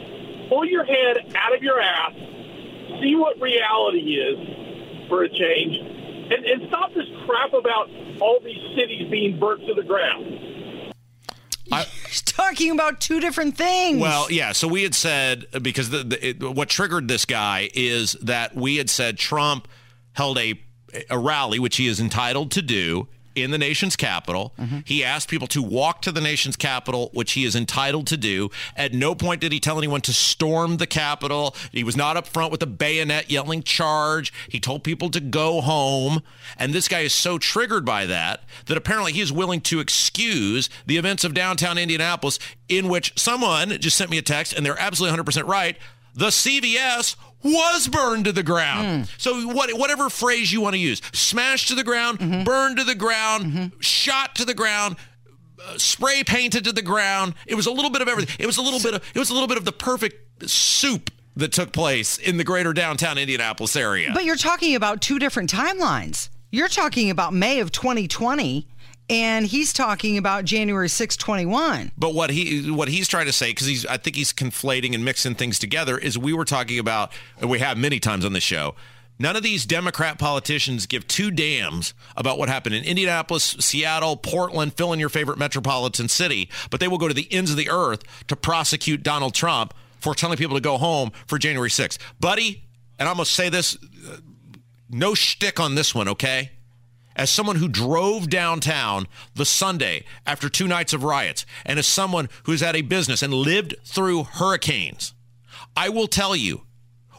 Pull 0.51 0.65
your 0.65 0.83
head 0.83 1.33
out 1.33 1.55
of 1.55 1.63
your 1.63 1.79
ass, 1.79 2.11
see 2.99 3.15
what 3.15 3.39
reality 3.39 4.15
is 4.15 5.07
for 5.07 5.23
a 5.23 5.29
change, 5.29 5.77
and, 6.29 6.45
and 6.45 6.67
stop 6.67 6.93
this 6.93 7.05
crap 7.25 7.53
about 7.53 7.89
all 8.19 8.41
these 8.43 8.59
cities 8.75 9.09
being 9.09 9.39
burnt 9.39 9.65
to 9.65 9.73
the 9.73 9.83
ground. 9.83 10.25
He's 12.05 12.21
talking 12.21 12.71
about 12.71 12.99
two 12.99 13.21
different 13.21 13.55
things. 13.55 14.01
Well, 14.01 14.29
yeah. 14.29 14.51
So 14.51 14.67
we 14.67 14.83
had 14.83 14.93
said 14.93 15.45
because 15.61 15.89
the, 15.89 16.03
the 16.03 16.27
it, 16.27 16.43
what 16.43 16.67
triggered 16.67 17.07
this 17.07 17.23
guy 17.23 17.69
is 17.73 18.17
that 18.21 18.53
we 18.53 18.75
had 18.75 18.89
said 18.89 19.17
Trump 19.17 19.69
held 20.11 20.37
a 20.37 20.61
a 21.09 21.17
rally, 21.17 21.59
which 21.59 21.77
he 21.77 21.87
is 21.87 22.01
entitled 22.01 22.51
to 22.51 22.61
do 22.61 23.07
in 23.35 23.51
the 23.51 23.57
nation's 23.57 23.95
capital. 23.95 24.53
Mm-hmm. 24.59 24.79
He 24.85 25.03
asked 25.03 25.29
people 25.29 25.47
to 25.47 25.61
walk 25.61 26.01
to 26.03 26.11
the 26.11 26.21
nation's 26.21 26.55
capital, 26.55 27.09
which 27.13 27.33
he 27.33 27.45
is 27.45 27.55
entitled 27.55 28.07
to 28.07 28.17
do. 28.17 28.49
At 28.75 28.93
no 28.93 29.15
point 29.15 29.41
did 29.41 29.51
he 29.51 29.59
tell 29.59 29.77
anyone 29.77 30.01
to 30.01 30.13
storm 30.13 30.77
the 30.77 30.87
Capitol. 30.87 31.55
He 31.71 31.83
was 31.83 31.97
not 31.97 32.17
up 32.17 32.27
front 32.27 32.51
with 32.51 32.61
a 32.61 32.67
bayonet 32.67 33.31
yelling 33.31 33.63
charge. 33.63 34.33
He 34.49 34.59
told 34.59 34.83
people 34.83 35.09
to 35.09 35.19
go 35.19 35.61
home. 35.61 36.21
And 36.57 36.73
this 36.73 36.87
guy 36.87 37.01
is 37.01 37.13
so 37.13 37.37
triggered 37.37 37.85
by 37.85 38.05
that 38.05 38.43
that 38.65 38.77
apparently 38.77 39.13
he 39.13 39.21
is 39.21 39.31
willing 39.31 39.61
to 39.61 39.79
excuse 39.79 40.69
the 40.85 40.97
events 40.97 41.23
of 41.23 41.33
downtown 41.33 41.77
Indianapolis 41.77 42.39
in 42.67 42.87
which 42.87 43.13
someone 43.19 43.69
just 43.79 43.97
sent 43.97 44.09
me 44.09 44.17
a 44.17 44.21
text, 44.21 44.53
and 44.53 44.65
they're 44.65 44.79
absolutely 44.79 45.17
100% 45.17 45.47
right. 45.47 45.77
The 46.13 46.27
CVS 46.27 47.15
was 47.43 47.87
burned 47.87 48.25
to 48.25 48.31
the 48.31 48.43
ground. 48.43 49.05
Hmm. 49.05 49.13
So 49.17 49.47
what, 49.47 49.71
whatever 49.77 50.09
phrase 50.09 50.51
you 50.51 50.61
want 50.61 50.73
to 50.73 50.79
use, 50.79 51.01
smashed 51.13 51.67
to 51.69 51.75
the 51.75 51.83
ground, 51.83 52.19
mm-hmm. 52.19 52.43
burned 52.43 52.77
to 52.77 52.83
the 52.83 52.95
ground, 52.95 53.45
mm-hmm. 53.45 53.79
shot 53.79 54.35
to 54.35 54.45
the 54.45 54.53
ground, 54.53 54.95
uh, 55.65 55.77
spray 55.77 56.23
painted 56.23 56.63
to 56.65 56.71
the 56.71 56.81
ground. 56.81 57.35
It 57.45 57.55
was 57.55 57.65
a 57.65 57.71
little 57.71 57.91
bit 57.91 58.01
of 58.01 58.07
everything. 58.07 58.35
It 58.39 58.45
was 58.45 58.57
a 58.57 58.61
little 58.61 58.79
bit 58.79 58.95
of 58.95 59.11
it 59.13 59.19
was 59.19 59.29
a 59.29 59.33
little 59.33 59.47
bit 59.47 59.57
of 59.57 59.65
the 59.65 59.71
perfect 59.71 60.49
soup 60.49 61.11
that 61.35 61.51
took 61.53 61.71
place 61.71 62.17
in 62.17 62.37
the 62.37 62.43
greater 62.43 62.73
downtown 62.73 63.17
Indianapolis 63.17 63.75
area. 63.75 64.11
But 64.13 64.25
you're 64.25 64.35
talking 64.35 64.75
about 64.75 65.01
two 65.01 65.19
different 65.19 65.51
timelines. 65.51 66.29
You're 66.51 66.67
talking 66.67 67.09
about 67.09 67.33
May 67.33 67.61
of 67.61 67.71
2020, 67.71 68.67
and 69.11 69.45
he's 69.45 69.73
talking 69.73 70.17
about 70.17 70.45
January 70.45 70.87
6, 70.87 71.17
21. 71.17 71.91
But 71.97 72.13
what 72.13 72.29
he 72.29 72.71
what 72.71 72.87
he's 72.87 73.09
trying 73.09 73.25
to 73.25 73.33
say, 73.33 73.51
because 73.51 73.67
he's 73.67 73.85
I 73.85 73.97
think 73.97 74.15
he's 74.15 74.31
conflating 74.31 74.95
and 74.95 75.03
mixing 75.03 75.35
things 75.35 75.59
together, 75.59 75.97
is 75.97 76.17
we 76.17 76.33
were 76.33 76.45
talking 76.45 76.79
about, 76.79 77.11
and 77.39 77.49
we 77.49 77.59
have 77.59 77.77
many 77.77 77.99
times 77.99 78.23
on 78.23 78.31
the 78.31 78.39
show. 78.39 78.73
None 79.19 79.35
of 79.35 79.43
these 79.43 79.65
Democrat 79.65 80.17
politicians 80.17 80.87
give 80.87 81.07
two 81.07 81.29
damns 81.29 81.93
about 82.15 82.39
what 82.39 82.49
happened 82.49 82.73
in 82.73 82.83
Indianapolis, 82.83 83.55
Seattle, 83.59 84.15
Portland, 84.15 84.73
fill 84.73 84.93
in 84.93 84.99
your 84.99 85.09
favorite 85.09 85.37
metropolitan 85.37 86.07
city, 86.07 86.49
but 86.71 86.79
they 86.79 86.87
will 86.87 86.97
go 86.97 87.07
to 87.07 87.13
the 87.13 87.31
ends 87.31 87.51
of 87.51 87.57
the 87.57 87.69
earth 87.69 88.01
to 88.27 88.35
prosecute 88.35 89.03
Donald 89.03 89.35
Trump 89.35 89.75
for 89.99 90.15
telling 90.15 90.37
people 90.37 90.55
to 90.55 90.61
go 90.61 90.77
home 90.77 91.11
for 91.27 91.37
January 91.37 91.69
6th. 91.69 91.99
Buddy, 92.19 92.63
and 92.97 93.07
I'm 93.07 93.15
going 93.15 93.25
to 93.25 93.31
say 93.31 93.49
this, 93.49 93.77
uh, 94.09 94.17
no 94.89 95.13
shtick 95.13 95.59
on 95.59 95.75
this 95.75 95.93
one, 95.93 96.07
okay? 96.07 96.49
As 97.15 97.29
someone 97.29 97.57
who 97.57 97.67
drove 97.67 98.29
downtown 98.29 99.07
the 99.35 99.45
Sunday 99.45 100.05
after 100.25 100.49
two 100.49 100.67
nights 100.67 100.93
of 100.93 101.03
riots, 101.03 101.45
and 101.65 101.79
as 101.79 101.87
someone 101.87 102.29
who's 102.43 102.61
had 102.61 102.75
a 102.75 102.81
business 102.81 103.21
and 103.21 103.33
lived 103.33 103.75
through 103.83 104.23
hurricanes, 104.23 105.13
I 105.75 105.89
will 105.89 106.07
tell 106.07 106.35
you 106.35 106.61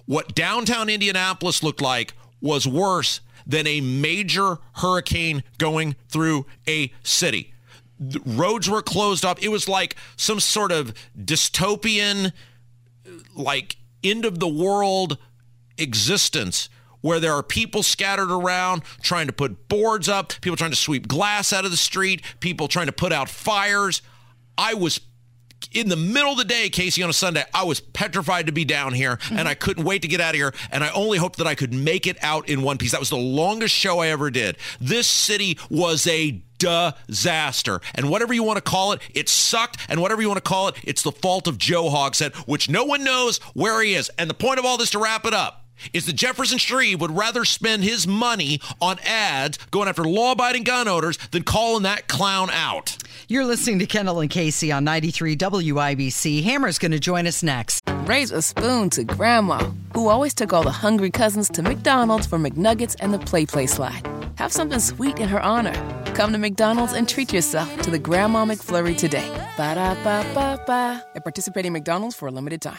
what 0.06 0.34
downtown 0.34 0.88
Indianapolis 0.88 1.62
looked 1.62 1.80
like 1.80 2.14
was 2.40 2.66
worse 2.66 3.20
than 3.46 3.66
a 3.66 3.80
major 3.80 4.58
hurricane 4.74 5.42
going 5.58 5.96
through 6.08 6.46
a 6.68 6.92
city. 7.02 7.52
The 7.98 8.20
roads 8.24 8.68
were 8.68 8.82
closed 8.82 9.24
up. 9.24 9.42
It 9.42 9.48
was 9.48 9.68
like 9.68 9.96
some 10.16 10.40
sort 10.40 10.72
of 10.72 10.92
dystopian, 11.16 12.32
like 13.34 13.76
end 14.02 14.24
of 14.24 14.40
the 14.40 14.48
world 14.48 15.18
existence 15.78 16.68
where 17.02 17.20
there 17.20 17.34
are 17.34 17.42
people 17.42 17.82
scattered 17.82 18.30
around 18.30 18.82
trying 19.02 19.26
to 19.26 19.32
put 19.32 19.68
boards 19.68 20.08
up, 20.08 20.32
people 20.40 20.56
trying 20.56 20.70
to 20.70 20.76
sweep 20.76 21.06
glass 21.06 21.52
out 21.52 21.64
of 21.64 21.70
the 21.70 21.76
street, 21.76 22.22
people 22.40 22.68
trying 22.68 22.86
to 22.86 22.92
put 22.92 23.12
out 23.12 23.28
fires. 23.28 24.00
I 24.56 24.74
was 24.74 25.00
in 25.70 25.88
the 25.88 25.96
middle 25.96 26.32
of 26.32 26.38
the 26.38 26.44
day, 26.44 26.68
Casey, 26.70 27.02
on 27.02 27.10
a 27.10 27.12
Sunday, 27.12 27.44
I 27.54 27.64
was 27.64 27.80
petrified 27.80 28.46
to 28.46 28.52
be 28.52 28.64
down 28.64 28.92
here 28.94 29.12
and 29.30 29.38
mm-hmm. 29.38 29.46
I 29.46 29.54
couldn't 29.54 29.84
wait 29.84 30.02
to 30.02 30.08
get 30.08 30.20
out 30.20 30.30
of 30.30 30.36
here. 30.36 30.52
And 30.70 30.82
I 30.82 30.90
only 30.90 31.18
hoped 31.18 31.38
that 31.38 31.46
I 31.46 31.54
could 31.54 31.72
make 31.72 32.06
it 32.06 32.16
out 32.22 32.48
in 32.48 32.62
one 32.62 32.78
piece. 32.78 32.92
That 32.92 33.00
was 33.00 33.10
the 33.10 33.16
longest 33.16 33.74
show 33.74 34.00
I 34.00 34.08
ever 34.08 34.30
did. 34.30 34.56
This 34.80 35.06
city 35.06 35.58
was 35.70 36.06
a 36.06 36.42
disaster. 36.58 37.80
And 37.94 38.08
whatever 38.08 38.32
you 38.32 38.42
want 38.42 38.56
to 38.56 38.62
call 38.62 38.92
it, 38.92 39.00
it 39.14 39.28
sucked. 39.28 39.78
And 39.88 40.00
whatever 40.00 40.22
you 40.22 40.28
want 40.28 40.38
to 40.42 40.48
call 40.48 40.68
it, 40.68 40.76
it's 40.84 41.02
the 41.02 41.12
fault 41.12 41.48
of 41.48 41.58
Joe 41.58 41.90
Hogsett, 41.90 42.34
which 42.48 42.68
no 42.68 42.84
one 42.84 43.04
knows 43.04 43.38
where 43.54 43.82
he 43.82 43.94
is. 43.94 44.10
And 44.18 44.28
the 44.28 44.34
point 44.34 44.58
of 44.58 44.64
all 44.64 44.76
this 44.76 44.90
to 44.90 44.98
wrap 44.98 45.26
it 45.26 45.34
up 45.34 45.61
is 45.92 46.06
that 46.06 46.14
Jefferson 46.14 46.58
Shreve 46.58 47.00
would 47.00 47.16
rather 47.16 47.44
spend 47.44 47.84
his 47.84 48.06
money 48.06 48.60
on 48.80 48.98
ads 49.04 49.58
going 49.70 49.88
after 49.88 50.04
law-abiding 50.04 50.64
gun 50.64 50.88
owners 50.88 51.18
than 51.30 51.42
calling 51.42 51.82
that 51.84 52.08
clown 52.08 52.50
out. 52.50 52.96
You're 53.28 53.44
listening 53.44 53.78
to 53.78 53.86
Kendall 53.86 54.20
and 54.20 54.30
Casey 54.30 54.72
on 54.72 54.84
93 54.84 55.36
WIBC. 55.36 56.42
Hammer's 56.44 56.78
going 56.78 56.92
to 56.92 56.98
join 56.98 57.26
us 57.26 57.42
next. 57.42 57.82
Raise 58.04 58.30
a 58.30 58.42
spoon 58.42 58.90
to 58.90 59.04
Grandma, 59.04 59.70
who 59.94 60.08
always 60.08 60.34
took 60.34 60.52
all 60.52 60.62
the 60.62 60.70
hungry 60.70 61.10
cousins 61.10 61.48
to 61.50 61.62
McDonald's 61.62 62.26
for 62.26 62.38
McNuggets 62.38 62.96
and 63.00 63.12
the 63.14 63.18
PlayPlace 63.18 63.70
slide. 63.70 64.06
Have 64.36 64.52
something 64.52 64.80
sweet 64.80 65.18
in 65.18 65.28
her 65.28 65.40
honor. 65.40 65.74
Come 66.14 66.32
to 66.32 66.38
McDonald's 66.38 66.92
and 66.92 67.08
treat 67.08 67.32
yourself 67.32 67.80
to 67.82 67.90
the 67.90 67.98
Grandma 67.98 68.44
McFlurry 68.44 68.96
today. 68.96 69.28
Ba 69.56 69.74
da 69.76 69.94
ba 70.02 70.26
ba 70.34 70.62
ba. 70.66 71.04
At 71.14 71.24
participating 71.24 71.72
McDonald's 71.72 72.16
for 72.16 72.28
a 72.28 72.30
limited 72.30 72.60
time. 72.60 72.78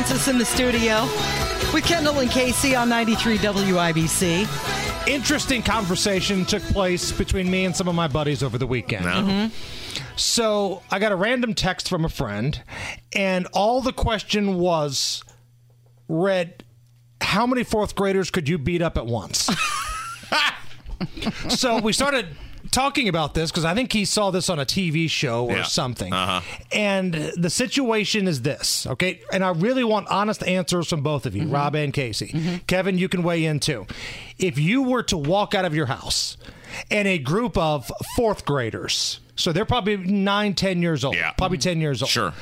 Joins 0.00 0.12
us 0.12 0.28
in 0.28 0.38
the 0.38 0.44
studio 0.46 1.02
with 1.74 1.84
Kendall 1.84 2.20
and 2.20 2.30
Casey 2.30 2.74
on 2.74 2.88
93 2.88 3.36
WIBC. 3.36 5.06
Interesting 5.06 5.62
conversation 5.62 6.46
took 6.46 6.62
place 6.62 7.12
between 7.12 7.50
me 7.50 7.66
and 7.66 7.76
some 7.76 7.86
of 7.86 7.94
my 7.94 8.08
buddies 8.08 8.42
over 8.42 8.56
the 8.56 8.66
weekend. 8.66 9.04
Mm-hmm. 9.04 10.14
So 10.16 10.82
I 10.90 11.00
got 11.00 11.12
a 11.12 11.16
random 11.16 11.52
text 11.52 11.86
from 11.86 12.06
a 12.06 12.08
friend, 12.08 12.62
and 13.14 13.46
all 13.52 13.82
the 13.82 13.92
question 13.92 14.54
was 14.58 15.22
read, 16.08 16.64
How 17.20 17.46
many 17.46 17.62
fourth 17.62 17.94
graders 17.94 18.30
could 18.30 18.48
you 18.48 18.56
beat 18.56 18.80
up 18.80 18.96
at 18.96 19.04
once? 19.04 19.50
so 21.50 21.78
we 21.78 21.92
started 21.92 22.26
talking 22.70 23.08
about 23.08 23.34
this 23.34 23.50
because 23.50 23.64
I 23.64 23.74
think 23.74 23.92
he 23.92 24.04
saw 24.04 24.30
this 24.30 24.48
on 24.48 24.58
a 24.58 24.64
TV 24.64 25.08
show 25.10 25.46
or 25.46 25.56
Yeah. 25.58 25.62
something. 25.64 26.12
Uh-huh. 26.12 26.40
And 26.72 27.14
the 27.36 27.50
situation 27.50 28.28
is 28.28 28.42
this, 28.42 28.86
okay? 28.86 29.20
And 29.32 29.44
I 29.44 29.50
really 29.50 29.84
want 29.84 30.08
honest 30.08 30.42
answers 30.44 30.88
from 30.88 31.02
both 31.02 31.26
of 31.26 31.34
you, 31.34 31.42
Mm-hmm. 31.42 31.52
Rob 31.54 31.74
and 31.74 31.92
Casey. 31.92 32.60
Kevin, 32.66 32.98
you 32.98 33.08
can 33.08 33.22
weigh 33.22 33.44
in 33.44 33.60
too. 33.60 33.86
If 34.38 34.58
you 34.58 34.82
were 34.82 35.02
to 35.04 35.16
walk 35.18 35.54
out 35.54 35.64
of 35.64 35.74
your 35.74 35.86
house 35.86 36.36
and 36.90 37.06
a 37.08 37.18
group 37.18 37.56
of 37.58 37.90
fourth 38.16 38.44
graders, 38.44 39.20
so 39.36 39.52
they're 39.52 39.64
probably 39.64 39.96
nine, 39.96 40.54
ten 40.54 40.82
years 40.82 41.04
old, 41.04 41.16
yeah. 41.16 41.32
probably 41.32 41.58
10 41.58 41.80
years 41.80 42.02
old. 42.02 42.10
Sure. 42.10 42.32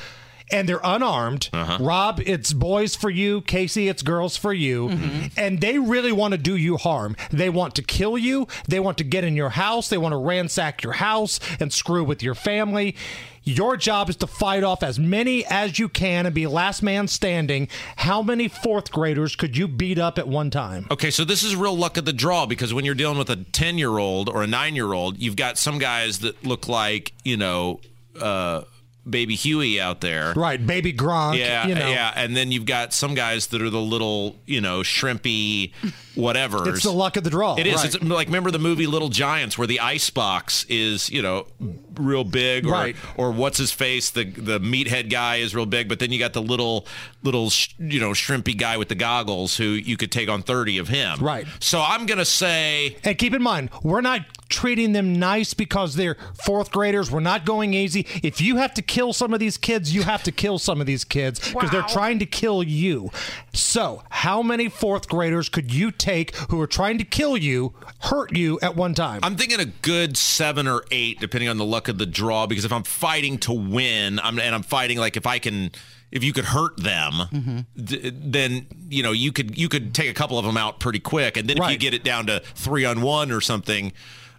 And 0.51 0.67
they're 0.67 0.81
unarmed. 0.83 1.49
Rob, 1.79 2.21
it's 2.25 2.53
boys 2.53 2.95
for 2.95 3.09
you. 3.09 3.41
Casey, 3.41 3.87
it's 3.87 4.01
girls 4.01 4.35
for 4.35 4.53
you. 4.53 4.89
And 5.37 5.61
they 5.61 5.77
really 5.79 6.11
want 6.11 6.31
to 6.33 6.37
do 6.37 6.55
you 6.55 6.77
harm. 6.77 7.15
They 7.31 7.49
want 7.49 7.75
to 7.75 7.83
kill 7.83 8.17
you. 8.17 8.47
They 8.67 8.79
want 8.79 8.97
to 8.97 9.03
get 9.03 9.23
in 9.23 9.35
your 9.35 9.49
house. 9.49 9.89
They 9.89 9.97
want 9.97 10.13
to 10.13 10.17
ransack 10.17 10.81
your 10.83 10.93
house 10.93 11.39
and 11.59 11.71
screw 11.71 12.03
with 12.03 12.23
your 12.23 12.35
family. 12.35 12.95
Your 13.43 13.77
job 13.77 14.09
is 14.09 14.15
to 14.17 14.27
fight 14.27 14.63
off 14.63 14.83
as 14.83 14.99
many 14.99 15.45
as 15.45 15.79
you 15.79 15.89
can 15.89 16.25
and 16.25 16.35
be 16.35 16.45
last 16.45 16.83
man 16.83 17.07
standing. 17.07 17.67
How 17.95 18.21
many 18.21 18.47
fourth 18.47 18.91
graders 18.91 19.35
could 19.35 19.57
you 19.57 19.67
beat 19.67 19.97
up 19.97 20.19
at 20.19 20.27
one 20.27 20.49
time? 20.51 20.85
Okay, 20.91 21.09
so 21.09 21.23
this 21.23 21.41
is 21.41 21.55
real 21.55 21.75
luck 21.75 21.97
of 21.97 22.05
the 22.05 22.13
draw 22.13 22.45
because 22.45 22.73
when 22.73 22.85
you're 22.85 22.95
dealing 22.95 23.17
with 23.17 23.29
a 23.29 23.37
10 23.37 23.77
year 23.77 23.97
old 23.97 24.29
or 24.29 24.43
a 24.43 24.47
nine 24.47 24.75
year 24.75 24.93
old, 24.93 25.17
you've 25.17 25.35
got 25.35 25.57
some 25.57 25.79
guys 25.79 26.19
that 26.19 26.43
look 26.45 26.67
like, 26.67 27.13
you 27.23 27.37
know, 27.37 27.79
uh, 28.21 28.61
baby 29.09 29.35
Huey 29.35 29.79
out 29.79 30.01
there. 30.01 30.33
Right, 30.35 30.65
baby 30.65 30.93
Gronk. 30.93 31.37
Yeah, 31.37 31.67
you 31.67 31.75
know. 31.75 31.89
yeah, 31.89 32.11
and 32.15 32.35
then 32.35 32.51
you've 32.51 32.65
got 32.65 32.93
some 32.93 33.15
guys 33.15 33.47
that 33.47 33.61
are 33.61 33.69
the 33.69 33.81
little, 33.81 34.37
you 34.45 34.61
know, 34.61 34.81
shrimpy, 34.81 35.71
whatever. 36.19 36.69
It's 36.69 36.83
the 36.83 36.91
luck 36.91 37.17
of 37.17 37.23
the 37.23 37.29
draw. 37.29 37.55
It 37.55 37.65
is. 37.67 37.75
right. 37.75 37.85
It's 37.85 38.03
like 38.03 38.27
remember 38.27 38.51
the 38.51 38.59
movie 38.59 38.85
Little 38.87 39.09
Giants, 39.09 39.57
where 39.57 39.67
the 39.67 39.79
ice 39.79 40.09
box 40.09 40.65
is, 40.69 41.09
you 41.09 41.21
know, 41.21 41.47
real 41.95 42.23
big, 42.23 42.65
or 42.65 42.71
Right. 42.71 42.95
or 43.17 43.31
what's 43.31 43.57
his 43.57 43.71
face, 43.71 44.09
the 44.09 44.23
the 44.25 44.59
meathead 44.59 45.09
guy 45.09 45.37
is 45.37 45.55
real 45.55 45.65
big, 45.65 45.89
but 45.89 45.99
then 45.99 46.11
you 46.11 46.19
got 46.19 46.33
the 46.33 46.41
little 46.41 46.85
little 47.23 47.49
sh- 47.49 47.69
you 47.79 47.99
know 47.99 48.11
shrimpy 48.11 48.57
guy 48.57 48.77
with 48.77 48.89
the 48.89 48.95
goggles 48.95 49.57
who 49.57 49.65
you 49.65 49.97
could 49.97 50.11
take 50.11 50.29
on 50.29 50.41
thirty 50.41 50.77
of 50.77 50.87
him. 50.87 51.19
Right. 51.19 51.45
So 51.59 51.81
I'm 51.81 52.05
gonna 52.05 52.25
say 52.25 52.97
And 53.03 53.17
keep 53.17 53.33
in 53.33 53.41
mind, 53.41 53.69
we're 53.83 54.01
not 54.01 54.21
treating 54.49 54.93
them 54.93 55.13
nice 55.13 55.53
because 55.53 55.95
they're 55.95 56.17
fourth 56.43 56.71
graders. 56.71 57.11
We're 57.11 57.19
not 57.19 57.45
going 57.45 57.73
easy. 57.75 58.07
If 58.23 58.41
you 58.41 58.55
have 58.57 58.73
to 58.75 58.81
kill 58.81 59.13
some 59.13 59.31
of 59.33 59.39
these 59.39 59.57
kids, 59.57 59.93
you 59.93 60.01
have 60.03 60.23
to 60.23 60.31
kill 60.31 60.57
some 60.57 60.81
of 60.81 60.87
these 60.87 61.03
kids 61.03 61.39
because 61.53 61.69
they're 61.69 61.81
trying 61.83 62.17
to 62.19 62.25
kill 62.25 62.63
you. 62.63 63.11
So, 63.53 64.03
how 64.09 64.41
many 64.43 64.69
fourth 64.69 65.07
graders 65.09 65.49
could 65.49 65.73
you 65.73 65.91
take 65.91 66.35
who 66.49 66.61
are 66.61 66.67
trying 66.67 66.97
to 66.99 67.03
kill 67.03 67.35
you, 67.37 67.73
hurt 68.01 68.35
you 68.35 68.59
at 68.61 68.75
one 68.75 68.93
time? 68.93 69.19
I'm 69.23 69.35
thinking 69.37 69.59
a 69.59 69.65
good 69.65 70.17
seven 70.17 70.67
or 70.67 70.83
eight, 70.91 71.19
depending 71.19 71.49
on 71.49 71.57
the 71.57 71.65
luck 71.65 71.87
of 71.87 71.97
the 71.97 72.05
draw. 72.05 72.45
Because 72.47 72.65
if 72.65 72.71
I'm 72.71 72.83
fighting 72.83 73.37
to 73.39 73.53
win, 73.53 74.19
I'm 74.19 74.39
and 74.39 74.53
I'm 74.53 74.63
fighting 74.63 74.97
like 74.97 75.17
if 75.17 75.25
I 75.25 75.39
can, 75.39 75.71
if 76.11 76.23
you 76.23 76.31
could 76.33 76.45
hurt 76.45 76.77
them, 76.77 77.65
d- 77.75 78.11
then 78.13 78.67
you 78.89 79.03
know 79.03 79.11
you 79.11 79.31
could 79.31 79.57
you 79.57 79.67
could 79.69 79.93
take 79.95 80.09
a 80.09 80.13
couple 80.13 80.37
of 80.37 80.45
them 80.45 80.57
out 80.57 80.79
pretty 80.79 80.99
quick, 80.99 81.35
and 81.37 81.49
then 81.49 81.57
if 81.57 81.63
you 81.71 81.77
get 81.77 81.93
it 81.93 82.03
down 82.03 82.27
to 82.27 82.39
three 82.55 82.85
on 82.85 83.01
one 83.01 83.31
or 83.31 83.41
something. 83.41 83.93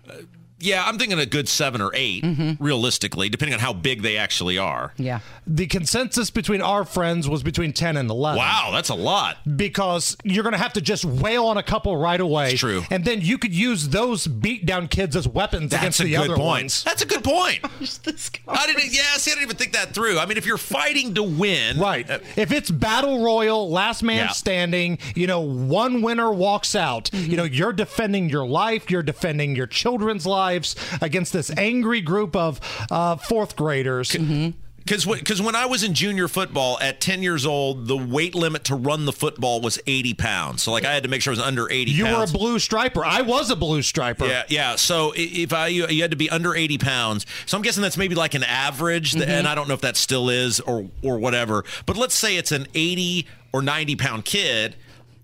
uh, 0.09 0.15
Yeah, 0.61 0.85
I'm 0.87 0.99
thinking 0.99 1.19
a 1.19 1.27
good 1.27 1.49
seven 1.49 1.81
or 1.81 1.91
8 1.95 2.57
realistically, 2.61 3.29
depending 3.29 3.55
on 3.55 3.61
how 3.61 3.73
big 3.73 4.03
they 4.03 4.17
actually 4.17 4.59
are. 4.59 4.93
Yeah. 4.97 5.21
the 5.47 5.67
consensus 5.67 6.31
between 6.31 6.61
our 6.63 6.85
friends 6.85 7.29
was 7.29 7.43
between 7.43 7.73
10 7.73 7.97
and 7.97 8.09
11. 8.11 8.39
Wow, 8.39 8.71
that's 8.73 8.89
a 8.89 8.95
lot. 8.95 9.39
because 9.57 10.17
you're 10.25 10.43
going 10.43 10.53
to 10.53 10.59
have 10.59 10.75
to 10.75 10.81
just 10.81 11.05
wail 11.05 11.47
on 11.47 11.57
a 11.57 11.63
couple 11.63 11.97
right 11.97 12.21
away. 12.21 12.53
It's 12.53 12.61
true. 12.61 12.83
And 12.91 13.05
then 13.05 13.21
you 13.21 13.39
could 13.39 13.55
use 13.55 13.89
those 13.89 14.27
beat 14.27 14.67
down 14.67 14.89
kids 14.89 15.17
as 15.17 15.27
weapons 15.27 15.71
That's 15.71 15.83
against 15.83 16.01
a 16.01 16.05
the 16.05 16.11
good 16.13 16.19
other 16.21 16.37
point. 16.37 16.47
ones. 16.65 16.85
That's 16.85 17.03
a 17.03 17.07
good 17.07 17.25
point. 17.25 17.61
I 18.49 18.67
didn't. 18.67 18.93
Yeah, 18.93 19.03
see, 19.17 19.31
I 19.31 19.35
didn't 19.35 19.43
even 19.45 19.57
think 19.57 19.73
that 19.73 19.95
through. 19.95 20.19
I 20.19 20.27
mean, 20.27 20.37
if 20.37 20.47
you're 20.47 20.59
fighting 20.59 21.15
to 21.15 21.23
win, 21.23 21.79
Right. 21.79 22.09
uh, 22.09 22.19
if 22.37 22.53
it's 22.53 22.71
battle 22.71 23.23
royal, 23.25 23.71
last 23.71 24.03
man 24.03 24.27
Yeah. 24.27 24.29
standing, 24.33 24.99
you 25.15 25.27
know, 25.27 25.41
one 25.41 26.03
winner 26.03 26.31
walks 26.33 26.75
out. 26.75 27.11
Mm-hmm. 27.11 27.31
You 27.31 27.37
know, 27.37 27.45
you're 27.45 27.73
defending 27.73 28.29
your 28.29 28.47
life, 28.47 28.91
you're 28.91 29.03
defending 29.03 29.57
your 29.57 29.67
children's 29.67 30.27
lives 30.27 30.50
against 31.01 31.33
this 31.33 31.51
angry 31.57 32.01
group 32.01 32.35
of 32.37 32.61
uh, 32.91 33.17
fourth 33.17 33.57
graders. 33.57 34.15
Because 34.83 35.05
because 35.05 35.43
when 35.43 35.55
I 35.55 35.67
was 35.67 35.85
in 35.85 35.93
junior 35.95 36.27
football 36.27 36.79
at 36.81 37.01
10 37.03 37.23
years 37.23 37.45
old, 37.47 37.87
the 37.87 37.97
weight 37.97 38.35
limit 38.35 38.65
to 38.65 38.75
run 38.75 39.05
the 39.05 39.13
football 39.13 39.61
was 39.61 39.79
80 39.87 40.15
pounds. 40.15 40.63
So 40.63 40.73
like 40.73 40.85
I 40.87 40.93
had 40.95 41.03
to 41.05 41.09
make 41.09 41.21
sure 41.23 41.33
I 41.33 41.37
was 41.37 41.41
under 41.41 41.71
80 41.71 41.91
You 41.93 42.07
were 42.07 42.25
a 42.25 42.27
blue 42.27 42.59
striper. 42.59 43.05
I 43.05 43.21
was 43.21 43.51
a 43.51 43.57
blue 43.57 43.83
striper. 43.83 44.27
yeah, 44.27 44.45
yeah. 44.49 44.77
So 44.77 45.13
if 45.15 45.53
I 45.53 45.69
you, 45.69 45.87
you 45.89 46.01
had 46.03 46.11
to 46.13 46.17
be 46.17 46.31
under 46.31 46.55
80 46.57 46.79
pounds, 46.79 47.27
so 47.47 47.57
I'm 47.59 47.63
guessing 47.63 47.83
that's 47.83 47.99
maybe 47.99 48.15
like 48.15 48.35
an 48.35 48.43
average, 48.43 49.13
Mm-hmm. 49.13 49.31
and 49.31 49.47
I 49.47 49.55
don't 49.55 49.69
know 49.69 49.75
if 49.75 49.83
that 49.83 49.97
still 49.97 50.29
is 50.31 50.61
or 50.61 50.89
or 51.03 51.19
whatever. 51.19 51.63
But 51.87 51.97
let's 51.99 52.15
say 52.15 52.37
it's 52.37 52.51
an 52.51 52.67
80 52.75 53.27
or 53.53 53.63
90 53.63 53.97
pound 53.97 54.25
kid, 54.25 54.77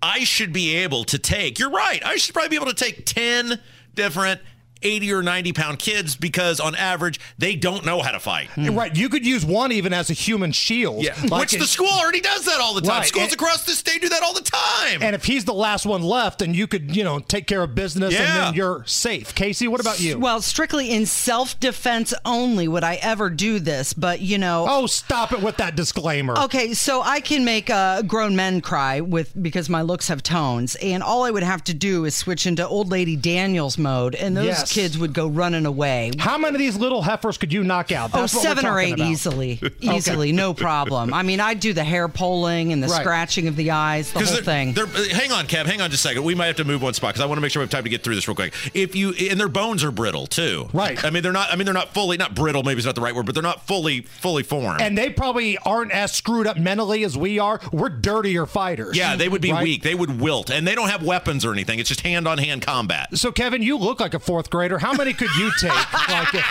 I 0.03 0.19
should 0.23 0.53
be 0.53 0.75
able 0.75 1.03
to 1.05 1.17
take. 1.17 1.57
You're 1.57 1.71
right. 1.71 2.05
I 2.05 2.17
should 2.17 2.33
probably 2.33 2.49
be 2.49 2.55
able 2.57 2.67
to 2.67 2.75
take 2.75 3.05
10 3.05 3.59
different 3.95 4.39
80 4.83 5.13
or 5.13 5.23
90 5.23 5.53
pound 5.53 5.79
kids 5.79 6.15
because 6.15 6.59
on 6.59 6.75
average 6.75 7.19
they 7.37 7.55
don't 7.55 7.85
know 7.85 8.01
how 8.01 8.11
to 8.11 8.19
fight. 8.19 8.49
Right. 8.57 8.95
You 8.95 9.09
could 9.09 9.25
use 9.25 9.45
one 9.45 9.71
even 9.71 9.93
as 9.93 10.09
a 10.09 10.13
human 10.13 10.51
shield. 10.51 11.03
Yeah, 11.03 11.15
Like 11.29 11.41
which 11.41 11.53
it- 11.53 11.59
the 11.59 11.67
school 11.67 11.87
already 11.89 12.21
does 12.21 12.45
that 12.45 12.59
all 12.59 12.73
the 12.73 12.81
time. 12.81 12.99
Right, 12.99 13.07
Schools 13.07 13.25
and- 13.25 13.33
across 13.33 13.63
the 13.63 13.71
state 13.73 14.01
do 14.01 14.09
that 14.09 14.23
all 14.23 14.33
the 14.33 14.41
time. 14.41 15.01
And 15.01 15.15
if 15.15 15.25
he's 15.25 15.45
the 15.45 15.53
last 15.53 15.85
one 15.85 16.01
left, 16.03 16.39
then 16.39 16.53
you 16.53 16.67
could, 16.67 16.95
you 16.95 17.03
know, 17.03 17.19
take 17.19 17.47
care 17.47 17.63
of 17.63 17.75
business 17.75 18.13
and 18.15 18.25
then 18.25 18.53
you're 18.53 18.83
safe. 18.85 19.33
Casey, 19.35 19.67
what 19.67 19.79
about 19.81 19.99
you? 19.99 20.17
Well, 20.19 20.41
strictly 20.41 20.91
in 20.91 21.05
self 21.05 21.59
defense 21.59 22.13
only 22.25 22.67
would 22.67 22.83
I 22.83 22.95
ever 22.95 23.29
do 23.29 23.59
this, 23.59 23.93
but 23.93 24.21
you 24.21 24.37
know. 24.37 24.65
oh, 24.69 24.85
stop 24.87 25.31
it 25.33 25.41
with 25.41 25.57
that 25.57 25.75
disclaimer. 25.75 26.37
Okay, 26.37 26.73
so 26.73 27.01
I 27.01 27.19
can 27.19 27.43
make 27.45 27.69
uh, 27.69 28.01
grown 28.03 28.35
men 28.35 28.61
cry 28.61 29.01
with 29.01 29.31
because 29.41 29.69
my 29.69 29.81
looks 29.81 30.07
have 30.07 30.23
tones, 30.23 30.75
and 30.75 31.01
all 31.03 31.23
I 31.23 31.31
would 31.31 31.43
have 31.43 31.63
to 31.65 31.73
do 31.73 32.05
is 32.05 32.15
switch 32.15 32.45
into 32.45 32.67
old 32.67 32.89
lady 32.89 33.15
Daniels 33.15 33.77
mode, 33.77 34.15
and 34.15 34.35
those 34.37 34.45
Yes. 34.45 34.66
Kids 34.69 34.97
would 34.97 35.13
go 35.13 35.27
running 35.27 35.65
away. 35.65 36.11
How 36.17 36.37
many 36.37 36.55
of 36.55 36.59
these 36.59 36.77
little 36.77 37.01
heifers 37.01 37.37
could 37.37 37.51
you 37.53 37.63
knock 37.63 37.91
out? 37.91 38.11
Oh, 38.13 38.21
That's 38.21 38.33
what 38.35 38.43
we're 38.43 38.49
seven 38.49 38.65
or 38.65 38.79
eight 38.79 38.93
about. 38.93 39.07
easily, 39.09 39.59
easily, 39.81 40.31
no 40.31 40.53
problem. 40.53 41.13
I 41.13 41.23
mean, 41.23 41.39
I'd 41.39 41.59
do 41.59 41.73
the 41.73 41.83
hair 41.83 42.07
pulling 42.07 42.73
and 42.73 42.81
the 42.83 42.87
Right. 42.87 43.01
scratching 43.01 43.47
of 43.47 43.55
the 43.55 43.71
eyes, 43.71 44.11
the 44.11 44.19
whole 44.19 44.33
they're, 44.33 44.41
thing. 44.43 44.73
they're- 44.73 44.85
uh, 44.85 45.03
hang 45.15 45.31
on, 45.31 45.47
Kev. 45.47 45.65
Hang 45.65 45.81
on 45.81 45.89
just 45.91 46.05
a 46.05 46.07
second. 46.09 46.23
We 46.23 46.35
might 46.35 46.47
have 46.47 46.55
to 46.57 46.63
move 46.65 46.81
one 46.81 46.93
spot 46.93 47.13
because 47.13 47.21
I 47.23 47.25
want 47.27 47.37
to 47.37 47.41
make 47.41 47.51
sure 47.51 47.59
we 47.61 47.63
have 47.65 47.69
time 47.69 47.83
to 47.83 47.89
get 47.89 48.03
through 48.03 48.15
this 48.15 48.27
real 48.27 48.35
quick. 48.35 48.53
If 48.73 48.95
you 48.95 49.11
and 49.29 49.39
their 49.39 49.47
bones 49.49 49.83
are 49.83 49.91
brittle 49.91 50.27
too, 50.27 50.69
Right. 50.73 51.03
I 51.03 51.09
mean, 51.09 51.23
they're 51.23 51.31
not. 51.31 51.51
I 51.51 51.55
mean, 51.55 51.65
they're 51.65 51.73
not 51.73 51.93
fully 51.93 52.17
not 52.17 52.35
brittle. 52.35 52.63
Maybe 52.63 52.77
it's 52.77 52.85
not 52.85 52.95
the 52.95 53.01
right 53.01 53.15
word, 53.15 53.25
but 53.25 53.35
they're 53.35 53.41
not 53.43 53.67
fully 53.67 54.01
fully 54.01 54.43
formed. 54.43 54.81
And 54.81 54.97
they 54.97 55.09
probably 55.09 55.57
aren't 55.59 55.91
as 55.91 56.11
screwed 56.11 56.47
up 56.47 56.57
mentally 56.57 57.03
as 57.03 57.17
we 57.17 57.39
are. 57.39 57.59
We're 57.71 57.89
dirtier 57.89 58.45
fighters. 58.45 58.95
yeah, 58.97 59.15
they 59.15 59.29
would 59.29 59.41
be 59.41 59.51
Right? 59.51 59.63
weak. 59.63 59.83
They 59.83 59.95
would 59.95 60.19
wilt, 60.21 60.49
and 60.49 60.67
they 60.67 60.75
don't 60.75 60.89
have 60.89 61.03
weapons 61.03 61.45
or 61.45 61.51
anything. 61.53 61.79
It's 61.79 61.89
just 61.89 62.01
hand 62.01 62.27
on 62.27 62.37
hand 62.37 62.61
combat. 62.61 63.17
So, 63.17 63.31
Kevin, 63.31 63.61
you 63.61 63.77
look 63.77 63.99
like 63.99 64.13
a 64.13 64.19
fourth 64.19 64.49
grader. 64.57 64.77
How 64.79 64.93
many 64.93 65.13
could 65.13 65.29
you 65.37 65.51
take? 65.59 65.71
like, 66.09 66.43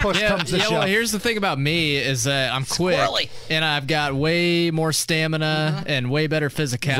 push 0.00 0.20
Yeah, 0.20 0.28
comes 0.28 0.50
to 0.50 0.56
yeah 0.56 0.62
shove. 0.64 0.72
well, 0.72 0.82
here's 0.82 1.12
the 1.12 1.20
thing 1.20 1.36
about 1.36 1.58
me 1.58 1.96
is 1.96 2.24
that 2.24 2.52
I'm 2.52 2.64
quick 2.64 2.96
Squirrely. 2.98 3.28
and 3.50 3.64
I've 3.64 3.86
got 3.86 4.14
way 4.14 4.70
more 4.72 4.92
stamina 4.92 5.76
mm-hmm. 5.78 5.84
and 5.88 6.10
way 6.10 6.26
better 6.26 6.48
physicality. 6.48 6.98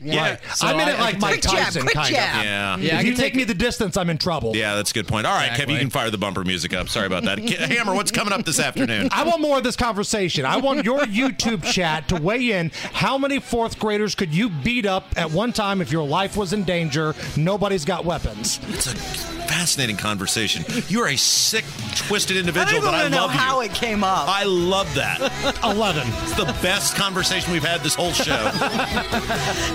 Yeah. 0.02 0.20
Right. 0.30 0.38
So 0.54 0.66
I'm 0.68 0.78
in 0.78 0.88
I- 0.88 0.92
it 0.92 1.00
like 1.00 1.14
I- 1.16 1.18
Mike 1.18 1.30
Quick 1.40 1.42
jab, 1.42 1.64
Tyson, 1.64 1.82
quick 1.82 1.94
kind 1.94 2.14
jab. 2.14 2.38
of. 2.38 2.44
Yeah. 2.44 2.76
Yeah, 2.78 2.96
I 2.96 3.00
if 3.00 3.06
you 3.06 3.10
take 3.14 3.18
take- 3.32 3.34
me 3.34 3.44
the 3.44 3.54
distance, 3.54 3.96
I'm 3.96 4.08
in 4.10 4.18
trouble. 4.18 4.54
Yeah, 4.56 4.76
that's 4.76 4.90
a 4.92 4.94
good 4.94 5.08
point. 5.08 5.26
All 5.26 5.34
right, 5.34 5.48
Kev, 5.50 5.52
Exactly. 5.54 5.74
you 5.74 5.80
can 5.80 5.90
fire 5.90 6.10
the 6.10 6.18
bumper 6.18 6.44
music 6.44 6.72
up. 6.74 6.88
Sorry 6.88 7.06
about 7.06 7.24
that. 7.24 7.38
Hammer, 7.40 7.94
what's 7.94 8.10
coming 8.12 8.32
up 8.32 8.44
this 8.44 8.60
afternoon? 8.60 9.08
I 9.10 9.24
want 9.24 9.40
more 9.40 9.58
of 9.58 9.64
this 9.64 9.76
conversation. 9.76 10.44
I 10.44 10.58
want 10.58 10.84
your 10.84 11.00
YouTube 11.00 11.64
chat 11.64 12.08
to 12.08 12.16
weigh 12.16 12.52
in. 12.52 12.70
How 12.92 13.18
many 13.18 13.40
fourth 13.40 13.78
graders 13.78 14.14
could 14.14 14.32
you 14.34 14.48
beat 14.48 14.86
up 14.86 15.04
at 15.16 15.30
one 15.30 15.52
time 15.52 15.80
if 15.80 15.90
your 15.90 16.06
life 16.06 16.36
was 16.36 16.52
in 16.52 16.62
danger? 16.64 17.14
Nobody's 17.36 17.84
got 17.84 18.04
weapons. 18.04 18.60
It's 18.68 18.86
a 18.86 19.33
fascinating 19.48 19.96
conversation. 19.96 20.64
You're 20.88 21.08
a 21.08 21.16
sick, 21.16 21.64
twisted 21.94 22.36
individual, 22.36 22.80
don't 22.80 22.90
but 22.90 22.94
I 22.94 23.00
even 23.00 23.12
know 23.12 23.22
love 23.22 23.30
how 23.30 23.60
you. 23.60 23.68
it 23.70 23.74
came 23.74 24.02
up. 24.04 24.28
I 24.28 24.44
love 24.44 24.92
that. 24.94 25.20
11. 25.64 26.06
It's 26.22 26.34
the 26.36 26.44
best 26.62 26.96
conversation 26.96 27.52
we've 27.52 27.64
had 27.64 27.80
this 27.82 27.94
whole 27.94 28.12
show. 28.12 28.48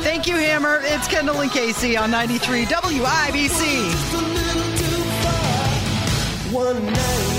Thank 0.02 0.28
you, 0.28 0.36
Hammer. 0.36 0.80
It's 0.84 1.08
Kendall 1.08 1.42
and 1.42 1.52
Casey 1.52 1.96
on 1.98 2.12
93 2.12 2.66
WIBC. 2.66 3.90
One 6.54 6.86
night. 6.86 7.39